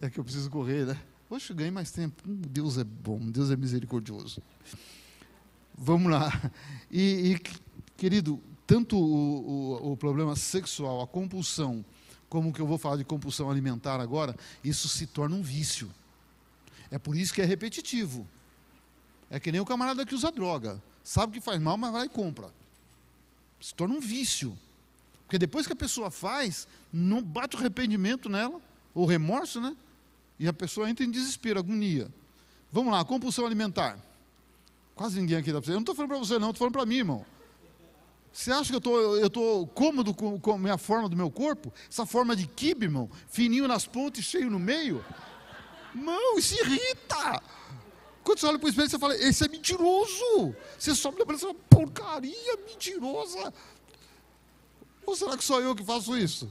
É 0.00 0.10
que 0.10 0.18
eu 0.18 0.24
preciso 0.24 0.50
correr, 0.50 0.84
né? 0.84 1.00
Poxa, 1.28 1.54
ganhei 1.54 1.70
mais 1.70 1.92
tempo. 1.92 2.28
Hum, 2.28 2.42
Deus 2.48 2.76
é 2.76 2.82
bom, 2.82 3.20
Deus 3.20 3.52
é 3.52 3.56
misericordioso. 3.56 4.42
Vamos 5.78 6.10
lá. 6.10 6.28
E, 6.90 7.32
e 7.32 7.40
querido, 7.96 8.40
tanto 8.66 8.98
o, 8.98 9.80
o, 9.80 9.92
o, 9.92 9.96
problema 9.96 10.34
sexual, 10.34 11.00
a 11.00 11.06
compulsão, 11.06 11.84
como 12.32 12.50
que 12.50 12.60
eu 12.60 12.66
vou 12.66 12.78
falar 12.78 12.96
de 12.96 13.04
compulsão 13.04 13.50
alimentar 13.50 14.00
agora, 14.00 14.34
isso 14.64 14.88
se 14.88 15.06
torna 15.06 15.36
um 15.36 15.42
vício. 15.42 15.92
É 16.90 16.98
por 16.98 17.14
isso 17.14 17.34
que 17.34 17.42
é 17.42 17.44
repetitivo. 17.44 18.26
É 19.28 19.38
que 19.38 19.52
nem 19.52 19.60
o 19.60 19.66
camarada 19.66 20.06
que 20.06 20.14
usa 20.14 20.32
droga. 20.32 20.82
Sabe 21.04 21.34
que 21.34 21.40
faz 21.42 21.60
mal, 21.60 21.76
mas 21.76 21.92
vai 21.92 22.06
e 22.06 22.08
compra. 22.08 22.50
Se 23.60 23.74
torna 23.74 23.94
um 23.94 24.00
vício. 24.00 24.58
Porque 25.26 25.38
depois 25.38 25.66
que 25.66 25.74
a 25.74 25.76
pessoa 25.76 26.10
faz, 26.10 26.66
não 26.90 27.22
bate 27.22 27.54
o 27.54 27.58
arrependimento 27.58 28.30
nela, 28.30 28.58
ou 28.94 29.04
remorso, 29.04 29.60
né? 29.60 29.76
E 30.38 30.48
a 30.48 30.54
pessoa 30.54 30.88
entra 30.88 31.04
em 31.04 31.10
desespero, 31.10 31.58
agonia. 31.60 32.10
Vamos 32.72 32.94
lá, 32.94 33.04
compulsão 33.04 33.44
alimentar. 33.44 33.98
Quase 34.94 35.20
ninguém 35.20 35.36
aqui 35.36 35.52
dá 35.52 35.60
para 35.60 35.66
você. 35.66 35.72
Eu 35.72 35.74
não 35.74 35.82
estou 35.82 35.94
falando 35.94 36.08
para 36.08 36.18
você, 36.18 36.38
não, 36.38 36.48
estou 36.48 36.60
falando 36.60 36.72
para 36.72 36.86
mim, 36.86 36.96
irmão. 36.96 37.26
Você 38.32 38.50
acha 38.50 38.70
que 38.70 38.76
eu 38.76 38.80
tô, 38.80 39.16
estou 39.16 39.66
tô 39.66 39.72
cômodo 39.72 40.14
com, 40.14 40.40
com 40.40 40.52
a 40.52 40.58
minha 40.58 40.78
forma 40.78 41.08
do 41.08 41.16
meu 41.16 41.30
corpo? 41.30 41.72
Essa 41.88 42.06
forma 42.06 42.34
de 42.34 42.46
kibe, 42.46 42.86
irmão? 42.86 43.10
Fininho 43.28 43.68
nas 43.68 43.86
pontas 43.86 44.24
cheio 44.24 44.50
no 44.50 44.58
meio? 44.58 45.04
Não, 45.94 46.38
isso 46.38 46.54
irrita. 46.54 47.42
Quando 48.24 48.38
você 48.38 48.46
olha 48.46 48.58
para 48.58 48.66
o 48.66 48.70
espelho, 48.70 48.88
você 48.88 48.98
fala, 48.98 49.16
esse 49.16 49.44
é 49.44 49.48
mentiroso. 49.48 50.56
Você 50.78 50.94
sobe 50.94 51.18
na 51.18 51.24
uma 51.24 51.54
porcaria 51.54 52.56
mentirosa. 52.66 53.52
Ou 55.04 55.14
será 55.14 55.36
que 55.36 55.44
sou 55.44 55.60
eu 55.60 55.74
que 55.74 55.84
faço 55.84 56.16
isso? 56.16 56.50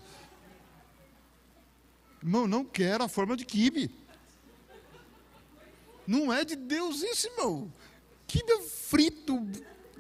Irmão, 2.22 2.46
não 2.48 2.64
quero 2.64 3.04
a 3.04 3.08
forma 3.08 3.36
de 3.36 3.46
quibe. 3.46 3.90
Não 6.06 6.32
é 6.32 6.44
de 6.44 6.56
Deus 6.56 7.02
isso, 7.02 7.28
irmão. 7.28 7.72
Quibe 8.28 8.52
é 8.52 8.62
frito, 8.62 9.48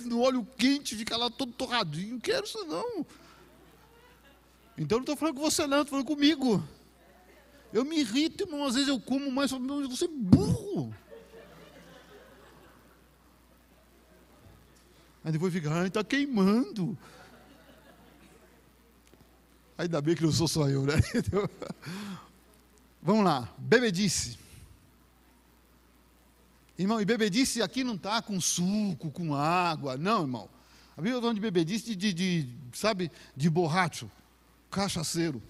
no 0.05 0.21
óleo 0.21 0.47
quente, 0.57 0.95
fica 0.95 1.17
lá 1.17 1.29
todo 1.29 1.51
torradinho. 1.51 2.13
Não 2.13 2.19
quero 2.19 2.45
isso 2.45 2.63
não. 2.65 3.05
Então 4.77 4.97
não 4.97 5.03
estou 5.03 5.15
falando 5.15 5.35
com 5.35 5.41
você, 5.41 5.67
não, 5.67 5.81
estou 5.81 5.91
falando 5.91 6.07
comigo. 6.07 6.63
Eu 7.73 7.85
me 7.85 7.99
irrito, 7.99 8.43
irmão. 8.43 8.65
Às 8.65 8.75
vezes 8.75 8.89
eu 8.89 8.99
como 8.99 9.31
mais, 9.31 9.51
você 9.51 10.05
é 10.05 10.07
burro. 10.07 10.93
Aí 15.23 15.31
depois 15.31 15.53
fica, 15.53 15.71
ai, 15.71 15.87
está 15.87 16.03
queimando. 16.03 16.97
Ainda 19.77 20.01
bem 20.01 20.15
que 20.15 20.23
não 20.23 20.31
sou 20.31 20.47
só 20.47 20.67
eu, 20.69 20.83
né? 20.83 20.93
Vamos 23.01 23.23
lá, 23.25 23.53
bebedice. 23.57 24.37
Irmão, 26.77 26.99
e 27.01 27.05
bebedice 27.05 27.61
aqui 27.61 27.83
não 27.83 27.95
está 27.95 28.21
com 28.21 28.39
suco, 28.41 29.11
com 29.11 29.35
água, 29.35 29.97
não, 29.97 30.21
irmão. 30.21 30.49
A 30.97 31.01
Bíblia 31.01 31.17
está 31.19 31.33
de 31.33 31.39
bebedice 31.39 31.95
de, 31.95 32.13
de, 32.13 32.43
de, 32.43 32.77
sabe, 32.77 33.11
de 33.35 33.49
borracho, 33.49 34.09
cachaceiro. 34.69 35.41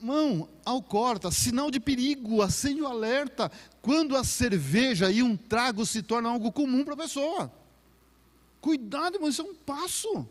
Mão, 0.00 0.48
alcorta, 0.64 1.30
sinal 1.30 1.70
de 1.70 1.78
perigo, 1.78 2.40
acende 2.40 2.80
o 2.80 2.86
alerta 2.86 3.50
quando 3.82 4.16
a 4.16 4.24
cerveja 4.24 5.10
e 5.10 5.22
um 5.22 5.36
trago 5.36 5.84
se 5.84 6.02
tornam 6.02 6.32
algo 6.32 6.50
comum 6.50 6.84
para 6.84 6.94
a 6.94 6.98
pessoa. 6.98 7.52
Cuidado, 8.60 9.16
irmão, 9.16 9.28
isso 9.28 9.42
é 9.42 9.44
um 9.44 9.54
passo. 9.54 10.26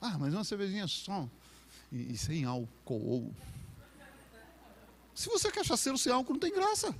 Ah, 0.00 0.16
mas 0.18 0.34
uma 0.34 0.44
cervejinha 0.44 0.86
só. 0.86 1.28
E, 1.90 2.12
e 2.12 2.16
sem 2.18 2.44
álcool. 2.44 3.32
Se 5.16 5.28
você 5.30 5.48
é 5.48 5.50
cachaceiro 5.50 5.96
sem 5.96 6.12
álcool, 6.12 6.34
não 6.34 6.40
tem 6.40 6.52
graça. 6.52 6.94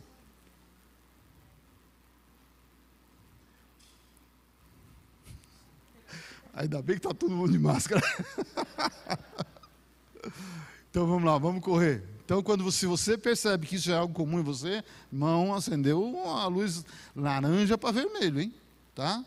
Ainda 6.54 6.80
bem 6.80 6.96
que 6.96 7.06
está 7.06 7.14
todo 7.14 7.34
mundo 7.34 7.52
de 7.52 7.58
máscara. 7.58 8.00
então 10.90 11.06
vamos 11.06 11.24
lá, 11.24 11.36
vamos 11.36 11.62
correr. 11.62 12.02
Então, 12.24 12.42
quando 12.42 12.64
você, 12.64 12.86
você 12.86 13.18
percebe 13.18 13.66
que 13.66 13.76
isso 13.76 13.92
é 13.92 13.94
algo 13.94 14.14
comum 14.14 14.40
em 14.40 14.42
você, 14.42 14.82
mão 15.12 15.54
acendeu 15.54 16.26
a 16.26 16.46
luz 16.46 16.86
laranja 17.14 17.76
para 17.76 17.92
vermelho, 17.92 18.40
hein? 18.40 18.54
Tá? 18.94 19.22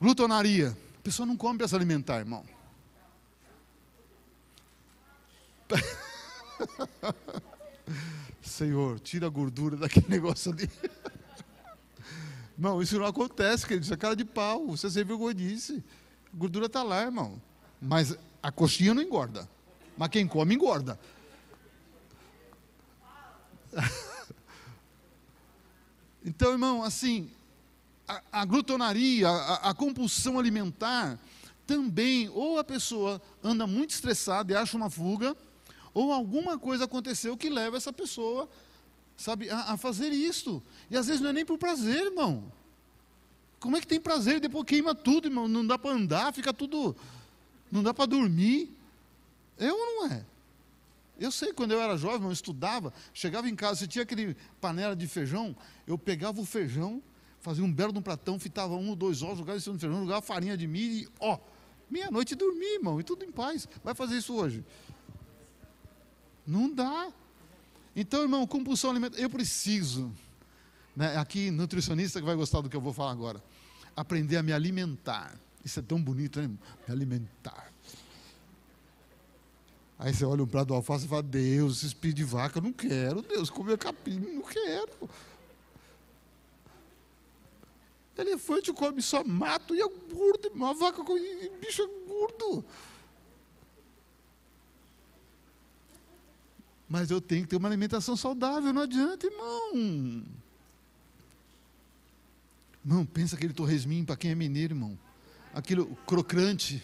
Glutonaria. 0.00 0.74
A 0.98 1.02
pessoa 1.02 1.26
não 1.26 1.36
come 1.36 1.58
para 1.58 1.68
se 1.68 1.76
alimentar, 1.76 2.20
irmão. 2.20 2.42
Senhor, 8.50 8.98
tira 9.00 9.26
a 9.26 9.30
gordura 9.30 9.76
daquele 9.76 10.06
negócio 10.10 10.52
ali. 10.52 10.68
Irmão, 12.56 12.82
isso 12.82 12.98
não 12.98 13.06
acontece, 13.06 13.66
querido. 13.66 13.84
Isso 13.84 13.94
é 13.94 13.96
cara 13.96 14.14
de 14.14 14.24
pau. 14.24 14.66
Você 14.68 14.90
sempre 14.90 15.16
gordice. 15.16 15.82
A 16.32 16.36
gordura 16.36 16.66
está 16.66 16.82
lá, 16.82 17.02
irmão. 17.02 17.40
Mas 17.80 18.16
a 18.42 18.52
coxinha 18.52 18.92
não 18.92 19.02
engorda. 19.02 19.48
Mas 19.96 20.08
quem 20.08 20.26
come, 20.26 20.54
engorda. 20.54 20.98
Então, 26.22 26.52
irmão, 26.52 26.82
assim, 26.82 27.30
a, 28.06 28.20
a 28.30 28.44
glutonaria, 28.44 29.26
a, 29.26 29.70
a, 29.70 29.74
compulsão 29.74 30.38
alimentar, 30.38 31.18
também, 31.66 32.28
ou 32.28 32.58
a 32.58 32.64
pessoa 32.64 33.22
anda 33.42 33.66
muito 33.66 33.90
estressada 33.90 34.52
e 34.52 34.56
acha 34.56 34.76
uma 34.76 34.90
fuga, 34.90 35.34
ou 35.92 36.12
alguma 36.12 36.58
coisa 36.58 36.84
aconteceu 36.84 37.36
que 37.36 37.48
leva 37.48 37.76
essa 37.76 37.92
pessoa, 37.92 38.48
sabe, 39.16 39.50
a, 39.50 39.72
a 39.72 39.76
fazer 39.76 40.10
isso. 40.12 40.62
E 40.90 40.96
às 40.96 41.06
vezes 41.06 41.20
não 41.20 41.30
é 41.30 41.32
nem 41.32 41.44
por 41.44 41.58
prazer, 41.58 42.06
irmão. 42.06 42.50
Como 43.58 43.76
é 43.76 43.80
que 43.80 43.86
tem 43.86 44.00
prazer 44.00 44.40
depois 44.40 44.64
queima 44.64 44.94
tudo, 44.94 45.28
irmão? 45.28 45.46
Não 45.46 45.66
dá 45.66 45.78
para 45.78 45.94
andar, 45.94 46.32
fica 46.32 46.52
tudo. 46.52 46.96
Não 47.70 47.82
dá 47.82 47.92
para 47.92 48.06
dormir. 48.06 48.74
Eu 49.58 49.76
não 49.76 50.06
é. 50.06 50.24
Eu 51.18 51.30
sei, 51.30 51.52
quando 51.52 51.72
eu 51.72 51.80
era 51.82 51.98
jovem, 51.98 52.26
eu 52.26 52.32
estudava, 52.32 52.94
chegava 53.12 53.46
em 53.46 53.54
casa, 53.54 53.80
se 53.80 53.86
tinha 53.86 54.02
aquele 54.02 54.34
panela 54.58 54.96
de 54.96 55.06
feijão, 55.06 55.54
eu 55.86 55.98
pegava 55.98 56.40
o 56.40 56.46
feijão, 56.46 57.02
fazia 57.40 57.62
um 57.62 57.70
belo 57.70 57.92
de 57.92 57.98
um 57.98 58.02
pratão, 58.02 58.38
fitava 58.38 58.74
um 58.74 58.88
ou 58.88 58.96
dois 58.96 59.22
ovos, 59.22 59.38
jogava 59.38 59.58
isso 59.58 59.70
no 59.70 59.78
feijão, 59.78 60.00
jogava 60.00 60.22
farinha 60.22 60.56
de 60.56 60.66
milho 60.66 60.94
e, 60.94 61.08
ó, 61.20 61.38
meia-noite 61.90 62.34
dormia, 62.34 62.76
irmão, 62.76 62.98
e 62.98 63.04
tudo 63.04 63.22
em 63.22 63.30
paz. 63.30 63.68
Vai 63.84 63.94
fazer 63.94 64.16
isso 64.16 64.34
hoje? 64.34 64.64
Não 66.46 66.72
dá. 66.72 67.12
Então, 67.94 68.22
irmão, 68.22 68.46
compulsão 68.46 68.90
alimentar, 68.90 69.18
eu 69.18 69.28
preciso, 69.28 70.12
né, 70.96 71.16
aqui, 71.16 71.50
nutricionista 71.50 72.20
que 72.20 72.26
vai 72.26 72.36
gostar 72.36 72.60
do 72.60 72.68
que 72.68 72.76
eu 72.76 72.80
vou 72.80 72.92
falar 72.92 73.10
agora, 73.10 73.42
aprender 73.96 74.36
a 74.36 74.42
me 74.42 74.52
alimentar. 74.52 75.38
Isso 75.64 75.78
é 75.78 75.82
tão 75.82 76.00
bonito, 76.00 76.40
né? 76.40 76.48
Me 76.48 76.58
alimentar. 76.88 77.70
Aí 79.98 80.14
você 80.14 80.24
olha 80.24 80.42
um 80.42 80.46
prato 80.46 80.68
de 80.68 80.74
alface 80.74 81.04
e 81.04 81.08
fala, 81.08 81.22
Deus, 81.22 81.78
esse 81.78 81.86
espírito 81.88 82.16
de 82.16 82.24
vaca, 82.24 82.58
eu 82.58 82.62
não 82.62 82.72
quero, 82.72 83.20
Deus, 83.20 83.50
comer 83.50 83.76
capim, 83.76 84.18
não 84.18 84.42
quero. 84.42 85.10
Elefante 88.16 88.72
come 88.72 89.00
só 89.00 89.24
mato 89.24 89.74
e 89.74 89.80
é 89.80 89.88
gordo, 89.88 90.50
uma 90.54 90.74
vaca 90.74 91.02
com 91.02 91.14
bicho 91.60 91.82
é 91.82 92.08
gordo. 92.08 92.64
Mas 96.90 97.08
eu 97.08 97.20
tenho 97.20 97.44
que 97.44 97.50
ter 97.50 97.56
uma 97.56 97.68
alimentação 97.68 98.16
saudável, 98.16 98.72
não 98.72 98.82
adianta, 98.82 99.24
irmão. 99.24 100.24
Irmão, 102.84 103.06
pensa 103.06 103.36
aquele 103.36 103.52
torresminho 103.52 104.04
para 104.04 104.16
quem 104.16 104.32
é 104.32 104.34
mineiro, 104.34 104.74
irmão. 104.74 104.98
Aquilo 105.54 105.94
crocante. 106.04 106.82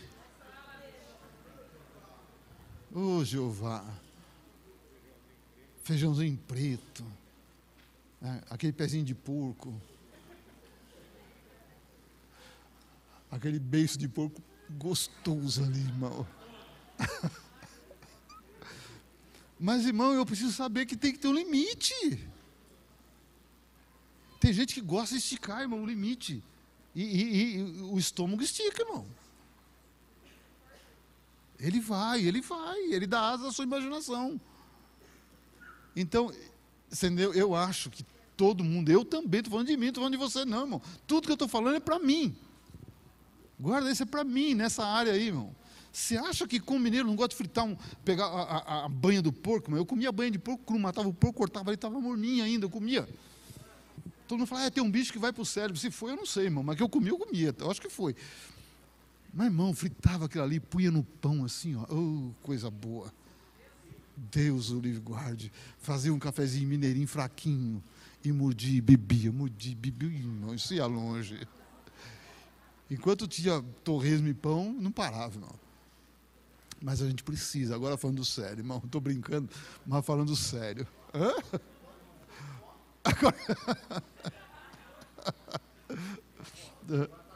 Ô 2.95 3.17
oh, 3.19 3.25
Jeová, 3.25 3.85
feijãozinho 5.83 6.39
preto, 6.47 7.05
é, 8.23 8.43
aquele 8.49 8.73
pezinho 8.73 9.05
de 9.05 9.15
porco, 9.15 9.75
aquele 13.29 13.59
beiço 13.59 13.99
de 13.99 14.09
porco 14.09 14.41
gostoso 14.71 15.65
ali, 15.65 15.81
irmão. 15.81 16.25
Mas, 19.59 19.87
irmão, 19.87 20.13
eu 20.13 20.27
preciso 20.27 20.53
saber 20.53 20.87
que 20.87 20.97
tem 20.97 21.13
que 21.13 21.19
ter 21.19 21.29
um 21.29 21.35
limite. 21.35 21.95
Tem 24.39 24.53
gente 24.53 24.75
que 24.75 24.81
gosta 24.81 25.15
de 25.15 25.21
esticar, 25.21 25.63
irmão, 25.63 25.83
o 25.83 25.87
limite. 25.87 26.43
E, 26.95 27.03
e, 27.03 27.57
e 27.57 27.63
o 27.83 27.99
estômago 27.99 28.43
estica, 28.43 28.83
irmão. 28.83 29.07
Ele 31.59 31.81
vai, 31.81 32.23
ele 32.23 32.41
vai, 32.41 32.79
ele 32.93 33.07
dá 33.07 33.31
asa 33.31 33.49
à 33.49 33.53
sua 33.53 33.65
imaginação. 33.65 34.39
Então, 35.95 36.33
entendeu? 36.93 37.33
eu 37.33 37.55
acho 37.55 37.89
que 37.91 38.05
todo 38.37 38.63
mundo, 38.63 38.91
eu 38.91 39.05
também 39.05 39.41
estou 39.41 39.53
falando 39.53 39.69
de 39.69 39.77
mim, 39.77 39.87
estou 39.87 40.03
falando 40.03 40.13
de 40.13 40.19
você, 40.19 40.45
não, 40.45 40.63
irmão. 40.63 40.83
Tudo 41.07 41.25
que 41.25 41.33
eu 41.33 41.35
estou 41.35 41.49
falando 41.49 41.77
é 41.77 41.81
para 41.81 41.99
mim. 41.99 42.37
Guarda 43.59 43.91
isso 43.91 44.03
é 44.03 44.07
para 44.07 44.23
mim, 44.23 44.55
nessa 44.55 44.85
área 44.85 45.13
aí, 45.13 45.29
irmão. 45.29 45.55
Você 45.97 46.15
acha 46.19 46.47
que 46.47 46.61
com 46.61 46.79
mineiro 46.79 47.09
não 47.09 47.17
gosta 47.17 47.31
de 47.31 47.37
fritar, 47.37 47.65
um, 47.65 47.75
pegar 48.05 48.27
a, 48.27 48.59
a, 48.59 48.85
a 48.85 48.89
banha 48.89 49.23
do 49.23 49.33
porco? 49.33 49.69
Irmão? 49.69 49.81
Eu 49.81 49.87
comia 49.87 50.13
banha 50.13 50.31
de 50.31 50.39
porco 50.39 50.63
cru, 50.63 50.79
matava 50.79 51.09
o 51.09 51.15
porco, 51.15 51.39
cortava 51.39 51.71
ele, 51.71 51.77
estava 51.77 51.99
morninho 51.99 52.45
ainda, 52.45 52.67
eu 52.67 52.71
comia. 52.71 53.09
Todo 54.29 54.41
mundo 54.41 54.47
fala, 54.47 54.67
ah, 54.67 54.71
tem 54.71 54.83
um 54.83 54.91
bicho 54.91 55.11
que 55.11 55.19
vai 55.19 55.33
para 55.33 55.41
o 55.41 55.47
cérebro. 55.47 55.79
Se 55.79 55.91
foi, 55.91 56.13
eu 56.13 56.17
não 56.17 56.27
sei, 56.27 56.45
irmão, 56.45 56.63
mas 56.63 56.77
que 56.77 56.83
eu 56.83 56.89
comi, 56.89 57.09
eu 57.09 57.17
comia. 57.17 57.55
Eu 57.59 57.71
acho 57.71 57.81
que 57.81 57.89
foi. 57.89 58.15
Mas, 59.33 59.47
irmão, 59.47 59.73
fritava 59.73 60.27
aquilo 60.27 60.45
ali, 60.45 60.61
punha 60.61 60.91
no 60.91 61.03
pão 61.03 61.47
assim, 61.47 61.75
ó. 61.77 61.87
Oh, 61.91 62.31
coisa 62.43 62.71
boa. 62.71 63.11
Deus 64.15 64.71
o 64.71 64.79
livre 64.79 65.01
guarde. 65.01 65.51
Fazia 65.79 66.13
um 66.13 66.19
cafezinho 66.19 66.69
mineirinho 66.69 67.09
fraquinho. 67.09 67.83
E 68.23 68.31
mordia, 68.31 68.83
bebia, 68.83 69.33
mordia, 69.33 69.75
bebia, 69.75 70.11
irmão. 70.11 70.55
Isso 70.55 70.75
ia 70.75 70.85
longe. 70.85 71.49
Enquanto 72.91 73.27
tinha 73.27 73.65
torresmo 73.83 74.29
e 74.29 74.35
pão, 74.35 74.75
não 74.79 74.93
parava, 74.93 75.37
irmão. 75.37 75.66
Mas 76.81 77.01
a 77.03 77.07
gente 77.07 77.23
precisa, 77.23 77.75
agora 77.75 77.97
falando 77.97 78.25
sério, 78.25 78.59
irmão. 78.61 78.81
Estou 78.85 79.01
brincando, 79.01 79.49
mas 79.87 80.05
falando 80.05 80.37
sério. 80.37 80.87
Hã? 81.15 81.33
Agora. 83.05 83.37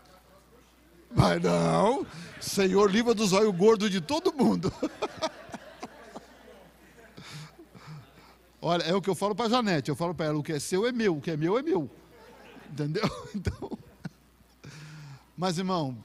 Mas 1.12 1.42
não, 1.42 2.06
Senhor, 2.40 2.88
livra 2.88 3.12
dos 3.12 3.32
olhos 3.32 3.54
gordos 3.56 3.90
de 3.90 4.00
todo 4.00 4.32
mundo. 4.32 4.72
Olha, 8.62 8.82
é 8.84 8.94
o 8.94 9.00
que 9.00 9.10
eu 9.10 9.14
falo 9.14 9.34
para 9.34 9.46
a 9.46 9.48
Janete. 9.48 9.88
Eu 9.88 9.96
falo 9.96 10.14
para 10.14 10.26
ela: 10.26 10.38
o 10.38 10.42
que 10.42 10.52
é 10.52 10.58
seu 10.60 10.86
é 10.86 10.92
meu, 10.92 11.16
o 11.16 11.20
que 11.20 11.30
é 11.30 11.36
meu 11.36 11.58
é 11.58 11.62
meu. 11.62 11.90
Entendeu? 12.70 13.02
Então. 13.34 13.70
Mas, 15.36 15.56
irmão, 15.56 15.96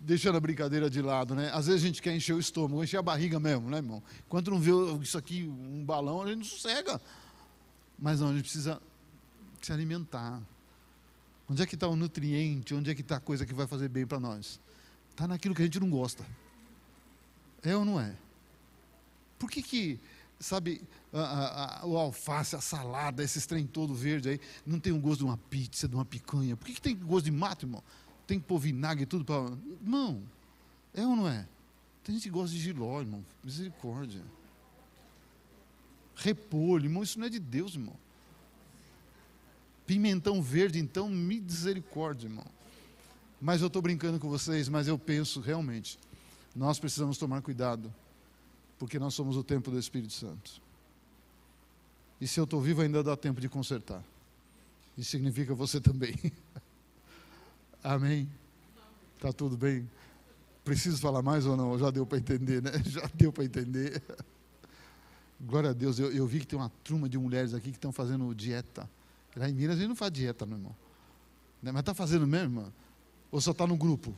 deixando 0.00 0.36
a 0.36 0.40
brincadeira 0.40 0.90
de 0.90 1.00
lado, 1.00 1.34
né? 1.34 1.50
Às 1.52 1.66
vezes 1.66 1.82
a 1.82 1.86
gente 1.86 2.02
quer 2.02 2.14
encher 2.14 2.34
o 2.34 2.38
estômago, 2.38 2.84
encher 2.84 2.98
a 2.98 3.02
barriga 3.02 3.40
mesmo, 3.40 3.68
né, 3.70 3.78
irmão? 3.78 4.02
Enquanto 4.26 4.50
não 4.50 4.60
vê 4.60 4.70
isso 5.02 5.18
aqui, 5.18 5.44
um 5.44 5.84
balão, 5.84 6.22
a 6.22 6.26
gente 6.26 6.38
não 6.38 6.44
sossega. 6.44 7.00
Mas 7.98 8.20
não, 8.20 8.28
a 8.28 8.32
gente 8.32 8.42
precisa 8.42 8.80
se 9.60 9.72
alimentar. 9.72 10.40
Onde 11.48 11.62
é 11.62 11.66
que 11.66 11.74
está 11.74 11.88
o 11.88 11.96
nutriente? 11.96 12.74
Onde 12.74 12.90
é 12.90 12.94
que 12.94 13.00
está 13.00 13.16
a 13.16 13.20
coisa 13.20 13.44
que 13.44 13.52
vai 13.52 13.66
fazer 13.66 13.88
bem 13.88 14.06
para 14.06 14.20
nós? 14.20 14.60
Está 15.10 15.26
naquilo 15.26 15.54
que 15.54 15.62
a 15.62 15.64
gente 15.64 15.80
não 15.80 15.90
gosta. 15.90 16.24
É 17.62 17.76
ou 17.76 17.84
não 17.84 18.00
é? 18.00 18.14
Por 19.38 19.50
que 19.50 19.62
que, 19.62 19.98
sabe, 20.38 20.82
a, 21.12 21.20
a, 21.20 21.80
a, 21.80 21.86
o 21.86 21.96
alface, 21.96 22.54
a 22.54 22.60
salada, 22.60 23.22
esses 23.22 23.46
trem 23.46 23.66
todo 23.66 23.94
verde 23.94 24.28
aí, 24.28 24.40
não 24.64 24.78
tem 24.78 24.92
o 24.92 25.00
gosto 25.00 25.18
de 25.18 25.24
uma 25.24 25.36
pizza, 25.36 25.88
de 25.88 25.94
uma 25.94 26.04
picanha? 26.04 26.56
Por 26.56 26.66
que, 26.66 26.74
que 26.74 26.80
tem 26.80 26.96
gosto 26.96 27.24
de 27.24 27.32
mato, 27.32 27.66
irmão? 27.66 27.82
Tem 28.30 28.38
que 28.38 28.46
pôr 28.46 28.60
vinagre 28.60 29.02
e 29.02 29.06
tudo 29.06 29.24
para... 29.24 29.56
Não. 29.82 30.22
É 30.94 31.04
ou 31.04 31.16
não 31.16 31.28
é? 31.28 31.48
Tem 32.04 32.14
gente 32.14 32.22
que 32.22 32.30
gosta 32.30 32.54
de 32.54 32.62
giló, 32.62 33.00
irmão. 33.00 33.24
Misericórdia. 33.42 34.22
Repolho, 36.14 36.84
irmão, 36.84 37.02
isso 37.02 37.18
não 37.18 37.26
é 37.26 37.28
de 37.28 37.40
Deus, 37.40 37.74
irmão. 37.74 37.96
Pimentão 39.84 40.40
verde, 40.40 40.78
então, 40.78 41.08
misericórdia, 41.08 42.28
irmão. 42.28 42.46
Mas 43.40 43.62
eu 43.62 43.66
estou 43.66 43.82
brincando 43.82 44.20
com 44.20 44.28
vocês, 44.28 44.68
mas 44.68 44.86
eu 44.86 44.96
penso 44.96 45.40
realmente, 45.40 45.98
nós 46.54 46.78
precisamos 46.78 47.18
tomar 47.18 47.42
cuidado, 47.42 47.92
porque 48.78 48.96
nós 48.96 49.12
somos 49.12 49.36
o 49.36 49.42
templo 49.42 49.72
do 49.72 49.78
Espírito 49.80 50.12
Santo. 50.12 50.62
E 52.20 52.28
se 52.28 52.38
eu 52.38 52.44
estou 52.44 52.60
vivo, 52.60 52.80
ainda 52.80 53.02
dá 53.02 53.16
tempo 53.16 53.40
de 53.40 53.48
consertar. 53.48 54.04
Isso 54.96 55.10
significa 55.10 55.52
você 55.52 55.80
também. 55.80 56.14
Amém? 57.82 58.28
Está 59.16 59.32
tudo 59.32 59.56
bem? 59.56 59.88
Preciso 60.64 61.00
falar 61.00 61.22
mais 61.22 61.46
ou 61.46 61.56
não? 61.56 61.78
Já 61.78 61.90
deu 61.90 62.04
para 62.04 62.18
entender, 62.18 62.62
né? 62.62 62.72
Já 62.84 63.08
deu 63.14 63.32
para 63.32 63.44
entender. 63.44 64.02
Glória 65.40 65.70
a 65.70 65.72
Deus, 65.72 65.98
eu, 65.98 66.12
eu, 66.12 66.26
vi 66.26 66.40
que 66.40 66.46
tem 66.46 66.58
uma 66.58 66.68
turma 66.84 67.08
de 67.08 67.16
mulheres 67.16 67.54
aqui 67.54 67.70
que 67.70 67.78
estão 67.78 67.92
fazendo 67.92 68.34
dieta. 68.34 68.86
Lá 69.34 69.48
em 69.48 69.54
Minas 69.54 69.76
a 69.76 69.78
gente 69.78 69.88
não 69.88 69.96
faz 69.96 70.12
dieta, 70.12 70.44
meu 70.44 70.58
irmão. 70.58 70.76
Né? 71.62 71.72
Mas 71.72 71.80
está 71.80 71.94
fazendo 71.94 72.26
mesmo, 72.26 72.60
irmão? 72.60 72.70
Ou 73.30 73.40
só 73.40 73.52
está 73.52 73.66
no 73.66 73.76
grupo? 73.76 74.14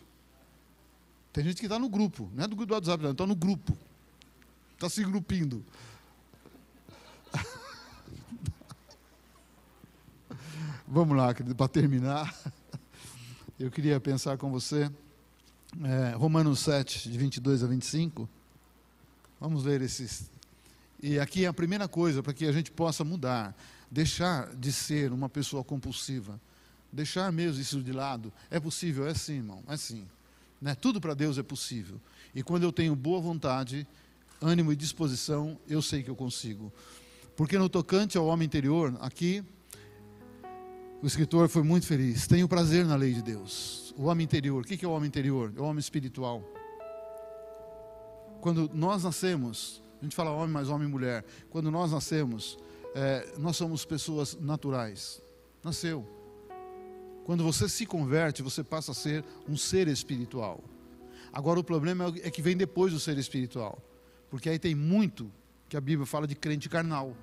Tem 1.33 1.45
gente 1.45 1.61
que 1.61 1.67
está 1.67 1.79
no 1.79 1.89
grupo, 1.89 2.29
não 2.35 2.43
é 2.45 2.49
do 2.49 2.57
grupo 2.57 2.69
do 2.69 2.75
WhatsApp, 2.75 3.03
não, 3.03 3.13
está 3.13 3.27
no 3.27 3.37
grupo. 3.37 3.77
Está 4.75 4.91
se 4.91 5.05
grupindo. 5.05 5.65
Vamos 10.87 11.17
lá, 11.17 11.33
querido, 11.33 11.55
para 11.55 11.69
terminar. 11.69 12.35
Eu 13.63 13.71
queria 13.71 14.01
pensar 14.01 14.37
com 14.37 14.51
você, 14.51 14.91
é, 15.85 16.17
Romanos 16.17 16.59
7, 16.59 17.09
de 17.09 17.17
22 17.17 17.63
a 17.63 17.69
25. 17.69 18.29
Vamos 19.41 19.63
ver 19.63 19.81
esses. 19.81 20.29
E 21.01 21.17
aqui 21.21 21.45
é 21.45 21.47
a 21.47 21.53
primeira 21.53 21.87
coisa 21.87 22.25
para 22.25 22.33
que 22.33 22.45
a 22.45 22.51
gente 22.51 22.73
possa 22.73 23.05
mudar, 23.05 23.57
deixar 23.89 24.53
de 24.57 24.73
ser 24.73 25.13
uma 25.13 25.29
pessoa 25.29 25.63
compulsiva 25.63 26.41
deixar 26.93 27.33
mesmo 27.33 27.61
isso 27.61 27.81
de 27.81 27.93
lado. 27.93 28.33
É 28.51 28.61
possível? 28.61 29.07
É 29.07 29.15
sim, 29.15 29.37
irmão, 29.37 29.63
é 29.67 29.77
sim. 29.77 30.07
Né? 30.61 30.75
Tudo 30.75 31.01
para 31.01 31.15
Deus 31.15 31.39
é 31.39 31.43
possível. 31.43 31.99
E 32.35 32.43
quando 32.43 32.65
eu 32.65 32.73
tenho 32.73 32.95
boa 32.95 33.21
vontade, 33.21 33.87
ânimo 34.41 34.73
e 34.73 34.77
disposição, 34.77 35.59
eu 35.67 35.81
sei 35.81 36.03
que 36.03 36.11
eu 36.11 36.17
consigo. 36.17 36.73
Porque 37.35 37.57
no 37.57 37.69
tocante 37.69 38.19
ao 38.19 38.27
homem 38.27 38.45
interior, 38.45 38.97
aqui, 39.01 39.43
o 41.03 41.07
escritor 41.07 41.49
foi 41.49 41.65
muito 41.65 41.85
feliz. 41.85 42.29
Tenho 42.29 42.49
prazer 42.49 42.87
na 42.87 42.95
lei 42.95 43.13
de 43.13 43.23
Deus. 43.23 43.93
O 43.99 44.05
homem 44.05 44.25
interior, 44.25 44.63
o 44.63 44.65
que 44.65 44.85
é 44.85 44.89
o 44.89 44.93
homem 44.93 45.09
interior? 45.09 45.53
É 45.57 45.61
o 45.61 45.65
homem 45.65 45.81
espiritual. 45.81 46.45
Quando 48.41 48.71
nós 48.73 49.03
nascemos, 49.03 49.83
a 50.01 50.05
gente 50.05 50.15
fala 50.15 50.31
homem 50.31 50.51
mais 50.51 50.69
homem 50.69 50.87
e 50.87 50.91
mulher. 50.91 51.25
Quando 51.51 51.73
nós 51.73 51.91
nascemos, 51.91 52.57
é, 52.95 53.35
nós 53.37 53.57
somos 53.57 53.85
pessoas 53.85 54.39
naturais. 54.41 55.21
Nasceu. 55.65 56.07
Quando 57.25 57.43
você 57.43 57.69
se 57.69 57.85
converte, 57.85 58.41
você 58.41 58.63
passa 58.63 58.93
a 58.93 58.95
ser 58.95 59.25
um 59.49 59.57
ser 59.57 59.89
espiritual. 59.89 60.63
Agora 61.33 61.59
o 61.59 61.65
problema 61.65 62.15
é 62.23 62.31
que 62.31 62.43
vem 62.43 62.57
depois 62.57 62.93
do 62.93 63.01
ser 63.01 63.19
espiritual. 63.19 63.83
Porque 64.31 64.49
aí 64.49 64.59
tem 64.59 64.75
muito 64.75 65.33
que 65.69 65.77
a 65.77 65.81
Bíblia 65.81 66.07
fala 66.07 66.29
de 66.29 66.37
crente 66.37 66.69
carnal. 66.69 67.17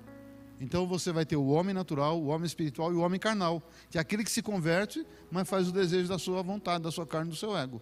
Então 0.60 0.86
você 0.86 1.10
vai 1.10 1.24
ter 1.24 1.36
o 1.36 1.46
homem 1.46 1.74
natural, 1.74 2.20
o 2.20 2.26
homem 2.26 2.46
espiritual 2.46 2.92
e 2.92 2.94
o 2.94 3.00
homem 3.00 3.18
carnal, 3.18 3.62
que 3.90 3.96
é 3.96 4.00
aquele 4.00 4.22
que 4.22 4.30
se 4.30 4.42
converte, 4.42 5.06
mas 5.30 5.48
faz 5.48 5.68
o 5.68 5.72
desejo 5.72 6.08
da 6.08 6.18
sua 6.18 6.42
vontade, 6.42 6.84
da 6.84 6.90
sua 6.90 7.06
carne, 7.06 7.30
do 7.30 7.36
seu 7.36 7.56
ego. 7.56 7.80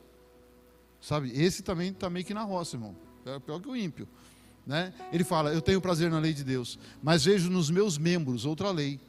Sabe? 1.00 1.32
Esse 1.32 1.62
também 1.62 1.90
está 1.90 2.08
meio 2.08 2.24
que 2.24 2.32
na 2.32 2.42
roça, 2.42 2.76
irmão. 2.76 2.96
É 3.26 3.38
pior 3.40 3.60
que 3.60 3.68
o 3.68 3.76
ímpio. 3.76 4.08
Né? 4.64 4.92
Ele 5.12 5.24
fala: 5.24 5.52
Eu 5.52 5.60
tenho 5.60 5.80
prazer 5.80 6.08
na 6.08 6.20
lei 6.20 6.32
de 6.32 6.44
Deus, 6.44 6.78
mas 7.02 7.24
vejo 7.24 7.50
nos 7.50 7.68
meus 7.68 7.98
membros 7.98 8.44
outra 8.44 8.70
lei, 8.70 9.00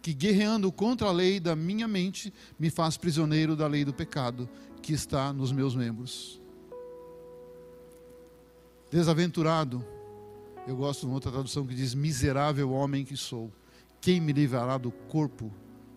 que 0.00 0.14
guerreando 0.14 0.72
contra 0.72 1.08
a 1.08 1.12
lei 1.12 1.38
da 1.38 1.54
minha 1.54 1.86
mente 1.86 2.32
me 2.58 2.70
faz 2.70 2.96
prisioneiro 2.96 3.54
da 3.54 3.66
lei 3.66 3.84
do 3.84 3.92
pecado 3.92 4.48
que 4.80 4.92
está 4.92 5.32
nos 5.32 5.52
meus 5.52 5.76
membros. 5.76 6.40
Desaventurado, 8.90 9.84
eu 10.66 10.76
gosto 10.76 11.00
de 11.00 11.06
uma 11.06 11.14
outra 11.14 11.30
tradução 11.30 11.66
que 11.66 11.74
diz: 11.74 11.94
Miserável 11.94 12.70
homem 12.70 13.04
que 13.04 13.16
sou, 13.16 13.52
quem 14.00 14.20
me 14.20 14.32
livrará 14.32 14.78
do 14.78 14.90
corpo 14.90 15.52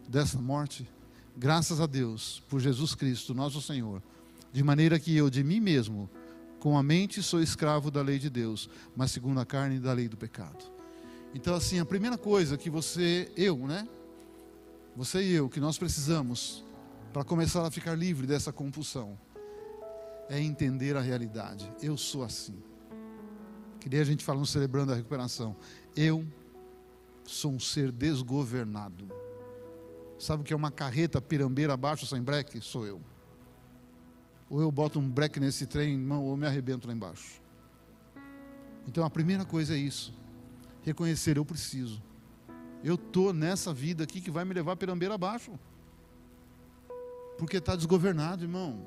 dessa 0.07 0.39
morte? 0.39 0.89
Graças 1.38 1.82
a 1.82 1.86
Deus, 1.86 2.41
por 2.49 2.59
Jesus 2.59 2.95
Cristo, 2.95 3.34
nosso 3.34 3.61
Senhor, 3.61 4.01
de 4.51 4.63
maneira 4.63 4.99
que 4.99 5.16
eu 5.16 5.30
de 5.30 5.43
mim 5.43 5.59
mesmo, 5.59 6.09
com 6.59 6.78
a 6.78 6.84
mente, 6.84 7.22
sou 7.22 7.41
escravo 7.41 7.91
da 7.91 8.01
lei 8.01 8.18
de 8.18 8.30
Deus, 8.30 8.70
mas 8.95 9.11
segundo 9.11 9.39
a 9.39 9.45
carne, 9.45 9.80
da 9.80 9.93
lei 9.93 10.07
do 10.07 10.18
pecado. 10.18 10.63
Então, 11.34 11.53
assim, 11.53 11.80
a 11.80 11.86
primeira 11.86 12.18
coisa 12.18 12.57
que 12.57 12.70
você, 12.70 13.30
eu, 13.36 13.57
né? 13.57 13.88
Você 14.95 15.22
e 15.22 15.34
eu, 15.34 15.49
que 15.49 15.59
nós 15.59 15.78
precisamos 15.78 16.63
para 17.11 17.24
começar 17.24 17.66
a 17.66 17.70
ficar 17.70 17.95
livre 17.95 18.26
dessa 18.26 18.53
compulsão, 18.53 19.20
é 20.30 20.39
entender 20.39 20.95
a 20.95 21.01
realidade. 21.01 21.70
Eu 21.82 21.97
sou 21.97 22.24
assim. 22.24 22.55
Queria 23.86 24.02
a 24.02 24.04
gente 24.04 24.26
falando, 24.26 24.48
celebrando 24.48 24.92
a 24.92 24.96
recuperação. 24.96 25.56
Eu 25.96 26.26
sou 27.24 27.52
um 27.52 27.60
ser 27.60 27.92
desgovernado. 27.92 29.08
Sabe 30.18 30.42
o 30.42 30.44
que 30.44 30.54
é 30.54 30.56
uma 30.56 30.72
carreta 30.72 31.22
pirambeira 31.22 31.76
abaixo 31.76 32.04
sem 32.08 32.20
breque? 32.20 32.60
Sou 32.62 32.88
eu. 32.88 33.00
Ou 34.50 34.60
eu 34.60 34.72
boto 34.72 34.98
um 34.98 35.08
breque 35.08 35.40
nesse 35.40 35.68
trem, 35.68 36.12
ou 36.12 36.36
me 36.36 36.48
arrebento 36.48 36.88
lá 36.88 36.96
embaixo. 36.96 37.40
Então 38.88 39.06
a 39.06 39.10
primeira 39.12 39.46
coisa 39.46 39.76
é 39.76 39.78
isso 39.78 40.12
reconhecer: 40.82 41.38
eu 41.38 41.46
preciso. 41.46 42.02
Eu 42.84 42.96
estou 42.96 43.32
nessa 43.32 43.72
vida 43.72 44.04
aqui 44.04 44.20
que 44.20 44.32
vai 44.32 44.44
me 44.44 44.54
levar 44.56 44.76
pirambeira 44.76 45.14
abaixo. 45.14 45.52
Porque 47.38 47.58
está 47.58 47.76
desgovernado, 47.76 48.44
irmão. 48.44 48.84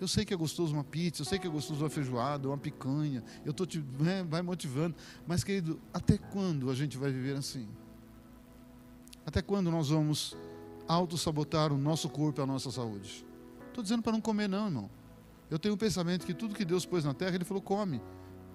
Eu 0.00 0.06
sei 0.06 0.24
que 0.24 0.34
é 0.34 0.36
gostoso 0.36 0.74
uma 0.74 0.84
pizza, 0.84 1.22
eu 1.22 1.26
sei 1.26 1.38
que 1.38 1.46
é 1.46 1.50
gostoso 1.50 1.82
uma 1.82 1.90
feijoada, 1.90 2.48
uma 2.48 2.58
picanha. 2.58 3.24
Eu 3.44 3.50
estou 3.50 3.66
te, 3.66 3.82
né, 3.98 4.24
vai 4.28 4.42
motivando. 4.42 4.94
Mas, 5.26 5.42
querido, 5.42 5.80
até 5.92 6.18
quando 6.18 6.70
a 6.70 6.74
gente 6.74 6.98
vai 6.98 7.10
viver 7.10 7.36
assim? 7.36 7.66
Até 9.24 9.40
quando 9.40 9.70
nós 9.70 9.88
vamos 9.88 10.36
auto-sabotar 10.86 11.72
o 11.72 11.78
nosso 11.78 12.08
corpo 12.08 12.40
e 12.40 12.42
a 12.42 12.46
nossa 12.46 12.70
saúde? 12.70 13.26
Estou 13.68 13.82
dizendo 13.82 14.02
para 14.02 14.12
não 14.12 14.20
comer, 14.20 14.48
não, 14.48 14.66
irmão. 14.66 14.90
Eu 15.50 15.58
tenho 15.58 15.72
o 15.72 15.76
um 15.76 15.78
pensamento 15.78 16.26
que 16.26 16.34
tudo 16.34 16.54
que 16.54 16.64
Deus 16.64 16.84
pôs 16.84 17.04
na 17.04 17.14
terra, 17.14 17.34
Ele 17.34 17.44
falou, 17.44 17.62
come. 17.62 18.02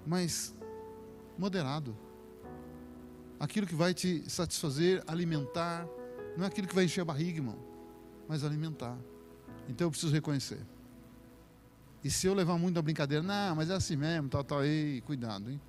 Mas 0.05 0.55
moderado 1.37 1.97
aquilo 3.41 3.65
que 3.65 3.73
vai 3.73 3.91
te 3.91 4.23
satisfazer, 4.29 5.03
alimentar, 5.07 5.87
não 6.37 6.43
é 6.45 6.47
aquilo 6.47 6.67
que 6.67 6.75
vai 6.75 6.85
encher 6.85 7.01
a 7.01 7.05
barriga, 7.05 7.39
irmão, 7.39 7.57
mas 8.27 8.43
alimentar. 8.43 8.95
Então 9.67 9.87
eu 9.87 9.91
preciso 9.91 10.13
reconhecer. 10.13 10.59
E 12.03 12.09
se 12.09 12.27
eu 12.27 12.33
levar 12.33 12.57
muito 12.57 12.79
a 12.79 12.81
brincadeira, 12.81 13.23
não, 13.23 13.55
mas 13.55 13.69
é 13.69 13.75
assim 13.75 13.95
mesmo, 13.95 14.27
tal, 14.27 14.43
tal, 14.43 14.61
cuidado, 15.05 15.51
hein? 15.51 15.61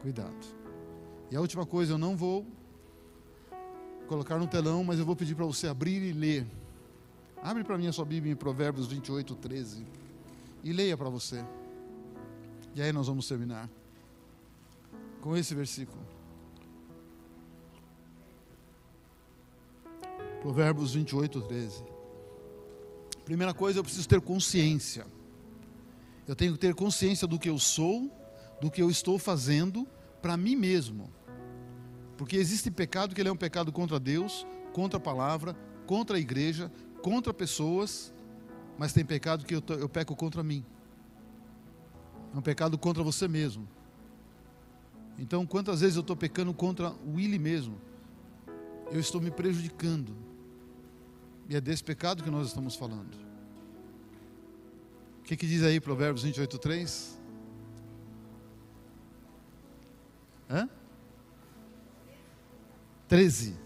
Cuidado. 0.00 0.36
E 1.30 1.36
a 1.36 1.40
última 1.40 1.64
coisa, 1.64 1.94
eu 1.94 1.98
não 1.98 2.16
vou 2.16 2.46
colocar 4.06 4.38
no 4.38 4.46
telão, 4.46 4.84
mas 4.84 4.98
eu 4.98 5.06
vou 5.06 5.16
pedir 5.16 5.34
para 5.34 5.46
você 5.46 5.66
abrir 5.66 6.02
e 6.02 6.12
ler. 6.12 6.46
Abre 7.42 7.64
para 7.64 7.78
mim 7.78 7.86
a 7.86 7.92
sua 7.92 8.04
Bíblia 8.04 8.32
em 8.32 8.36
Provérbios 8.36 8.86
28, 8.86 9.34
13. 9.36 9.86
E 10.62 10.72
leia 10.72 10.96
para 10.96 11.08
você. 11.08 11.44
E 12.74 12.82
aí 12.82 12.92
nós 12.92 13.06
vamos 13.06 13.26
terminar 13.26 13.68
com 15.20 15.36
esse 15.36 15.54
versículo. 15.54 16.02
Provérbios 20.42 20.92
28, 20.92 21.40
13. 21.40 21.84
Primeira 23.24 23.54
coisa, 23.54 23.78
eu 23.78 23.82
preciso 23.82 24.06
ter 24.06 24.20
consciência. 24.20 25.06
Eu 26.26 26.34
tenho 26.34 26.52
que 26.54 26.58
ter 26.58 26.74
consciência 26.74 27.26
do 27.26 27.38
que 27.38 27.48
eu 27.48 27.58
sou, 27.58 28.10
do 28.60 28.70
que 28.70 28.80
eu 28.80 28.90
estou 28.90 29.18
fazendo 29.18 29.86
para 30.22 30.36
mim 30.36 30.56
mesmo. 30.56 31.12
Porque 32.16 32.36
existe 32.36 32.70
pecado 32.70 33.14
que 33.14 33.20
ele 33.20 33.28
é 33.28 33.32
um 33.32 33.36
pecado 33.36 33.70
contra 33.72 34.00
Deus, 34.00 34.46
contra 34.72 34.98
a 34.98 35.00
palavra, 35.00 35.54
contra 35.86 36.16
a 36.16 36.20
igreja, 36.20 36.70
contra 37.02 37.34
pessoas, 37.34 38.14
mas 38.78 38.92
tem 38.92 39.04
pecado 39.04 39.44
que 39.44 39.54
eu, 39.54 39.62
eu 39.78 39.88
peco 39.88 40.16
contra 40.16 40.42
mim. 40.42 40.64
É 42.32 42.38
um 42.38 42.42
pecado 42.42 42.78
contra 42.78 43.02
você 43.02 43.28
mesmo. 43.28 43.68
Então, 45.18 45.46
quantas 45.46 45.80
vezes 45.80 45.96
eu 45.96 46.00
estou 46.00 46.16
pecando 46.16 46.52
contra 46.52 46.90
o 46.90 47.14
Willy 47.14 47.38
mesmo? 47.38 47.80
Eu 48.90 48.98
estou 48.98 49.20
me 49.20 49.30
prejudicando. 49.30 50.16
E 51.48 51.54
é 51.54 51.60
desse 51.60 51.84
pecado 51.84 52.24
que 52.24 52.30
nós 52.30 52.48
estamos 52.48 52.74
falando. 52.74 53.23
O 55.24 55.26
que, 55.26 55.38
que 55.38 55.46
diz 55.46 55.62
aí 55.62 55.80
Provérbios 55.80 56.22
28, 56.22 56.58
3? 56.58 57.18
Hã? 60.50 60.68
13. 63.08 63.56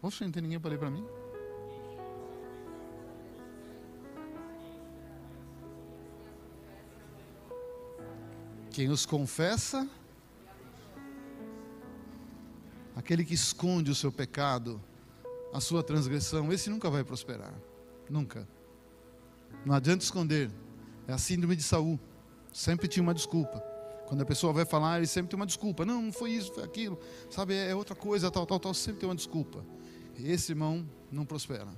Poxa, 0.00 0.24
não 0.24 0.30
tem 0.30 0.44
ninguém 0.44 0.60
para 0.60 0.70
ler 0.70 0.78
para 0.78 0.92
mim? 0.92 1.04
Quem 8.70 8.90
os 8.90 9.04
confessa, 9.04 9.90
aquele 12.94 13.24
que 13.24 13.34
esconde 13.34 13.90
o 13.90 13.94
seu 13.96 14.12
pecado, 14.12 14.80
a 15.52 15.60
sua 15.60 15.82
transgressão, 15.82 16.52
esse 16.52 16.70
nunca 16.70 16.88
vai 16.88 17.02
prosperar. 17.04 17.54
Nunca. 18.08 18.48
Não 19.64 19.74
adianta 19.74 20.04
esconder. 20.04 20.50
É 21.06 21.12
a 21.12 21.18
síndrome 21.18 21.56
de 21.56 21.62
Saul. 21.62 21.98
Sempre 22.52 22.88
tinha 22.88 23.02
uma 23.02 23.14
desculpa. 23.14 23.62
Quando 24.06 24.22
a 24.22 24.26
pessoa 24.26 24.52
vai 24.52 24.64
falar, 24.64 24.98
ele 24.98 25.06
sempre 25.06 25.30
tem 25.30 25.36
uma 25.36 25.46
desculpa. 25.46 25.84
Não, 25.84 26.02
não 26.02 26.12
foi 26.12 26.30
isso, 26.30 26.52
foi 26.52 26.64
aquilo. 26.64 26.98
Sabe, 27.28 27.54
é 27.54 27.74
outra 27.74 27.94
coisa, 27.94 28.30
tal, 28.30 28.46
tal, 28.46 28.58
tal. 28.58 28.74
Sempre 28.74 29.00
tem 29.00 29.08
uma 29.08 29.14
desculpa. 29.14 29.64
Esse 30.16 30.52
irmão 30.52 30.88
não 31.10 31.24
prospera. 31.24 31.68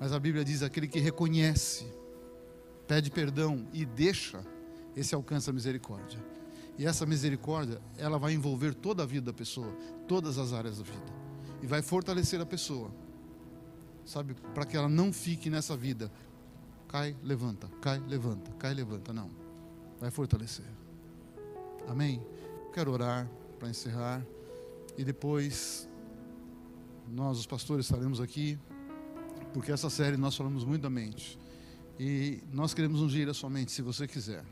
Mas 0.00 0.12
a 0.12 0.18
Bíblia 0.18 0.44
diz: 0.44 0.62
aquele 0.62 0.88
que 0.88 0.98
reconhece, 0.98 1.86
pede 2.86 3.10
perdão 3.10 3.66
e 3.72 3.84
deixa, 3.84 4.44
esse 4.96 5.14
alcança 5.14 5.50
a 5.50 5.54
misericórdia. 5.54 6.18
E 6.78 6.86
essa 6.86 7.06
misericórdia, 7.06 7.80
ela 7.96 8.18
vai 8.18 8.32
envolver 8.32 8.74
toda 8.74 9.02
a 9.02 9.06
vida 9.06 9.26
da 9.26 9.32
pessoa, 9.32 9.72
todas 10.08 10.38
as 10.38 10.52
áreas 10.52 10.78
da 10.78 10.84
vida. 10.84 11.23
E 11.64 11.66
vai 11.66 11.80
fortalecer 11.80 12.38
a 12.42 12.44
pessoa. 12.44 12.90
Sabe, 14.04 14.34
para 14.52 14.66
que 14.66 14.76
ela 14.76 14.86
não 14.86 15.10
fique 15.10 15.48
nessa 15.48 15.74
vida. 15.74 16.12
Cai, 16.86 17.16
levanta, 17.22 17.66
cai, 17.80 17.98
levanta, 18.00 18.52
cai, 18.58 18.74
levanta. 18.74 19.14
Não. 19.14 19.30
Vai 19.98 20.10
fortalecer. 20.10 20.66
Amém? 21.88 22.22
Quero 22.70 22.92
orar 22.92 23.26
para 23.58 23.70
encerrar. 23.70 24.22
E 24.98 25.02
depois, 25.02 25.88
nós, 27.08 27.38
os 27.38 27.46
pastores, 27.46 27.86
estaremos 27.86 28.20
aqui. 28.20 28.58
Porque 29.54 29.72
essa 29.72 29.88
série 29.88 30.18
nós 30.18 30.36
falamos 30.36 30.66
muito 30.66 30.82
da 30.82 30.90
mente. 30.90 31.38
E 31.98 32.42
nós 32.52 32.74
queremos 32.74 33.00
ungir 33.00 33.26
a 33.26 33.32
sua 33.32 33.48
mente, 33.48 33.72
se 33.72 33.80
você 33.80 34.06
quiser. 34.06 34.44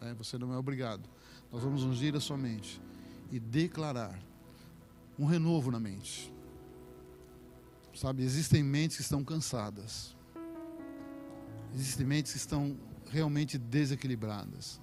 Né? 0.00 0.16
Você 0.18 0.36
não 0.36 0.52
é 0.52 0.58
obrigado. 0.58 1.08
Nós 1.52 1.62
vamos 1.62 1.84
ungir 1.84 2.16
a 2.16 2.20
sua 2.20 2.36
mente 2.36 2.82
e 3.30 3.38
declarar 3.38 4.20
um 5.16 5.26
renovo 5.26 5.70
na 5.70 5.78
mente. 5.78 6.34
Sabe, 7.96 8.22
existem 8.22 8.62
mentes 8.62 8.98
que 8.98 9.02
estão 9.02 9.24
cansadas. 9.24 10.14
Existem 11.74 12.06
mentes 12.06 12.32
que 12.32 12.38
estão 12.38 12.78
realmente 13.08 13.56
desequilibradas. 13.56 14.78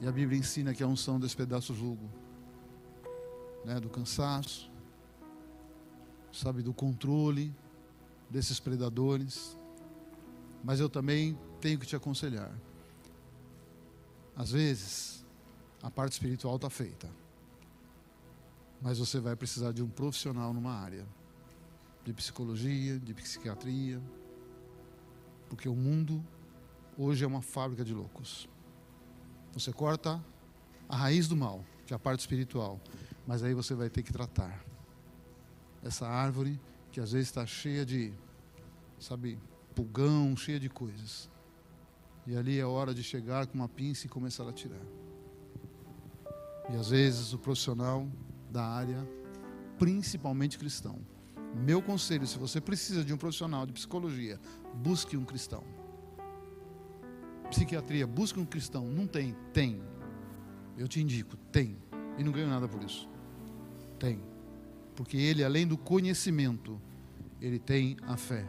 E 0.00 0.06
a 0.06 0.12
Bíblia 0.12 0.38
ensina 0.38 0.72
que 0.72 0.82
a 0.82 0.86
unção 0.86 1.20
despedaça 1.20 1.74
o 1.74 1.76
jugo. 1.76 2.10
Né, 3.66 3.78
do 3.78 3.90
cansaço, 3.90 4.70
sabe, 6.32 6.62
do 6.62 6.72
controle 6.72 7.54
desses 8.30 8.58
predadores. 8.58 9.58
Mas 10.64 10.80
eu 10.80 10.88
também 10.88 11.38
tenho 11.60 11.78
que 11.78 11.86
te 11.86 11.96
aconselhar. 11.96 12.50
Às 14.34 14.52
vezes, 14.52 15.26
a 15.82 15.90
parte 15.90 16.12
espiritual 16.12 16.56
está 16.56 16.70
feita. 16.70 17.10
Mas 18.80 18.98
você 18.98 19.20
vai 19.20 19.36
precisar 19.36 19.72
de 19.72 19.82
um 19.82 19.88
profissional 19.88 20.54
numa 20.54 20.72
área 20.72 21.06
de 22.06 22.12
psicologia, 22.12 23.00
de 23.00 23.12
psiquiatria, 23.12 24.00
porque 25.48 25.68
o 25.68 25.74
mundo 25.74 26.24
hoje 26.96 27.24
é 27.24 27.26
uma 27.26 27.42
fábrica 27.42 27.84
de 27.84 27.92
loucos. 27.92 28.48
Você 29.52 29.72
corta 29.72 30.24
a 30.88 30.96
raiz 30.96 31.26
do 31.26 31.36
mal, 31.36 31.64
que 31.84 31.92
é 31.92 31.96
a 31.96 31.98
parte 31.98 32.20
espiritual, 32.20 32.80
mas 33.26 33.42
aí 33.42 33.52
você 33.52 33.74
vai 33.74 33.90
ter 33.90 34.04
que 34.04 34.12
tratar 34.12 34.64
essa 35.82 36.06
árvore 36.06 36.60
que 36.92 37.00
às 37.00 37.10
vezes 37.10 37.26
está 37.26 37.44
cheia 37.44 37.84
de, 37.84 38.14
sabe, 39.00 39.36
pulgão, 39.74 40.36
cheia 40.36 40.60
de 40.60 40.68
coisas. 40.68 41.28
E 42.24 42.36
ali 42.36 42.56
é 42.58 42.64
hora 42.64 42.94
de 42.94 43.02
chegar 43.02 43.48
com 43.48 43.54
uma 43.54 43.68
pinça 43.68 44.06
e 44.06 44.08
começar 44.08 44.48
a 44.48 44.52
tirar. 44.52 44.80
E 46.70 46.76
às 46.76 46.90
vezes 46.90 47.32
o 47.32 47.38
profissional 47.38 48.08
da 48.48 48.64
área, 48.64 49.04
principalmente 49.76 50.56
cristão. 50.56 51.00
Meu 51.56 51.80
conselho, 51.80 52.26
se 52.26 52.38
você 52.38 52.60
precisa 52.60 53.02
de 53.02 53.14
um 53.14 53.16
profissional 53.16 53.64
de 53.64 53.72
psicologia, 53.72 54.38
busque 54.74 55.16
um 55.16 55.24
cristão. 55.24 55.64
Psiquiatria, 57.48 58.06
busque 58.06 58.38
um 58.38 58.44
cristão. 58.44 58.84
Não 58.86 59.06
tem? 59.06 59.34
Tem. 59.54 59.80
Eu 60.76 60.86
te 60.86 61.00
indico, 61.00 61.34
tem. 61.50 61.78
E 62.18 62.22
não 62.22 62.30
ganho 62.30 62.48
nada 62.48 62.68
por 62.68 62.82
isso. 62.82 63.08
Tem. 63.98 64.20
Porque 64.94 65.16
ele, 65.16 65.42
além 65.42 65.66
do 65.66 65.78
conhecimento, 65.78 66.80
ele 67.40 67.58
tem 67.58 67.96
a 68.02 68.18
fé, 68.18 68.46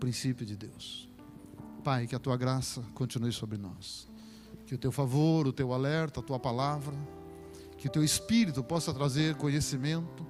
princípio 0.00 0.46
de 0.46 0.56
Deus. 0.56 1.08
Pai, 1.84 2.06
que 2.06 2.16
a 2.16 2.18
tua 2.18 2.36
graça 2.36 2.82
continue 2.94 3.32
sobre 3.32 3.58
nós. 3.58 4.08
Que 4.66 4.74
o 4.74 4.78
teu 4.78 4.90
favor, 4.90 5.46
o 5.46 5.52
teu 5.52 5.72
alerta, 5.72 6.20
a 6.20 6.22
tua 6.22 6.38
palavra, 6.38 6.96
que 7.76 7.88
o 7.88 7.90
teu 7.90 8.02
espírito 8.02 8.64
possa 8.64 8.92
trazer 8.92 9.36
conhecimento, 9.36 10.26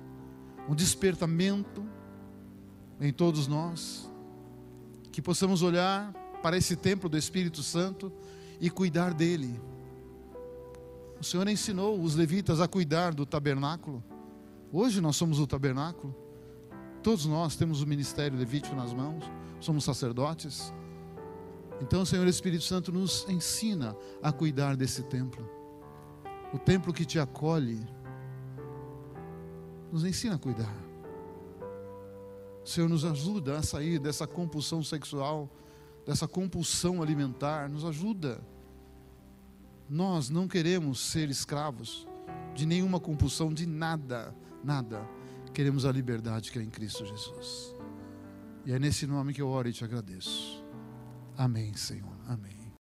um 0.69 0.75
despertamento 0.75 1.98
em 3.01 3.13
todos 3.13 3.47
nós. 3.47 4.09
Que 5.13 5.23
possamos 5.23 5.63
olhar 5.63 6.13
para 6.43 6.57
esse 6.57 6.77
templo 6.77 7.09
do 7.09 7.17
Espírito 7.17 7.63
Santo 7.63 8.13
e 8.61 8.71
cuidar 8.71 9.13
dele. 9.13 9.61
O 11.21 11.25
Senhor 11.25 11.49
ensinou 11.49 12.01
os 12.01 12.15
levitas 12.15 12.61
a 12.61 12.69
cuidar 12.69 13.13
do 13.13 13.27
tabernáculo. 13.27 14.03
Hoje 14.73 15.01
nós 15.01 15.17
somos 15.17 15.41
o 15.41 15.47
tabernáculo. 15.47 16.15
Todos 17.03 17.27
nós 17.27 17.57
temos 17.57 17.83
o 17.83 17.87
ministério 17.87 18.39
levítico 18.39 18.75
nas 18.75 18.93
mãos, 18.93 19.25
somos 19.61 19.85
sacerdotes. 19.85 20.73
Então, 21.81 22.03
o 22.03 22.07
Senhor 22.07 22.27
Espírito 22.27 22.65
Santo 22.65 22.91
nos 22.91 23.25
ensina 23.29 23.97
a 24.23 24.33
cuidar 24.33 24.77
desse 24.77 25.03
templo. 25.05 25.49
O 26.53 26.59
templo 26.59 26.93
que 26.93 27.05
te 27.05 27.19
acolhe, 27.19 27.87
nos 29.93 30.05
ensina 30.05 30.35
a 30.35 30.39
cuidar. 30.39 30.88
Senhor 32.69 32.89
nos 32.89 33.05
ajuda 33.05 33.59
a 33.59 33.63
sair 33.63 33.99
dessa 33.99 34.27
compulsão 34.27 34.83
sexual, 34.83 35.49
dessa 36.07 36.29
compulsão 36.29 37.03
alimentar, 37.03 37.69
nos 37.69 37.85
ajuda. 37.85 38.41
Nós 39.89 40.29
não 40.29 40.47
queremos 40.47 41.01
ser 41.01 41.31
escravos 41.31 42.07
de 42.55 42.67
nenhuma 42.67 43.01
compulsão, 43.01 43.53
de 43.53 43.67
nada, 43.67 44.35
nada. 44.63 45.09
Queremos 45.55 45.87
a 45.87 45.93
liberdade 45.93 46.53
que 46.53 46.59
é 46.59 46.63
em 46.63 46.71
Cristo 46.71 47.07
Jesus. 47.07 47.75
E 48.67 48.73
é 48.73 48.79
nesse 48.79 49.07
nome 49.07 49.33
que 49.33 49.41
eu 49.41 49.49
oro 49.49 49.69
e 49.69 49.73
te 49.73 49.83
agradeço. 49.83 50.63
Amém, 51.37 51.73
Senhor. 51.75 52.19
Amém. 52.27 52.58